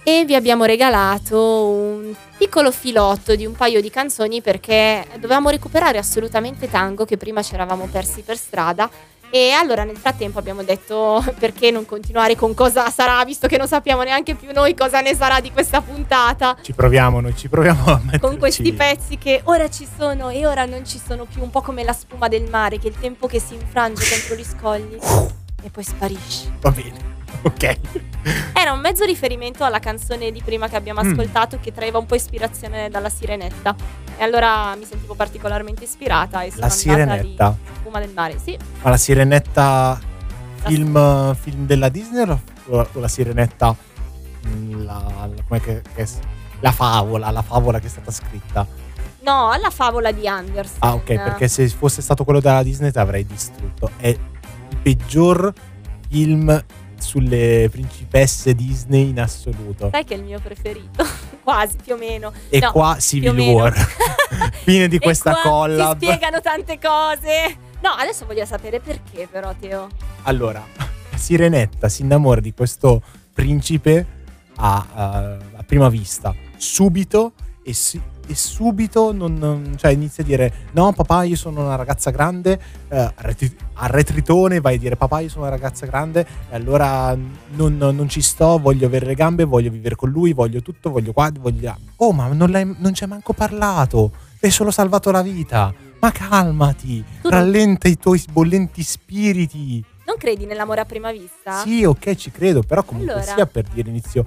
e 0.08 0.24
vi 0.24 0.36
abbiamo 0.36 0.64
regalato 0.66 1.66
un 1.66 2.14
piccolo 2.36 2.70
filotto 2.70 3.34
di 3.34 3.46
un 3.46 3.54
paio 3.54 3.80
di 3.80 3.90
canzoni 3.90 4.42
perché 4.42 5.06
dovevamo 5.14 5.48
recuperare 5.48 5.98
assolutamente 5.98 6.68
tango 6.68 7.04
che 7.04 7.16
prima 7.16 7.42
ci 7.42 7.54
eravamo 7.54 7.88
persi 7.90 8.22
per 8.22 8.36
strada. 8.36 8.88
E 9.28 9.50
allora 9.50 9.82
nel 9.82 9.96
frattempo 9.96 10.38
abbiamo 10.38 10.62
detto 10.62 11.22
perché 11.38 11.70
non 11.70 11.84
continuare 11.84 12.36
con 12.36 12.54
cosa 12.54 12.88
sarà 12.90 13.24
visto 13.24 13.48
che 13.48 13.56
non 13.56 13.66
sappiamo 13.66 14.02
neanche 14.02 14.34
più 14.34 14.52
noi 14.52 14.74
cosa 14.74 15.00
ne 15.00 15.14
sarà 15.14 15.40
di 15.40 15.50
questa 15.50 15.80
puntata. 15.80 16.56
Ci 16.60 16.72
proviamo, 16.72 17.20
noi 17.20 17.36
ci 17.36 17.48
proviamo 17.48 17.84
a 17.86 18.00
metterci... 18.02 18.20
con 18.20 18.38
questi 18.38 18.72
pezzi 18.72 19.18
che 19.18 19.40
ora 19.44 19.68
ci 19.68 19.86
sono 19.98 20.30
e 20.30 20.46
ora 20.46 20.64
non 20.64 20.86
ci 20.86 21.00
sono 21.04 21.24
più 21.24 21.42
un 21.42 21.50
po' 21.50 21.60
come 21.60 21.82
la 21.82 21.92
spuma 21.92 22.28
del 22.28 22.48
mare 22.48 22.78
che 22.78 22.86
è 22.86 22.90
il 22.90 22.98
tempo 22.98 23.26
che 23.26 23.40
si 23.40 23.54
infrange 23.54 24.08
contro 24.08 24.36
gli 24.36 24.44
scogli 24.44 24.98
e 25.62 25.70
poi 25.70 25.82
sparisce. 25.82 26.52
Va 26.60 26.70
bene, 26.70 26.96
ok. 27.42 28.15
era 28.54 28.72
un 28.72 28.80
mezzo 28.80 29.04
riferimento 29.04 29.64
alla 29.64 29.78
canzone 29.78 30.30
di 30.32 30.42
prima 30.42 30.68
che 30.68 30.76
abbiamo 30.76 31.02
Mm. 31.02 31.10
ascoltato 31.12 31.58
che 31.60 31.72
traeva 31.72 31.98
un 31.98 32.06
po' 32.06 32.14
ispirazione 32.14 32.88
dalla 32.90 33.08
sirenetta. 33.08 33.74
E 34.18 34.22
allora 34.24 34.74
mi 34.76 34.84
sentivo 34.84 35.14
particolarmente 35.14 35.84
ispirata 35.84 36.42
e 36.42 36.50
sono 36.50 36.62
La 36.62 36.68
sirenetta. 36.70 37.56
Spuma 37.76 37.98
del 38.00 38.10
mare, 38.14 38.38
sì. 38.42 38.56
Ma 38.82 38.90
la 38.90 38.96
sirenetta 38.96 39.98
La- 40.62 40.68
film, 40.68 41.34
film 41.34 41.66
della 41.66 41.88
Disney 41.88 42.28
o 42.28 42.40
o 42.68 42.88
la 42.98 43.06
sirenetta 43.08 43.74
mm, 44.48 44.84
la, 44.84 45.28
la- 45.48 45.58
che, 45.60 45.82
che 45.94 46.06
la 46.60 46.72
favola, 46.72 47.30
la 47.30 47.42
favola 47.42 47.78
che 47.78 47.86
è 47.86 47.90
stata 47.90 48.10
scritta? 48.10 48.66
No, 49.20 49.52
la 49.60 49.70
favola 49.70 50.10
di 50.12 50.26
Anderson. 50.26 50.78
Ah, 50.80 50.94
ok, 50.94 51.04
perché 51.14 51.46
se 51.48 51.68
fosse 51.68 52.00
stato 52.02 52.24
quello 52.24 52.40
della 52.40 52.62
Disney 52.62 52.90
ti 52.90 52.98
avrei 52.98 53.24
distrutto. 53.26 53.90
È 53.96 54.08
il 54.08 54.18
peggior 54.82 55.52
film 56.08 56.64
sulle 56.98 57.68
principesse 57.70 58.54
Disney 58.54 59.08
in 59.10 59.20
assoluto. 59.20 59.88
Sai 59.92 60.04
che 60.04 60.14
è 60.14 60.16
il 60.16 60.24
mio 60.24 60.40
preferito, 60.40 61.04
quasi 61.44 61.76
più 61.82 61.94
o 61.94 61.96
meno. 61.96 62.32
E 62.48 62.58
No, 62.60 62.72
qua 62.72 62.96
Civil. 62.98 63.38
War. 63.38 63.74
Fine 64.64 64.88
di 64.88 64.98
questa 64.98 65.32
qua 65.32 65.42
collab. 65.50 65.98
Si 65.98 66.06
spiegano 66.06 66.40
tante 66.40 66.78
cose. 66.78 67.56
No, 67.82 67.90
adesso 67.90 68.26
voglio 68.26 68.44
sapere 68.44 68.80
perché 68.80 69.28
però, 69.30 69.54
Teo. 69.58 69.88
Allora, 70.22 70.64
Sirenetta 71.14 71.88
si 71.88 72.02
innamora 72.02 72.40
di 72.40 72.52
questo 72.52 73.02
principe 73.32 74.06
a, 74.56 74.86
a- 74.94 75.36
a 75.56 75.62
prima 75.64 75.88
vista, 75.88 76.34
subito, 76.56 77.32
e, 77.62 77.72
si- 77.72 78.00
e 78.26 78.34
subito 78.34 79.12
non, 79.12 79.74
cioè 79.76 79.92
inizia 79.92 80.22
a 80.24 80.26
dire 80.26 80.52
no 80.72 80.92
papà 80.92 81.22
io 81.24 81.36
sono 81.36 81.64
una 81.64 81.76
ragazza 81.76 82.10
grande, 82.10 82.60
eh, 82.88 82.98
a 82.98 83.86
retritone 83.86 84.60
vai 84.60 84.76
a 84.76 84.78
dire 84.78 84.96
papà 84.96 85.20
io 85.20 85.28
sono 85.28 85.42
una 85.42 85.50
ragazza 85.50 85.86
grande 85.86 86.26
e 86.50 86.54
allora 86.54 87.16
non, 87.50 87.76
non 87.76 88.08
ci 88.08 88.20
sto, 88.20 88.58
voglio 88.58 88.86
avere 88.86 89.06
le 89.06 89.14
gambe, 89.14 89.44
voglio 89.44 89.70
vivere 89.70 89.94
con 89.94 90.10
lui, 90.10 90.32
voglio 90.32 90.62
tutto, 90.62 90.90
voglio 90.90 91.12
qua, 91.12 91.30
voglio 91.38 91.62
là. 91.62 91.78
Oh 91.96 92.12
ma 92.12 92.26
non, 92.28 92.76
non 92.78 92.94
ci 92.94 93.04
hai 93.04 93.08
manco 93.08 93.32
parlato, 93.32 94.10
hai 94.40 94.50
solo 94.50 94.70
salvato 94.70 95.10
la 95.10 95.22
vita. 95.22 95.72
Ma 95.98 96.12
calmati, 96.12 97.02
Tu 97.22 97.28
rallenta 97.30 97.88
i 97.88 97.96
tuoi 97.96 98.22
bollenti 98.30 98.82
spiriti. 98.82 99.82
Non 100.06 100.16
credi 100.18 100.46
nell'amore 100.46 100.80
a 100.82 100.84
prima 100.84 101.10
vista? 101.10 101.62
Sì, 101.62 101.82
ok, 101.84 102.14
ci 102.14 102.30
credo, 102.30 102.62
però 102.62 102.84
comunque 102.84 103.14
Allora. 103.14 103.34
sia 103.34 103.46
per 103.46 103.64
dire 103.72 103.88
inizio 103.88 104.24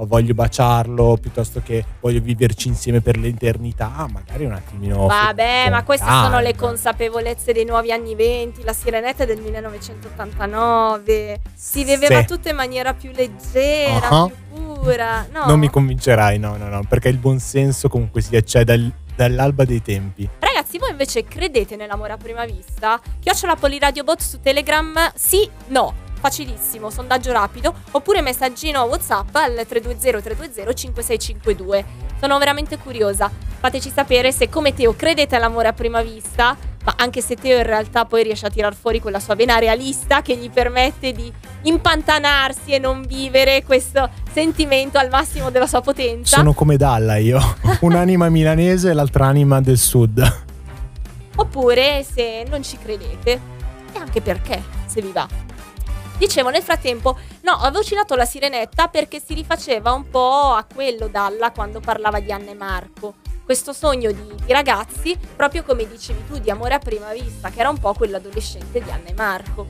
oh, 0.00 0.06
voglio 0.06 0.34
baciarlo 0.34 1.18
piuttosto 1.20 1.60
che 1.62 1.84
voglio 2.00 2.20
viverci 2.20 2.68
insieme 2.68 3.00
per 3.00 3.16
l'eternità, 3.18 4.06
magari 4.10 4.44
un 4.44 4.52
attimino. 4.52 5.06
Vabbè, 5.06 5.68
ma 5.70 5.82
queste 5.84 6.06
calma. 6.06 6.24
sono 6.24 6.40
le 6.40 6.54
consapevolezze 6.56 7.52
dei 7.52 7.64
nuovi 7.64 7.92
anni 7.92 8.14
venti. 8.14 8.62
La 8.64 8.72
sirenetta 8.72 9.24
è 9.24 9.26
del 9.26 9.40
1989. 9.40 11.40
Si 11.54 11.84
viveva 11.84 12.20
Sì. 12.20 12.26
tutto 12.26 12.48
in 12.48 12.56
maniera 12.56 12.94
più 12.94 13.10
leggera, 13.14 14.08
Ah. 14.08 14.26
più 14.26 14.36
pura. 14.54 15.26
No. 15.32 15.46
Non 15.46 15.58
mi 15.58 15.68
convincerai, 15.68 16.38
no, 16.38 16.56
no, 16.56 16.68
no, 16.68 16.82
perché 16.88 17.08
il 17.08 17.18
buonsenso 17.18 17.88
comunque 17.88 18.20
sia 18.22 18.40
c'è 18.42 18.64
dal- 18.64 18.92
dall'alba 19.14 19.64
dei 19.64 19.82
tempi. 19.82 20.28
Ragazzi, 20.38 20.78
voi 20.78 20.90
invece 20.90 21.24
credete 21.24 21.76
nell'amore 21.76 22.12
a 22.12 22.16
prima 22.16 22.44
vista? 22.44 23.00
Chiocciola 23.20 23.56
Poliradiobot 23.56 24.20
su 24.20 24.40
Telegram? 24.40 25.12
Sì, 25.14 25.48
no. 25.68 26.08
Facilissimo, 26.20 26.90
sondaggio 26.90 27.32
rapido. 27.32 27.74
Oppure 27.92 28.20
messaggino 28.20 28.82
WhatsApp 28.82 29.34
al 29.34 29.66
320-320-5652. 29.68 31.84
Sono 32.20 32.36
veramente 32.38 32.76
curiosa. 32.76 33.30
Fateci 33.58 33.90
sapere 33.90 34.30
se 34.30 34.50
come 34.50 34.74
Teo 34.74 34.94
credete 34.94 35.36
all'amore 35.36 35.68
a 35.68 35.72
prima 35.72 36.02
vista, 36.02 36.54
ma 36.84 36.94
anche 36.96 37.22
se 37.22 37.36
Teo 37.36 37.56
in 37.56 37.62
realtà 37.62 38.04
poi 38.04 38.22
riesce 38.22 38.44
a 38.46 38.50
tirar 38.50 38.74
fuori 38.74 39.00
quella 39.00 39.18
sua 39.18 39.34
vena 39.34 39.58
realista 39.58 40.20
che 40.20 40.36
gli 40.36 40.50
permette 40.50 41.12
di 41.12 41.32
impantanarsi 41.62 42.72
e 42.72 42.78
non 42.78 43.02
vivere 43.02 43.64
questo 43.64 44.08
sentimento 44.32 44.98
al 44.98 45.08
massimo 45.08 45.50
della 45.50 45.66
sua 45.66 45.80
potenza. 45.80 46.36
Sono 46.36 46.52
come 46.52 46.76
Dalla 46.76 47.16
io, 47.16 47.40
un'anima 47.80 48.28
milanese 48.28 48.90
e 48.90 48.92
l'altra 48.92 49.26
anima 49.26 49.60
del 49.60 49.78
sud. 49.78 50.42
Oppure 51.36 52.04
se 52.10 52.44
non 52.48 52.62
ci 52.62 52.76
credete. 52.76 53.58
E 53.92 53.98
anche 53.98 54.20
perché, 54.20 54.62
se 54.86 55.00
vi 55.00 55.10
va. 55.10 55.49
Dicevo 56.20 56.50
nel 56.50 56.62
frattempo, 56.62 57.18
no, 57.44 57.52
avevo 57.52 57.82
citato 57.82 58.14
la 58.14 58.26
sirenetta 58.26 58.88
perché 58.88 59.22
si 59.24 59.32
rifaceva 59.32 59.92
un 59.92 60.10
po' 60.10 60.52
a 60.52 60.66
quello 60.70 61.08
Dalla 61.08 61.50
quando 61.50 61.80
parlava 61.80 62.20
di 62.20 62.30
Anna 62.30 62.50
e 62.50 62.54
Marco. 62.54 63.14
Questo 63.42 63.72
sogno 63.72 64.12
di, 64.12 64.34
di 64.44 64.52
ragazzi, 64.52 65.18
proprio 65.34 65.62
come 65.62 65.88
dicevi 65.88 66.26
tu, 66.26 66.38
di 66.38 66.50
amore 66.50 66.74
a 66.74 66.78
prima 66.78 67.10
vista, 67.14 67.48
che 67.48 67.60
era 67.60 67.70
un 67.70 67.78
po' 67.78 67.94
quello 67.94 68.18
adolescente 68.18 68.82
di 68.82 68.90
Anna 68.90 69.08
e 69.08 69.14
Marco. 69.14 69.68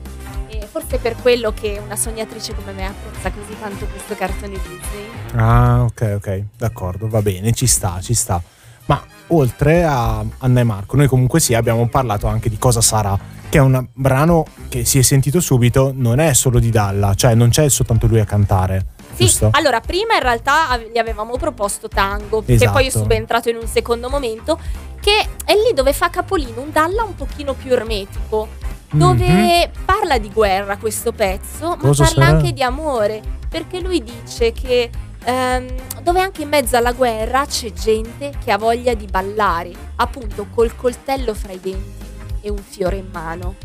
E 0.49 0.67
forse 0.67 0.97
è 0.97 0.99
per 0.99 1.15
quello 1.21 1.53
che 1.53 1.81
una 1.81 1.95
sognatrice 1.95 2.53
come 2.53 2.73
me 2.73 2.85
apprezza 2.85 3.31
così 3.31 3.57
tanto 3.57 3.85
questo 3.85 4.13
cartone 4.15 4.59
Disney. 4.59 5.09
Ah, 5.35 5.83
ok, 5.83 6.15
ok, 6.17 6.43
d'accordo, 6.57 7.07
va 7.07 7.21
bene, 7.21 7.53
ci 7.53 7.65
sta, 7.65 8.01
ci 8.01 8.13
sta. 8.13 8.43
Ma 8.85 9.01
oltre 9.27 9.83
a 9.83 10.23
Anna 10.39 10.59
e 10.59 10.63
Marco, 10.63 10.95
noi 10.97 11.07
comunque 11.07 11.39
sì 11.39 11.53
abbiamo 11.53 11.87
parlato 11.87 12.27
anche 12.27 12.49
di 12.49 12.57
Cosa 12.57 12.81
sarà, 12.81 13.17
che 13.49 13.57
è 13.57 13.61
un 13.61 13.85
brano 13.93 14.45
che 14.69 14.85
si 14.85 14.99
è 14.99 15.01
sentito 15.01 15.39
subito, 15.39 15.91
non 15.95 16.19
è 16.19 16.33
solo 16.33 16.59
di 16.59 16.69
Dalla, 16.69 17.13
cioè 17.15 17.33
non 17.35 17.49
c'è 17.49 17.69
soltanto 17.69 18.07
lui 18.07 18.19
a 18.19 18.25
cantare, 18.25 18.85
Sì, 19.13 19.23
giusto? 19.25 19.49
allora 19.51 19.79
prima 19.81 20.15
in 20.15 20.21
realtà 20.21 20.77
gli 20.91 20.97
avevamo 20.97 21.37
proposto 21.37 21.87
Tango, 21.87 22.43
che 22.43 22.53
Esatto. 22.53 22.71
poi 22.71 22.87
è 22.87 22.89
subentrato 22.89 23.49
in 23.49 23.57
un 23.57 23.67
secondo 23.67 24.09
momento, 24.09 24.59
che 24.99 25.25
è 25.45 25.53
lì 25.53 25.73
dove 25.73 25.93
fa 25.93 26.09
capolino 26.09 26.61
un 26.61 26.71
Dalla 26.71 27.03
un 27.03 27.15
pochino 27.15 27.53
più 27.53 27.71
ermetico. 27.71 28.47
dove 28.93 29.25
mm-hmm. 29.25 29.69
parla 29.85 30.17
di 30.17 30.29
guerra 30.33 30.75
questo 30.77 31.13
pezzo, 31.13 31.69
ma 31.69 31.77
Cosa 31.77 32.03
parla 32.03 32.25
sarà? 32.25 32.37
anche 32.37 32.51
di 32.51 32.61
amore, 32.61 33.21
perché 33.47 33.79
lui 33.79 34.03
dice 34.03 34.51
che 34.51 34.89
ehm, 35.23 35.67
dove 36.03 36.19
anche 36.19 36.43
in 36.43 36.49
mezzo 36.49 36.77
alla 36.77 36.93
guerra 36.93 37.45
c'è 37.45 37.71
gente 37.71 38.31
che 38.43 38.51
ha 38.51 38.57
voglia 38.57 38.93
di 38.93 39.05
ballare, 39.05 39.71
appunto 39.97 40.47
col 40.53 40.75
coltello 40.75 41.33
fra 41.33 41.51
i 41.51 41.59
denti 41.59 42.05
e 42.41 42.49
un 42.49 42.57
fiore 42.57 42.97
in 42.97 43.07
mano. 43.11 43.55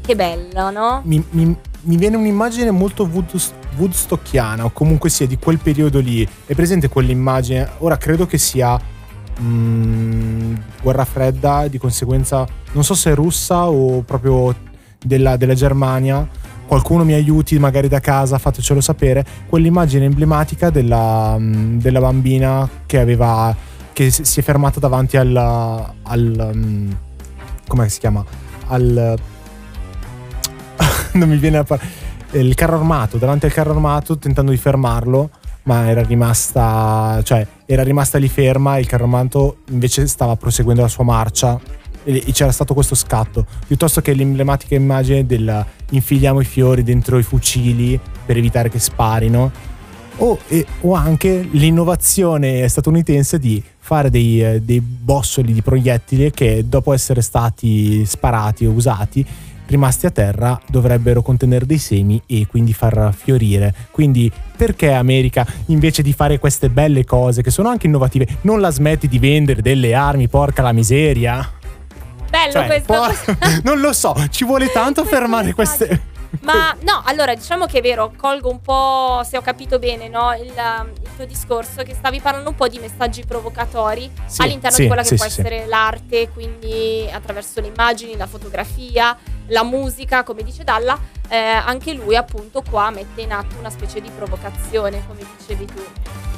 Che 0.00 0.16
bello, 0.16 0.70
no? 0.70 1.02
Mi, 1.04 1.22
mi, 1.30 1.56
mi 1.82 1.96
viene 1.96 2.16
un'immagine 2.16 2.70
molto 2.70 3.08
woodstockiana 3.76 4.64
o 4.64 4.70
comunque 4.70 5.10
sia 5.10 5.26
di 5.26 5.38
quel 5.38 5.58
periodo 5.58 6.00
lì. 6.00 6.26
È 6.46 6.54
presente 6.54 6.88
quell'immagine? 6.88 7.68
Ora 7.78 7.96
credo 7.96 8.26
che 8.26 8.38
sia 8.38 8.80
mm, 9.40 10.54
guerra 10.82 11.04
fredda, 11.04 11.68
di 11.68 11.78
conseguenza 11.78 12.46
non 12.72 12.84
so 12.84 12.94
se 12.94 13.12
è 13.12 13.14
russa 13.14 13.68
o 13.68 14.02
proprio 14.02 14.54
della, 14.98 15.36
della 15.36 15.54
Germania 15.54 16.26
qualcuno 16.68 17.02
mi 17.02 17.14
aiuti 17.14 17.58
magari 17.58 17.88
da 17.88 17.98
casa, 17.98 18.38
fatecelo 18.38 18.80
sapere, 18.80 19.24
quell'immagine 19.48 20.04
emblematica 20.04 20.68
della, 20.68 21.34
mm, 21.38 21.78
della 21.78 21.98
bambina 21.98 22.68
che 22.86 23.00
aveva 23.00 23.56
che 23.92 24.10
si 24.10 24.38
è 24.38 24.42
fermata 24.44 24.78
davanti 24.78 25.16
al, 25.16 25.34
al 25.34 26.50
um, 26.54 26.96
come 27.66 27.88
si 27.88 27.98
chiama? 27.98 28.24
Al 28.68 29.18
non 31.14 31.28
mi 31.28 31.36
viene 31.36 31.56
a 31.56 31.64
parlare. 31.64 31.90
Il 32.32 32.54
carro 32.54 32.76
armato, 32.76 33.16
davanti 33.16 33.46
al 33.46 33.52
carro 33.52 33.72
armato, 33.72 34.16
tentando 34.18 34.52
di 34.52 34.56
fermarlo, 34.56 35.30
ma 35.64 35.88
era 35.88 36.02
rimasta, 36.02 37.20
cioè, 37.24 37.44
era 37.66 37.82
rimasta 37.82 38.18
lì 38.18 38.28
ferma 38.28 38.76
e 38.76 38.80
il 38.80 38.86
carro 38.86 39.04
armato 39.04 39.58
invece 39.70 40.06
stava 40.06 40.36
proseguendo 40.36 40.82
la 40.82 40.88
sua 40.88 41.04
marcia 41.04 41.58
e 42.16 42.32
c'era 42.32 42.52
stato 42.52 42.72
questo 42.72 42.94
scatto, 42.94 43.44
piuttosto 43.66 44.00
che 44.00 44.14
l'emblematica 44.14 44.74
immagine 44.74 45.26
del 45.26 45.64
infiliamo 45.90 46.40
i 46.40 46.44
fiori 46.44 46.82
dentro 46.82 47.18
i 47.18 47.22
fucili 47.22 48.00
per 48.24 48.36
evitare 48.36 48.70
che 48.70 48.78
sparino, 48.78 49.50
o, 50.16 50.38
e, 50.48 50.66
o 50.80 50.94
anche 50.94 51.46
l'innovazione 51.52 52.66
statunitense 52.66 53.38
di 53.38 53.62
fare 53.78 54.10
dei, 54.10 54.42
eh, 54.42 54.60
dei 54.60 54.80
bossoli 54.80 55.52
di 55.52 55.62
proiettili 55.62 56.30
che 56.30 56.64
dopo 56.66 56.92
essere 56.92 57.20
stati 57.20 58.04
sparati 58.04 58.66
o 58.66 58.72
usati 58.72 59.24
rimasti 59.68 60.06
a 60.06 60.10
terra 60.10 60.58
dovrebbero 60.66 61.22
contenere 61.22 61.66
dei 61.66 61.78
semi 61.78 62.20
e 62.26 62.46
quindi 62.46 62.72
far 62.72 63.12
fiorire. 63.14 63.74
Quindi 63.90 64.30
perché 64.56 64.92
America 64.92 65.46
invece 65.66 66.02
di 66.02 66.12
fare 66.12 66.38
queste 66.38 66.70
belle 66.70 67.04
cose 67.04 67.42
che 67.42 67.50
sono 67.50 67.68
anche 67.68 67.86
innovative 67.86 68.26
non 68.42 68.60
la 68.60 68.70
smetti 68.70 69.08
di 69.08 69.18
vendere 69.18 69.62
delle 69.62 69.94
armi, 69.94 70.26
porca 70.26 70.62
la 70.62 70.72
miseria? 70.72 71.57
Bello 72.28 72.52
cioè, 72.52 72.66
questo. 72.66 72.92
Può... 72.92 73.08
non 73.64 73.80
lo 73.80 73.92
so, 73.92 74.14
ci 74.30 74.44
vuole 74.44 74.70
tanto 74.70 75.04
fermare 75.04 75.54
queste... 75.54 76.16
Ma 76.42 76.76
no, 76.80 77.02
allora 77.04 77.34
diciamo 77.34 77.66
che 77.66 77.78
è 77.78 77.82
vero, 77.82 78.12
colgo 78.16 78.50
un 78.50 78.60
po', 78.60 79.22
se 79.24 79.36
ho 79.36 79.40
capito 79.40 79.78
bene, 79.78 80.08
no, 80.08 80.34
il, 80.34 80.44
il, 80.44 81.08
tuo 81.16 81.24
discorso, 81.24 81.82
che 81.82 81.94
stavi 81.94 82.20
parlando 82.20 82.50
un 82.50 82.54
po' 82.54 82.68
di 82.68 82.78
messaggi 82.78 83.24
provocatori 83.24 84.10
sì, 84.26 84.42
all'interno 84.42 84.76
sì, 84.76 84.82
di 84.82 84.86
quella 84.88 85.02
che 85.02 85.08
sì, 85.08 85.14
può 85.16 85.24
essere 85.24 85.66
l'arte, 85.66 86.28
quindi 86.28 87.08
attraverso 87.10 87.60
le 87.60 87.68
immagini, 87.68 88.16
la 88.16 88.26
fotografia, 88.26 89.16
la 89.46 89.62
musica, 89.64 90.22
come 90.22 90.42
dice 90.42 90.64
Dalla, 90.64 90.98
eh, 91.28 91.36
anche 91.36 91.92
lui 91.94 92.14
appunto 92.14 92.62
qua 92.68 92.90
mette 92.90 93.22
in 93.22 93.32
atto 93.32 93.56
una 93.58 93.70
specie 93.70 94.00
di 94.00 94.10
provocazione, 94.10 95.02
come 95.06 95.20
dicevi 95.38 95.64
tu. 95.64 95.82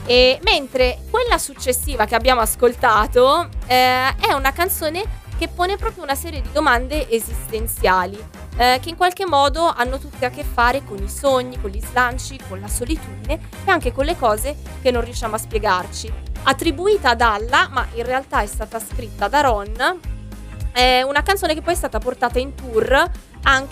E 0.07 0.41
mentre 0.43 0.99
quella 1.11 1.39
successiva 1.39 2.05
che 2.05 2.15
abbiamo 2.15 2.41
ascoltato 2.41 3.49
eh, 3.67 4.15
è 4.17 4.33
una 4.33 4.53
canzone 4.53 5.05
che 5.41 5.49
pone 5.49 5.79
proprio 5.79 6.03
una 6.03 6.15
serie 6.15 6.43
di 6.43 6.53
domande 6.53 7.09
esistenziali 7.09 8.23
eh, 8.59 8.79
che 8.83 8.91
in 8.91 8.97
qualche 8.97 9.25
modo 9.25 9.73
hanno 9.75 9.99
tutte 9.99 10.27
a 10.27 10.29
che 10.29 10.45
fare 10.45 10.85
con 10.85 11.03
i 11.03 11.09
sogni, 11.09 11.59
con 11.59 11.71
gli 11.71 11.81
slanci, 11.81 12.39
con 12.47 12.61
la 12.61 12.69
solitudine 12.69 13.41
e 13.65 13.71
anche 13.71 13.91
con 13.91 14.05
le 14.05 14.19
cose 14.19 14.55
che 14.83 14.91
non 14.91 15.03
riusciamo 15.03 15.37
a 15.37 15.39
spiegarci. 15.39 16.13
Attribuita 16.43 17.11
ad 17.11 17.23
Alla, 17.23 17.69
ma 17.71 17.87
in 17.95 18.05
realtà 18.05 18.43
è 18.43 18.47
stata 18.47 18.79
scritta 18.79 19.29
da 19.29 19.41
Ron, 19.41 20.01
è 20.73 21.01
una 21.01 21.23
canzone 21.23 21.55
che 21.55 21.63
poi 21.63 21.73
è 21.73 21.77
stata 21.77 21.99
portata 21.99 22.39
in 22.39 22.55
tour 22.55 23.11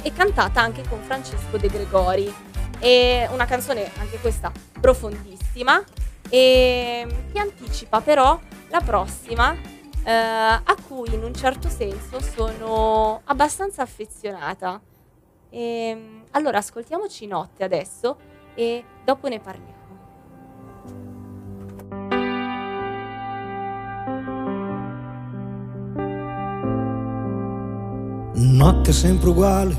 e 0.01 0.13
cantata 0.15 0.63
anche 0.63 0.83
con 0.89 1.03
Francesco 1.03 1.59
De 1.59 1.69
Gregori. 1.69 2.35
È 2.79 3.29
una 3.31 3.45
canzone 3.45 3.91
anche 3.99 4.17
questa 4.23 4.51
profondissima 4.81 5.85
e 6.31 7.07
che 7.31 7.39
anticipa 7.39 8.01
però 8.01 8.41
la 8.71 8.81
prossima 8.81 9.77
eh, 10.05 10.13
a 10.13 10.77
cui 10.87 11.13
in 11.15 11.23
un 11.23 11.35
certo 11.35 11.69
senso 11.69 12.21
sono 12.21 13.21
abbastanza 13.25 13.83
affezionata. 13.83 14.81
E, 15.51 15.61
ehm, 15.61 16.25
allora 16.33 16.59
ascoltiamoci 16.59 17.27
Notte 17.27 17.65
adesso 17.65 18.17
e 18.55 18.85
dopo 19.05 19.29
ne 19.29 19.41
parliamo. 19.41 19.77
Notte 28.41 28.93
sempre 28.93 29.29
uguale, 29.31 29.77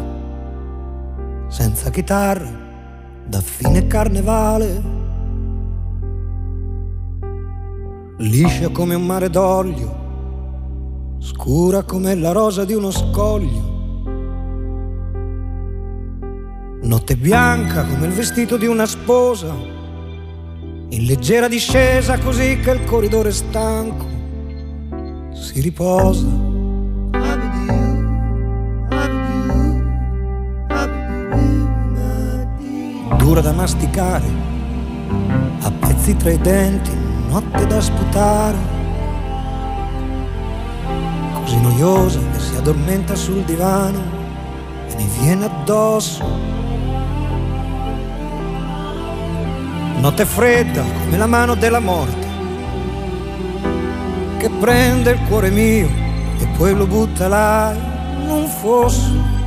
senza 1.47 1.89
chitarra, 1.89 2.49
da 3.26 3.39
fine 3.41 3.88
carnevale. 3.88 4.97
Liscia 8.17 8.70
come 8.70 8.95
un 8.95 9.05
mare 9.05 9.30
d'olio, 9.30 10.09
scura 11.30 11.84
come 11.84 12.15
la 12.15 12.32
rosa 12.32 12.65
di 12.65 12.73
uno 12.73 12.89
scoglio. 12.89 13.77
Notte 16.82 17.15
bianca 17.15 17.86
come 17.86 18.07
il 18.07 18.13
vestito 18.13 18.57
di 18.57 18.65
una 18.65 18.88
sposa, 18.88 19.53
in 20.89 21.05
leggera 21.05 21.47
discesa 21.47 22.17
così 22.17 22.57
che 22.59 22.71
il 22.71 22.84
corridore 22.86 23.32
stanco 23.32 24.07
si 25.34 25.61
riposa. 25.61 26.25
Dura 33.17 33.41
da 33.41 33.51
masticare, 33.53 34.25
a 35.61 35.71
pezzi 35.71 36.15
tra 36.15 36.32
i 36.32 36.39
denti, 36.39 36.91
notte 37.30 37.67
da 37.67 37.80
sputare 37.80 38.78
così 41.49 41.61
noiosa 41.61 42.19
che 42.31 42.39
si 42.39 42.55
addormenta 42.55 43.15
sul 43.15 43.41
divano 43.41 43.99
e 44.87 44.95
mi 44.95 45.09
viene 45.19 45.45
addosso. 45.45 46.23
Notte 49.97 50.25
fredda 50.25 50.83
come 50.83 51.17
la 51.17 51.25
mano 51.25 51.55
della 51.55 51.79
morte 51.79 52.27
che 54.37 54.49
prende 54.59 55.11
il 55.11 55.19
cuore 55.27 55.49
mio 55.49 55.87
e 56.37 56.47
poi 56.55 56.75
lo 56.75 56.85
butta 56.85 57.27
là 57.27 57.73
in 57.73 58.29
un 58.29 58.47
fosso. 58.47 59.37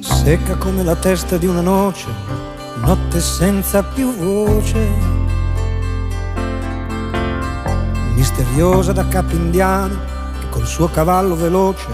Secca 0.00 0.56
come 0.56 0.82
la 0.82 0.96
testa 0.96 1.36
di 1.36 1.46
una 1.46 1.62
noce, 1.62 2.08
notte 2.82 3.20
senza 3.20 3.82
più 3.84 4.12
voce 4.16 5.09
misteriosa 8.50 8.92
da 8.92 9.06
capo 9.06 9.34
indiano 9.34 9.96
che 10.40 10.48
col 10.50 10.66
suo 10.66 10.88
cavallo 10.88 11.36
veloce 11.36 11.86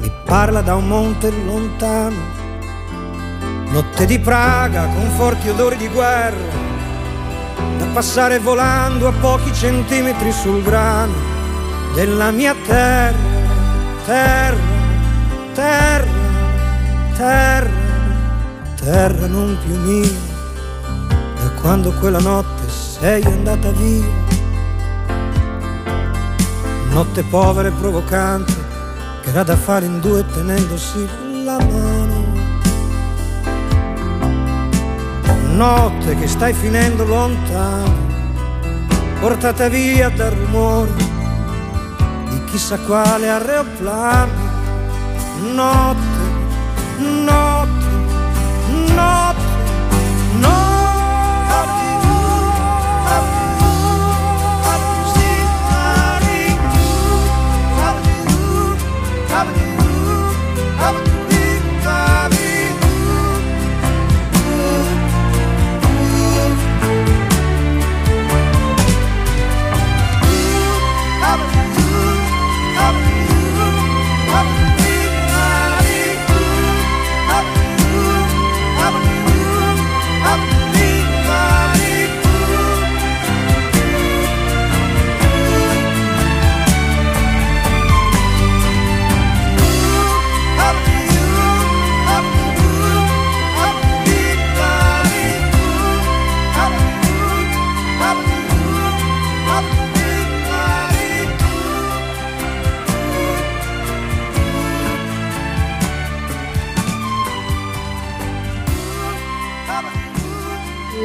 mi 0.00 0.10
parla 0.24 0.60
da 0.60 0.76
un 0.76 0.86
monte 0.86 1.30
lontano. 1.44 2.40
Notte 3.70 4.06
di 4.06 4.18
Praga 4.18 4.86
con 4.86 5.08
forti 5.16 5.48
odori 5.48 5.76
di 5.76 5.88
guerra, 5.88 6.36
da 7.78 7.86
passare 7.86 8.38
volando 8.38 9.08
a 9.08 9.12
pochi 9.12 9.52
centimetri 9.52 10.30
sul 10.30 10.62
grano 10.62 11.14
della 11.94 12.30
mia 12.30 12.54
terra, 12.66 13.16
terra, 14.04 14.56
terra, 15.54 16.10
terra, 17.16 17.70
terra 18.76 19.26
non 19.26 19.56
più 19.64 19.78
mia, 19.78 20.10
da 21.40 21.50
quando 21.60 21.92
quella 21.92 22.20
notte 22.20 22.68
sei 22.68 23.22
andata 23.24 23.70
via 23.70 24.21
notte 26.92 27.22
povera 27.22 27.68
e 27.68 27.72
provocante 27.72 28.52
che 29.22 29.30
era 29.30 29.42
da 29.42 29.56
fare 29.56 29.86
in 29.86 29.98
due 30.00 30.24
tenendosi 30.26 31.08
la 31.42 31.58
mano. 31.58 32.40
Notte 35.54 36.16
che 36.16 36.26
stai 36.26 36.52
finendo 36.52 37.04
lontano, 37.04 37.94
portata 39.20 39.68
via 39.68 40.10
dal 40.10 40.32
rumore 40.32 40.92
di 42.28 42.44
chissà 42.44 42.78
quale 42.78 43.28
aeroplano. 43.28 44.50
Notte, 45.54 46.20
notte, 46.98 47.86
notte 48.94 49.31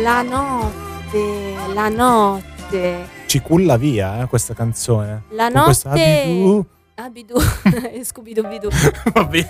La 0.07 0.21
notte, 0.21 1.53
la 1.73 1.89
notte. 1.89 3.09
Ci 3.25 3.41
culla 3.41 3.75
via 3.75 4.21
eh, 4.21 4.27
questa 4.27 4.53
canzone. 4.53 5.23
La 5.31 5.49
notte. 5.49 6.63
Abidù. 7.07 7.35
Abidù, 7.37 8.03
Scooby-Doo 8.03 8.69
Va 9.13 9.23
bene. 9.23 9.49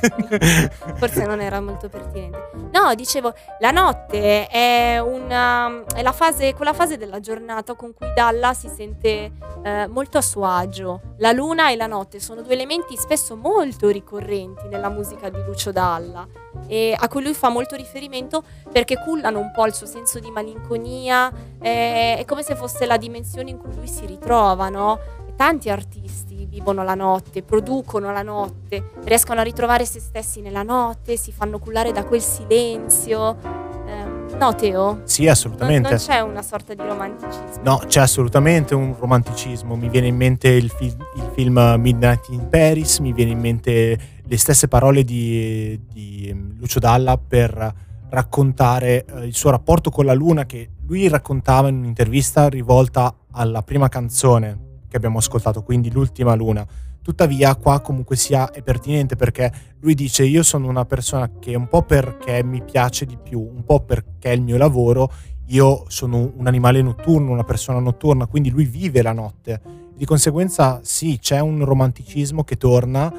Forse 0.95 1.26
non 1.26 1.41
era 1.41 1.60
molto 1.60 1.89
pertinente. 1.89 2.51
No, 2.72 2.93
dicevo, 2.95 3.34
la 3.60 3.72
notte 3.72 4.47
è, 4.47 4.99
una, 4.99 5.84
è 5.93 6.01
la 6.01 6.12
fase, 6.12 6.53
quella 6.53 6.74
fase 6.74 6.97
della 6.97 7.20
giornata 7.20 7.74
con 7.74 7.93
cui 7.93 8.08
Dalla 8.14 8.53
si 8.53 8.70
sente 8.70 9.32
eh, 9.64 9.88
molto 9.88 10.18
a 10.18 10.22
suo 10.22 10.45
agio. 10.45 11.01
La 11.18 11.32
luna 11.32 11.72
e 11.72 11.76
la 11.76 11.88
notte 11.88 12.20
sono 12.20 12.41
due 12.41 12.53
elementi 12.53 12.95
spesso 12.95 13.36
molto 13.36 13.89
ricorrenti 13.89 14.68
nella 14.68 14.89
musica 14.89 15.30
di 15.30 15.41
Lucio 15.43 15.72
Dalla 15.72 16.28
e 16.68 16.95
a 16.97 17.08
cui 17.08 17.24
lui 17.24 17.34
fa 17.34 17.49
molto 17.49 17.76
riferimento 17.76 18.43
perché 18.72 18.97
cullano 18.97 19.39
un 19.39 19.51
po' 19.51 19.66
il 19.66 19.74
suo 19.74 19.86
senso 19.86 20.20
di 20.20 20.30
malinconia, 20.32 21.32
eh, 21.60 22.18
è 22.18 22.26
come 22.26 22.43
se 22.43 22.55
fosse 22.55 22.86
la 22.86 22.97
dimensione 22.97 23.49
in 23.51 23.58
cui 23.58 23.74
lui 23.76 23.88
si 23.88 24.05
ritrova, 24.05 24.70
no? 24.70 24.99
Tanti 25.38 25.69
artisti 25.69 26.47
vivono 26.49 26.83
la 26.83 26.95
notte, 26.95 27.43
producono 27.43 28.11
la 28.11 28.23
notte, 28.23 28.89
riescono 29.03 29.39
a 29.39 29.43
ritrovare 29.43 29.85
se 29.85 29.99
stessi 29.99 30.41
nella 30.41 30.63
notte, 30.63 31.15
si 31.15 31.31
fanno 31.31 31.59
cullare 31.59 31.91
da 31.91 32.03
quel 32.03 32.21
silenzio. 32.21 33.38
Eh, 33.85 34.35
no, 34.35 34.55
Teo? 34.55 35.01
Sì, 35.03 35.21
Non, 35.25 35.31
assolutamente. 35.33 35.89
non 35.89 35.97
c'è 35.99 36.19
una 36.21 36.41
sorta 36.41 36.73
di 36.73 36.81
romanticismo. 36.81 37.61
No, 37.61 37.77
c'è 37.85 37.99
assolutamente 37.99 38.73
un 38.73 38.95
romanticismo. 38.97 39.75
Mi 39.75 39.89
viene 39.89 40.07
in 40.07 40.15
mente 40.15 40.47
il, 40.49 40.71
fil- 40.71 40.97
il 41.17 41.29
film 41.35 41.75
Midnight 41.77 42.29
in 42.29 42.49
Paris, 42.49 42.97
mi 42.97 43.13
viene 43.13 43.29
in 43.31 43.39
mente 43.39 43.99
le 44.23 44.38
stesse 44.39 44.67
parole 44.67 45.03
di, 45.03 45.79
di 45.93 46.53
Lucio 46.57 46.79
Dalla 46.79 47.15
per 47.19 47.85
raccontare 48.09 49.05
eh, 49.05 49.25
il 49.25 49.35
suo 49.35 49.51
rapporto 49.51 49.91
con 49.91 50.05
la 50.05 50.13
luna 50.15 50.47
che 50.47 50.67
lui 50.88 51.07
raccontava 51.07 51.67
in 51.67 51.75
un'intervista 51.77 52.49
rivolta 52.49 53.13
alla 53.33 53.61
prima 53.61 53.88
canzone 53.88 54.65
che 54.88 54.97
abbiamo 54.97 55.17
ascoltato, 55.17 55.63
quindi 55.63 55.91
l'ultima 55.91 56.33
luna. 56.35 56.65
Tuttavia 57.01 57.55
qua 57.55 57.79
comunque 57.79 58.17
sia 58.17 58.51
è 58.51 58.61
pertinente 58.61 59.15
perché 59.15 59.51
lui 59.79 59.93
dice 59.93 60.25
io 60.25 60.43
sono 60.43 60.67
una 60.67 60.83
persona 60.83 61.29
che 61.39 61.55
un 61.55 61.67
po' 61.67 61.83
perché 61.83 62.43
mi 62.43 62.61
piace 62.61 63.05
di 63.05 63.17
più, 63.17 63.39
un 63.39 63.63
po' 63.63 63.79
perché 63.79 64.31
è 64.31 64.33
il 64.33 64.41
mio 64.41 64.57
lavoro, 64.57 65.11
io 65.47 65.85
sono 65.88 66.33
un 66.35 66.47
animale 66.47 66.81
notturno, 66.81 67.31
una 67.31 67.43
persona 67.43 67.79
notturna, 67.79 68.25
quindi 68.25 68.49
lui 68.49 68.65
vive 68.65 69.01
la 69.01 69.13
notte. 69.13 69.61
Di 69.95 70.05
conseguenza 70.05 70.81
sì, 70.83 71.17
c'è 71.19 71.39
un 71.39 71.63
romanticismo 71.63 72.43
che 72.43 72.57
torna, 72.57 73.11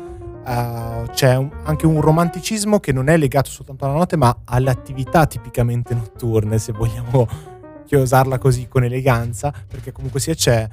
eh, 0.47 1.11
c'è 1.11 1.37
un- 1.37 1.51
anche 1.65 1.87
un 1.87 2.01
romanticismo 2.01 2.81
che 2.81 2.93
non 2.93 3.09
è 3.09 3.17
legato 3.17 3.51
soltanto 3.51 3.87
alla 3.87 3.95
notte, 3.95 4.17
ma 4.17 4.41
alle 4.45 4.71
attività 4.71 5.27
tipicamente 5.27 5.95
notturne, 5.95 6.59
se 6.59 6.73
vogliamo 6.73 7.27
chiosarla 7.87 8.39
così 8.39 8.69
con 8.69 8.85
eleganza, 8.85 9.53
perché 9.67 9.93
comunque 9.93 10.21
sia 10.21 10.35
c'è 10.35 10.69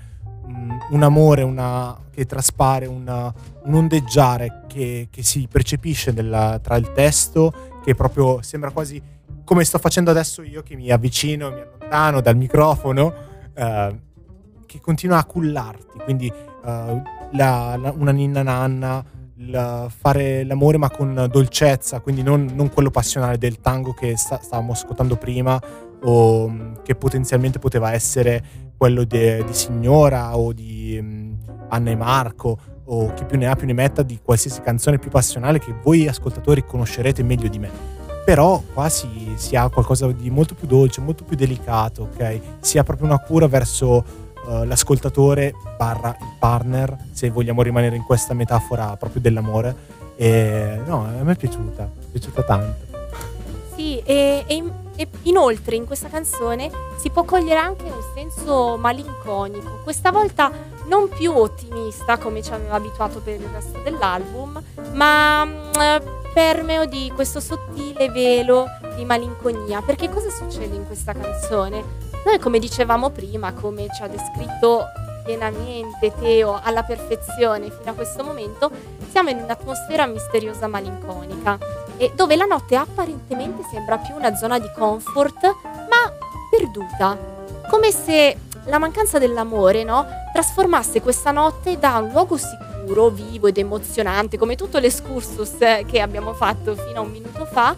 un 0.92 1.04
amore 1.04 1.42
una- 1.44 1.98
che 2.12 2.26
traspare, 2.26 2.86
una- 2.86 3.34
un 3.64 3.74
ondeggiare 3.74 4.62
che, 4.68 5.08
che 5.10 5.24
si 5.24 5.48
percepisce 5.52 6.12
nella- 6.12 6.60
tra 6.62 6.76
il 6.76 6.92
testo, 6.94 7.54
che 7.84 7.96
proprio 7.96 8.42
sembra 8.42 8.72
quasi 8.72 9.02
come 9.44 9.64
sto 9.64 9.78
facendo 9.78 10.10
adesso 10.12 10.42
io 10.42 10.64
che 10.64 10.76
mi 10.76 10.90
avvicino, 10.90 11.50
mi 11.50 11.60
allontano 11.60 12.22
dal 12.22 12.36
microfono, 12.36 13.14
eh, 13.54 14.00
che 14.66 14.80
continua 14.82 15.18
a 15.18 15.26
cullarti. 15.26 16.00
Quindi 16.04 16.28
eh, 16.28 17.02
la- 17.34 17.76
la- 17.78 17.94
una 17.96 18.12
ninna 18.12 18.42
nanna, 18.42 19.04
il 19.38 19.88
fare 19.96 20.44
l'amore 20.46 20.78
ma 20.78 20.90
con 20.90 21.28
dolcezza, 21.30 22.00
quindi 22.00 22.24
non, 22.24 22.50
non 22.56 22.70
quello 22.72 22.90
passionale 22.90 23.38
del 23.38 23.60
tango 23.60 23.94
che 23.94 24.16
sta- 24.18 24.40
stavamo 24.42 24.72
ascoltando 24.72 25.16
prima 25.18 25.62
o 26.06 26.48
mm, 26.50 26.74
che 26.84 26.96
potenzialmente 26.96 27.60
poteva 27.60 27.92
essere 27.94 28.44
quello 28.78 29.04
de- 29.04 29.44
di 29.46 29.54
Signora 29.54 30.38
o 30.38 30.54
di 30.54 30.98
mm, 31.02 31.34
Anna 31.70 31.92
e 31.92 31.96
Marco 31.96 32.58
o 32.86 33.14
chi 33.14 33.26
più 33.26 33.38
ne 33.38 33.48
ha 33.48 33.56
più 33.56 33.66
ne 33.66 33.74
metta 33.74 34.04
di 34.04 34.20
qualsiasi 34.24 34.62
canzone 34.62 35.00
più 35.00 35.10
passionale 35.10 35.60
che 35.60 35.74
voi 35.84 36.08
ascoltatori 36.08 36.66
conoscerete 36.66 37.24
meglio 37.24 37.48
di 37.48 37.60
me. 37.60 37.70
Però 38.24 38.62
qua 38.74 38.90
si, 38.90 39.34
si 39.36 39.56
ha 39.56 39.70
qualcosa 39.70 40.12
di 40.12 40.30
molto 40.30 40.56
più 40.56 40.68
dolce, 40.68 41.02
molto 41.02 41.24
più 41.24 41.36
delicato, 41.36 42.10
ok? 42.12 42.40
Si 42.60 42.78
ha 42.78 42.84
proprio 42.84 43.08
una 43.08 43.20
cura 43.20 43.48
verso 43.48 44.04
eh, 44.48 44.66
l'ascoltatore 44.66 45.54
barra 45.78 46.16
il 46.20 46.36
partner, 46.40 46.98
se 47.12 47.30
vogliamo 47.30 47.62
rimanere 47.62 47.96
in 47.96 48.04
questa 48.04 48.34
metafora 48.34 48.96
proprio 48.98 49.22
dell'amore. 49.22 49.76
E 50.16 50.80
no, 50.86 51.06
a 51.06 51.24
me 51.24 51.34
è 51.34 51.36
piaciuta, 51.36 51.84
è 51.84 52.06
piaciuta 52.12 52.42
tanto. 52.44 52.94
Sì, 53.76 54.00
e, 54.00 54.44
e 54.48 54.64
e 54.96 55.08
inoltre 55.24 55.76
in 55.76 55.86
questa 55.86 56.10
canzone 56.10 56.70
si 56.98 57.10
può 57.10 57.24
cogliere 57.24 57.60
anche 57.60 57.84
un 57.86 58.02
senso 58.14 58.78
malinconico, 58.78 59.80
questa 59.84 60.12
volta 60.12 60.52
non 60.88 61.10
più 61.10 61.32
ottimista 61.32 62.18
come 62.18 62.42
ci 62.42 62.52
aveva 62.52 62.76
abituato 62.76 63.20
per 63.20 63.40
il 63.40 63.48
resto 63.52 63.80
dell'album, 63.80 64.62
ma 64.94 65.46
mm, 65.46 65.72
permeo 66.34 66.86
di 66.86 67.12
questo 67.14 67.40
sottile 67.40 68.10
velo 68.10 68.66
di 68.96 69.06
malinconia. 69.06 69.82
Perché 69.82 70.10
cosa 70.10 70.30
succede 70.30 70.76
in 70.76 70.86
questa 70.86 71.14
canzone? 71.14 71.84
Noi, 72.26 72.40
come 72.40 72.60
dicevamo 72.60 73.10
prima, 73.10 73.54
come 73.54 73.88
ci 73.96 74.04
ha 74.04 74.08
descritto 74.08 74.86
pienamente 75.24 76.14
Teo 76.20 76.60
alla 76.62 76.84
perfezione 76.84 77.72
fino 77.72 77.92
a 77.92 77.94
questo 77.94 78.24
momento, 78.24 78.70
siamo 79.10 79.30
in 79.30 79.38
un'atmosfera 79.38 80.06
misteriosa 80.06 80.68
malinconica 80.68 81.58
e 81.98 82.12
dove 82.16 82.36
la 82.36 82.46
notte 82.46 82.76
apparentemente 82.76 83.64
sembra 83.70 83.98
più 83.98 84.16
una 84.16 84.36
zona 84.36 84.60
di 84.60 84.70
comfort, 84.76 85.44
ma 85.64 86.12
perduta. 86.50 87.18
Come 87.70 87.92
se 87.92 88.38
la 88.66 88.80
mancanza 88.80 89.20
dell'amore, 89.20 89.84
no, 89.84 90.06
trasformasse 90.34 91.02
questa 91.02 91.32
notte 91.32 91.78
da 91.78 91.98
un 91.98 92.10
luogo 92.10 92.38
sicuro, 92.38 93.10
vivo 93.10 93.48
ed 93.48 93.58
emozionante, 93.58 94.38
come 94.38 94.56
tutto 94.56 94.78
l'escursus 94.80 95.58
che 95.86 96.02
abbiamo 96.02 96.34
fatto 96.34 96.76
fino 96.76 97.00
a 97.00 97.02
un 97.02 97.12
minuto 97.12 97.46
fa, 97.46 97.76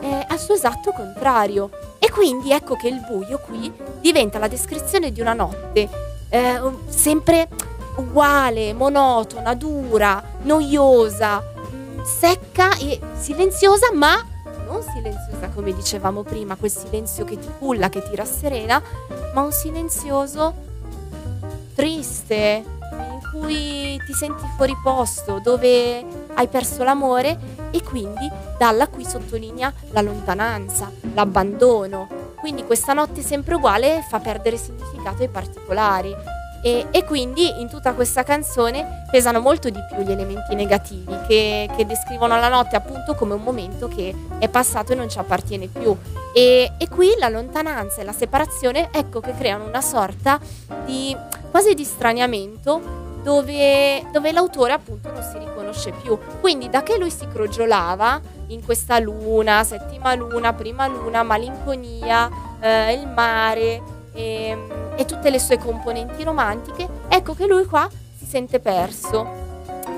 eh, 0.00 0.26
al 0.28 0.38
suo 0.38 0.54
esatto 0.54 0.92
contrario. 0.92 1.70
E 1.98 2.10
quindi 2.10 2.52
ecco 2.52 2.76
che 2.76 2.88
il 2.88 3.00
buio 3.06 3.38
qui 3.38 3.72
diventa 4.00 4.38
la 4.38 4.48
descrizione 4.48 5.12
di 5.12 5.20
una 5.20 5.32
notte 5.32 5.88
eh, 6.28 6.60
sempre 6.88 7.48
uguale, 7.96 8.72
monotona, 8.74 9.54
dura, 9.54 10.22
noiosa, 10.42 11.42
secca 12.06 12.76
e 12.78 13.00
silenziosa, 13.18 13.92
ma 13.92 14.24
non 14.66 14.82
silenziosa 14.82 15.48
come 15.54 15.74
dicevamo 15.74 16.22
prima, 16.22 16.54
quel 16.54 16.70
silenzio 16.70 17.24
che 17.24 17.38
ti 17.38 17.48
culla, 17.58 17.88
che 17.88 18.02
ti 18.02 18.14
rasserena, 18.14 18.80
ma 19.34 19.42
un 19.42 19.52
silenzioso 19.52 20.54
triste, 21.74 22.64
in 22.64 23.20
cui 23.32 24.00
ti 24.06 24.12
senti 24.12 24.44
fuori 24.56 24.74
posto, 24.82 25.40
dove 25.42 26.04
hai 26.34 26.48
perso 26.48 26.84
l'amore 26.84 27.38
e 27.70 27.82
quindi 27.82 28.30
dalla 28.56 28.88
qui 28.88 29.04
sottolinea 29.04 29.72
la 29.90 30.00
lontananza, 30.00 30.90
l'abbandono. 31.12 32.08
Quindi 32.36 32.64
questa 32.64 32.92
notte 32.92 33.22
sempre 33.22 33.56
uguale 33.56 34.04
fa 34.08 34.20
perdere 34.20 34.56
significato 34.56 35.22
ai 35.22 35.28
particolari. 35.28 36.14
E, 36.66 36.84
e 36.90 37.04
quindi 37.04 37.60
in 37.60 37.68
tutta 37.68 37.92
questa 37.92 38.24
canzone 38.24 39.04
pesano 39.08 39.38
molto 39.38 39.70
di 39.70 39.78
più 39.88 40.02
gli 40.02 40.10
elementi 40.10 40.56
negativi 40.56 41.16
che, 41.28 41.70
che 41.76 41.86
descrivono 41.86 42.36
la 42.40 42.48
notte 42.48 42.74
appunto 42.74 43.14
come 43.14 43.34
un 43.34 43.42
momento 43.42 43.86
che 43.86 44.12
è 44.40 44.48
passato 44.48 44.90
e 44.90 44.96
non 44.96 45.08
ci 45.08 45.20
appartiene 45.20 45.68
più. 45.68 45.96
E, 46.34 46.72
e 46.76 46.88
qui 46.88 47.14
la 47.20 47.28
lontananza 47.28 48.00
e 48.00 48.04
la 48.04 48.10
separazione 48.10 48.88
ecco 48.90 49.20
che 49.20 49.32
creano 49.38 49.64
una 49.64 49.80
sorta 49.80 50.40
di 50.84 51.16
quasi 51.52 51.72
di 51.74 51.84
straniamento 51.84 53.04
dove, 53.22 54.04
dove 54.10 54.32
l'autore 54.32 54.72
appunto 54.72 55.12
non 55.12 55.22
si 55.22 55.38
riconosce 55.38 55.92
più. 55.92 56.18
Quindi 56.40 56.68
da 56.68 56.82
che 56.82 56.98
lui 56.98 57.12
si 57.12 57.28
crogiolava 57.28 58.20
in 58.48 58.64
questa 58.64 58.98
luna, 58.98 59.62
settima 59.62 60.16
luna, 60.16 60.52
prima 60.52 60.88
luna, 60.88 61.22
malinconia, 61.22 62.28
eh, 62.58 62.92
il 62.94 63.06
mare 63.06 63.94
e, 64.16 64.56
e 64.96 65.04
tutte 65.04 65.30
le 65.30 65.38
sue 65.38 65.58
componenti 65.58 66.24
romantiche, 66.24 66.88
ecco 67.08 67.34
che 67.34 67.46
lui 67.46 67.64
qua 67.66 67.88
si 68.16 68.24
sente 68.24 68.58
perso. 68.58 69.44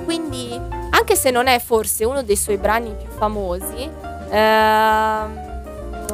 Quindi 0.04 0.60
anche 0.90 1.16
se 1.16 1.30
non 1.30 1.46
è 1.46 1.58
forse 1.60 2.04
uno 2.04 2.22
dei 2.22 2.36
suoi 2.36 2.56
brani 2.56 2.94
più 2.94 3.08
famosi, 3.08 3.88
ehm, 4.30 5.46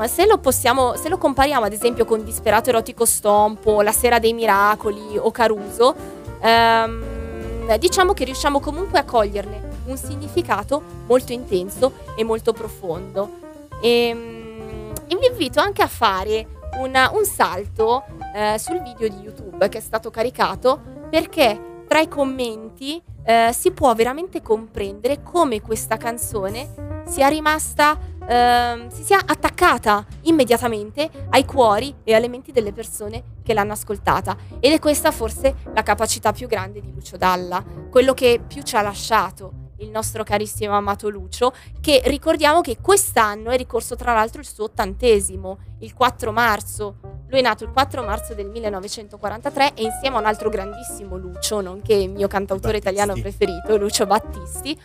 se 0.07 0.27
lo 0.27 0.39
possiamo, 0.39 0.97
se 0.97 1.09
lo 1.09 1.17
compariamo 1.17 1.65
ad 1.65 1.73
esempio 1.73 2.05
con 2.05 2.23
Disperato 2.23 2.69
Erotico 2.69 3.05
Stompo, 3.05 3.81
La 3.83 3.93
Sera 3.93 4.19
dei 4.19 4.33
Miracoli 4.33 5.17
o 5.17 5.31
Caruso, 5.31 5.95
ehm, 6.41 7.77
diciamo 7.79 8.13
che 8.13 8.25
riusciamo 8.25 8.61
comunque 8.61 8.99
a 8.99 9.05
coglierne 9.05 9.73
un 9.87 9.97
significato 9.97 10.83
molto 11.07 11.33
intenso 11.33 11.93
e 12.17 12.25
molto 12.25 12.53
profondo. 12.53 13.43
E, 13.81 14.13
mm, 14.15 14.91
e 15.09 15.17
vi 15.17 15.27
invito 15.27 15.61
anche 15.61 15.83
a 15.83 15.89
fare 15.89 16.47
una- 16.79 17.11
un 17.13 17.25
salto 17.25 18.05
eh, 18.35 18.59
sul 18.59 18.83
video 18.83 19.09
di 19.09 19.17
YouTube 19.17 19.69
che 19.69 19.79
è 19.79 19.81
stato 19.81 20.11
caricato 20.11 20.81
perché 21.11 21.85
tra 21.87 22.01
i 22.01 22.09
commenti 22.09 23.03
eh, 23.25 23.51
si 23.53 23.71
può 23.71 23.95
veramente 23.95 24.43
comprendere 24.43 25.23
come 25.23 25.61
questa 25.61 25.97
canzone 25.97 27.03
sia 27.07 27.29
rimasta 27.29 27.99
ehm, 28.27 28.89
si 28.89 29.03
sia 29.03 29.21
attaccata 29.25 30.05
immediatamente 30.23 31.11
ai 31.31 31.45
cuori 31.45 31.95
e 32.05 32.15
alle 32.15 32.29
menti 32.29 32.53
delle 32.53 32.73
persone 32.73 33.23
che 33.43 33.55
l'hanno 33.55 33.73
ascoltata. 33.73 34.37
Ed 34.61 34.73
è 34.73 34.79
questa 34.79 35.11
forse 35.11 35.57
la 35.73 35.83
capacità 35.83 36.33
più 36.33 36.47
grande 36.47 36.81
di 36.81 36.93
Lucio 36.93 37.17
Dalla, 37.17 37.63
quello 37.91 38.15
che 38.15 38.41
più 38.47 38.63
ci 38.63 38.77
ha 38.77 38.83
lasciato 38.83 39.64
il 39.85 39.91
nostro 39.91 40.25
carissimo 40.25 40.75
amato 40.75 41.09
Lucio, 41.09 41.53
che 41.81 42.03
ricordiamo 42.07 42.61
che 42.61 42.79
quest'anno 42.81 43.51
è 43.51 43.57
ricorso 43.57 43.95
tra 43.95 44.15
l'altro 44.15 44.41
il 44.41 44.47
suo 44.47 44.65
ottantesimo, 44.65 45.59
il 45.81 45.95
4 45.95 46.33
marzo. 46.33 46.97
Lui 47.29 47.39
è 47.39 47.43
nato 47.43 47.65
il 47.65 47.71
4 47.71 48.03
marzo 48.03 48.35
del 48.35 48.49
1943 48.49 49.75
e 49.75 49.83
insieme 49.83 50.17
a 50.17 50.21
un 50.21 50.27
altro 50.27 50.49
grandissimo 50.49 51.17
Lucio, 51.17 51.61
nonché 51.61 51.95
il 51.95 52.11
mio 52.11 52.29
cantautore 52.29 52.79
Battisti. 52.79 52.89
italiano 52.89 53.21
preferito, 53.21 53.77
Lucio 53.77 54.07
Battisti, 54.07 54.81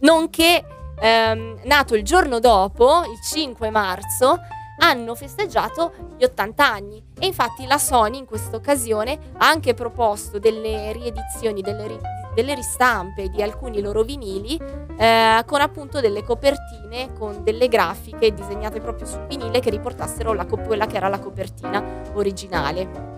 nonché 0.00 0.64
ehm, 1.00 1.60
nato 1.64 1.94
il 1.94 2.04
giorno 2.04 2.38
dopo, 2.38 3.02
il 3.04 3.20
5 3.22 3.70
marzo, 3.70 4.38
hanno 4.78 5.14
festeggiato 5.14 5.92
gli 6.18 6.24
80 6.24 6.66
anni 6.70 7.02
e 7.18 7.26
infatti 7.26 7.66
la 7.66 7.78
Sony 7.78 8.18
in 8.18 8.24
questa 8.24 8.56
occasione 8.56 9.18
ha 9.38 9.48
anche 9.48 9.74
proposto 9.74 10.38
delle 10.38 10.92
riedizioni, 10.92 11.62
delle, 11.62 11.86
ri- 11.86 11.98
delle 12.34 12.54
ristampe 12.54 13.28
di 13.28 13.42
alcuni 13.42 13.80
loro 13.80 14.02
vinili 14.02 14.58
eh, 14.96 15.42
con 15.46 15.60
appunto 15.60 16.00
delle 16.00 16.22
copertine 16.22 17.12
con 17.18 17.42
delle 17.42 17.68
grafiche 17.68 18.32
disegnate 18.32 18.80
proprio 18.80 19.06
sul 19.06 19.26
vinile 19.26 19.60
che 19.60 19.70
riportassero 19.70 20.34
co- 20.46 20.56
quella 20.56 20.86
che 20.86 20.96
era 20.96 21.08
la 21.08 21.18
copertina 21.18 22.02
originale. 22.14 23.10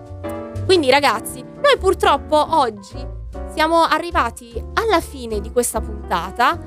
Quindi 0.65 0.89
ragazzi, 0.89 1.41
noi 1.43 1.77
purtroppo 1.79 2.57
oggi 2.57 3.05
siamo 3.53 3.83
arrivati 3.83 4.61
alla 4.73 4.99
fine 4.99 5.39
di 5.39 5.51
questa 5.51 5.79
puntata 5.79 6.59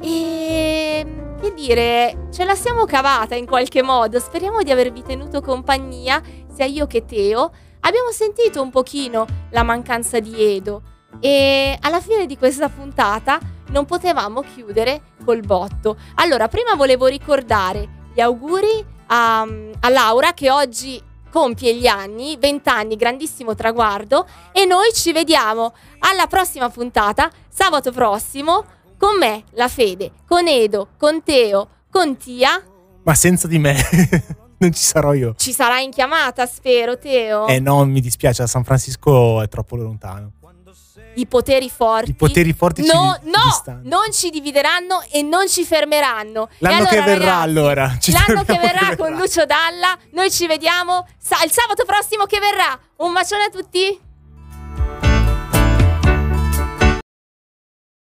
e 0.00 1.06
che 1.42 1.52
dire, 1.54 2.28
ce 2.30 2.44
la 2.44 2.54
siamo 2.54 2.84
cavata 2.84 3.34
in 3.34 3.46
qualche 3.46 3.82
modo. 3.82 4.20
Speriamo 4.20 4.62
di 4.62 4.70
avervi 4.70 5.02
tenuto 5.02 5.40
compagnia, 5.40 6.22
sia 6.54 6.66
io 6.66 6.86
che 6.86 7.04
Teo. 7.04 7.50
Abbiamo 7.80 8.12
sentito 8.12 8.62
un 8.62 8.70
pochino 8.70 9.26
la 9.50 9.64
mancanza 9.64 10.20
di 10.20 10.40
Edo 10.40 10.91
e 11.20 11.76
alla 11.80 12.00
fine 12.00 12.26
di 12.26 12.36
questa 12.36 12.68
puntata 12.68 13.38
non 13.68 13.84
potevamo 13.84 14.42
chiudere 14.42 15.02
col 15.24 15.40
botto. 15.40 15.96
Allora, 16.16 16.48
prima 16.48 16.74
volevo 16.74 17.06
ricordare 17.06 18.00
gli 18.14 18.20
auguri 18.20 18.84
a, 19.06 19.40
a 19.40 19.88
Laura 19.88 20.32
che 20.32 20.50
oggi 20.50 21.02
compie 21.30 21.74
gli 21.74 21.86
anni, 21.86 22.36
20 22.38 22.68
anni, 22.68 22.96
grandissimo 22.96 23.54
traguardo 23.54 24.26
e 24.52 24.66
noi 24.66 24.92
ci 24.92 25.12
vediamo 25.12 25.74
alla 26.00 26.26
prossima 26.26 26.68
puntata, 26.68 27.30
sabato 27.48 27.90
prossimo, 27.90 28.64
con 28.98 29.16
me, 29.18 29.44
la 29.52 29.68
Fede, 29.68 30.12
con 30.28 30.46
Edo, 30.46 30.88
con 30.98 31.22
Teo, 31.22 31.68
con 31.90 32.16
Tia. 32.18 32.62
Ma 33.02 33.14
senza 33.14 33.48
di 33.48 33.58
me 33.58 33.74
non 34.58 34.72
ci 34.72 34.82
sarò 34.82 35.14
io. 35.14 35.34
Ci 35.36 35.52
sarà 35.52 35.80
in 35.80 35.90
chiamata, 35.90 36.46
spero, 36.46 36.98
Teo. 36.98 37.46
Eh 37.46 37.58
no, 37.58 37.84
mi 37.86 38.00
dispiace, 38.00 38.46
San 38.46 38.62
Francisco 38.62 39.40
è 39.40 39.48
troppo 39.48 39.76
lontano. 39.76 40.32
I 41.14 41.26
poteri 41.26 41.70
forti. 41.70 42.10
I 42.10 42.14
poteri 42.14 42.52
forti 42.52 42.82
ci 42.84 42.92
no, 42.92 43.18
di- 43.22 43.30
no, 43.30 43.42
distanno. 43.44 43.80
non 43.84 44.12
ci 44.12 44.30
divideranno 44.30 45.02
e 45.10 45.22
non 45.22 45.48
ci 45.48 45.64
fermeranno. 45.64 46.48
E 46.48 46.54
L'anno 46.58 46.84
che 46.86 47.02
verrà, 47.02 47.12
ragazzi, 47.24 47.42
allora. 47.42 47.96
Ci 48.00 48.12
l'anno 48.12 48.44
che 48.44 48.58
verrà 48.58 48.88
che 48.90 48.96
con. 48.96 49.12
Lucio 49.14 49.44
Dalla, 49.44 49.96
noi 50.12 50.30
ci 50.30 50.46
vediamo 50.46 51.06
sa- 51.18 51.42
il 51.44 51.50
sabato 51.50 51.84
prossimo 51.84 52.24
che 52.24 52.38
verrà. 52.38 52.78
Un 52.96 53.12
bacione 53.12 53.44
a 53.44 53.48
tutti. 53.50 54.10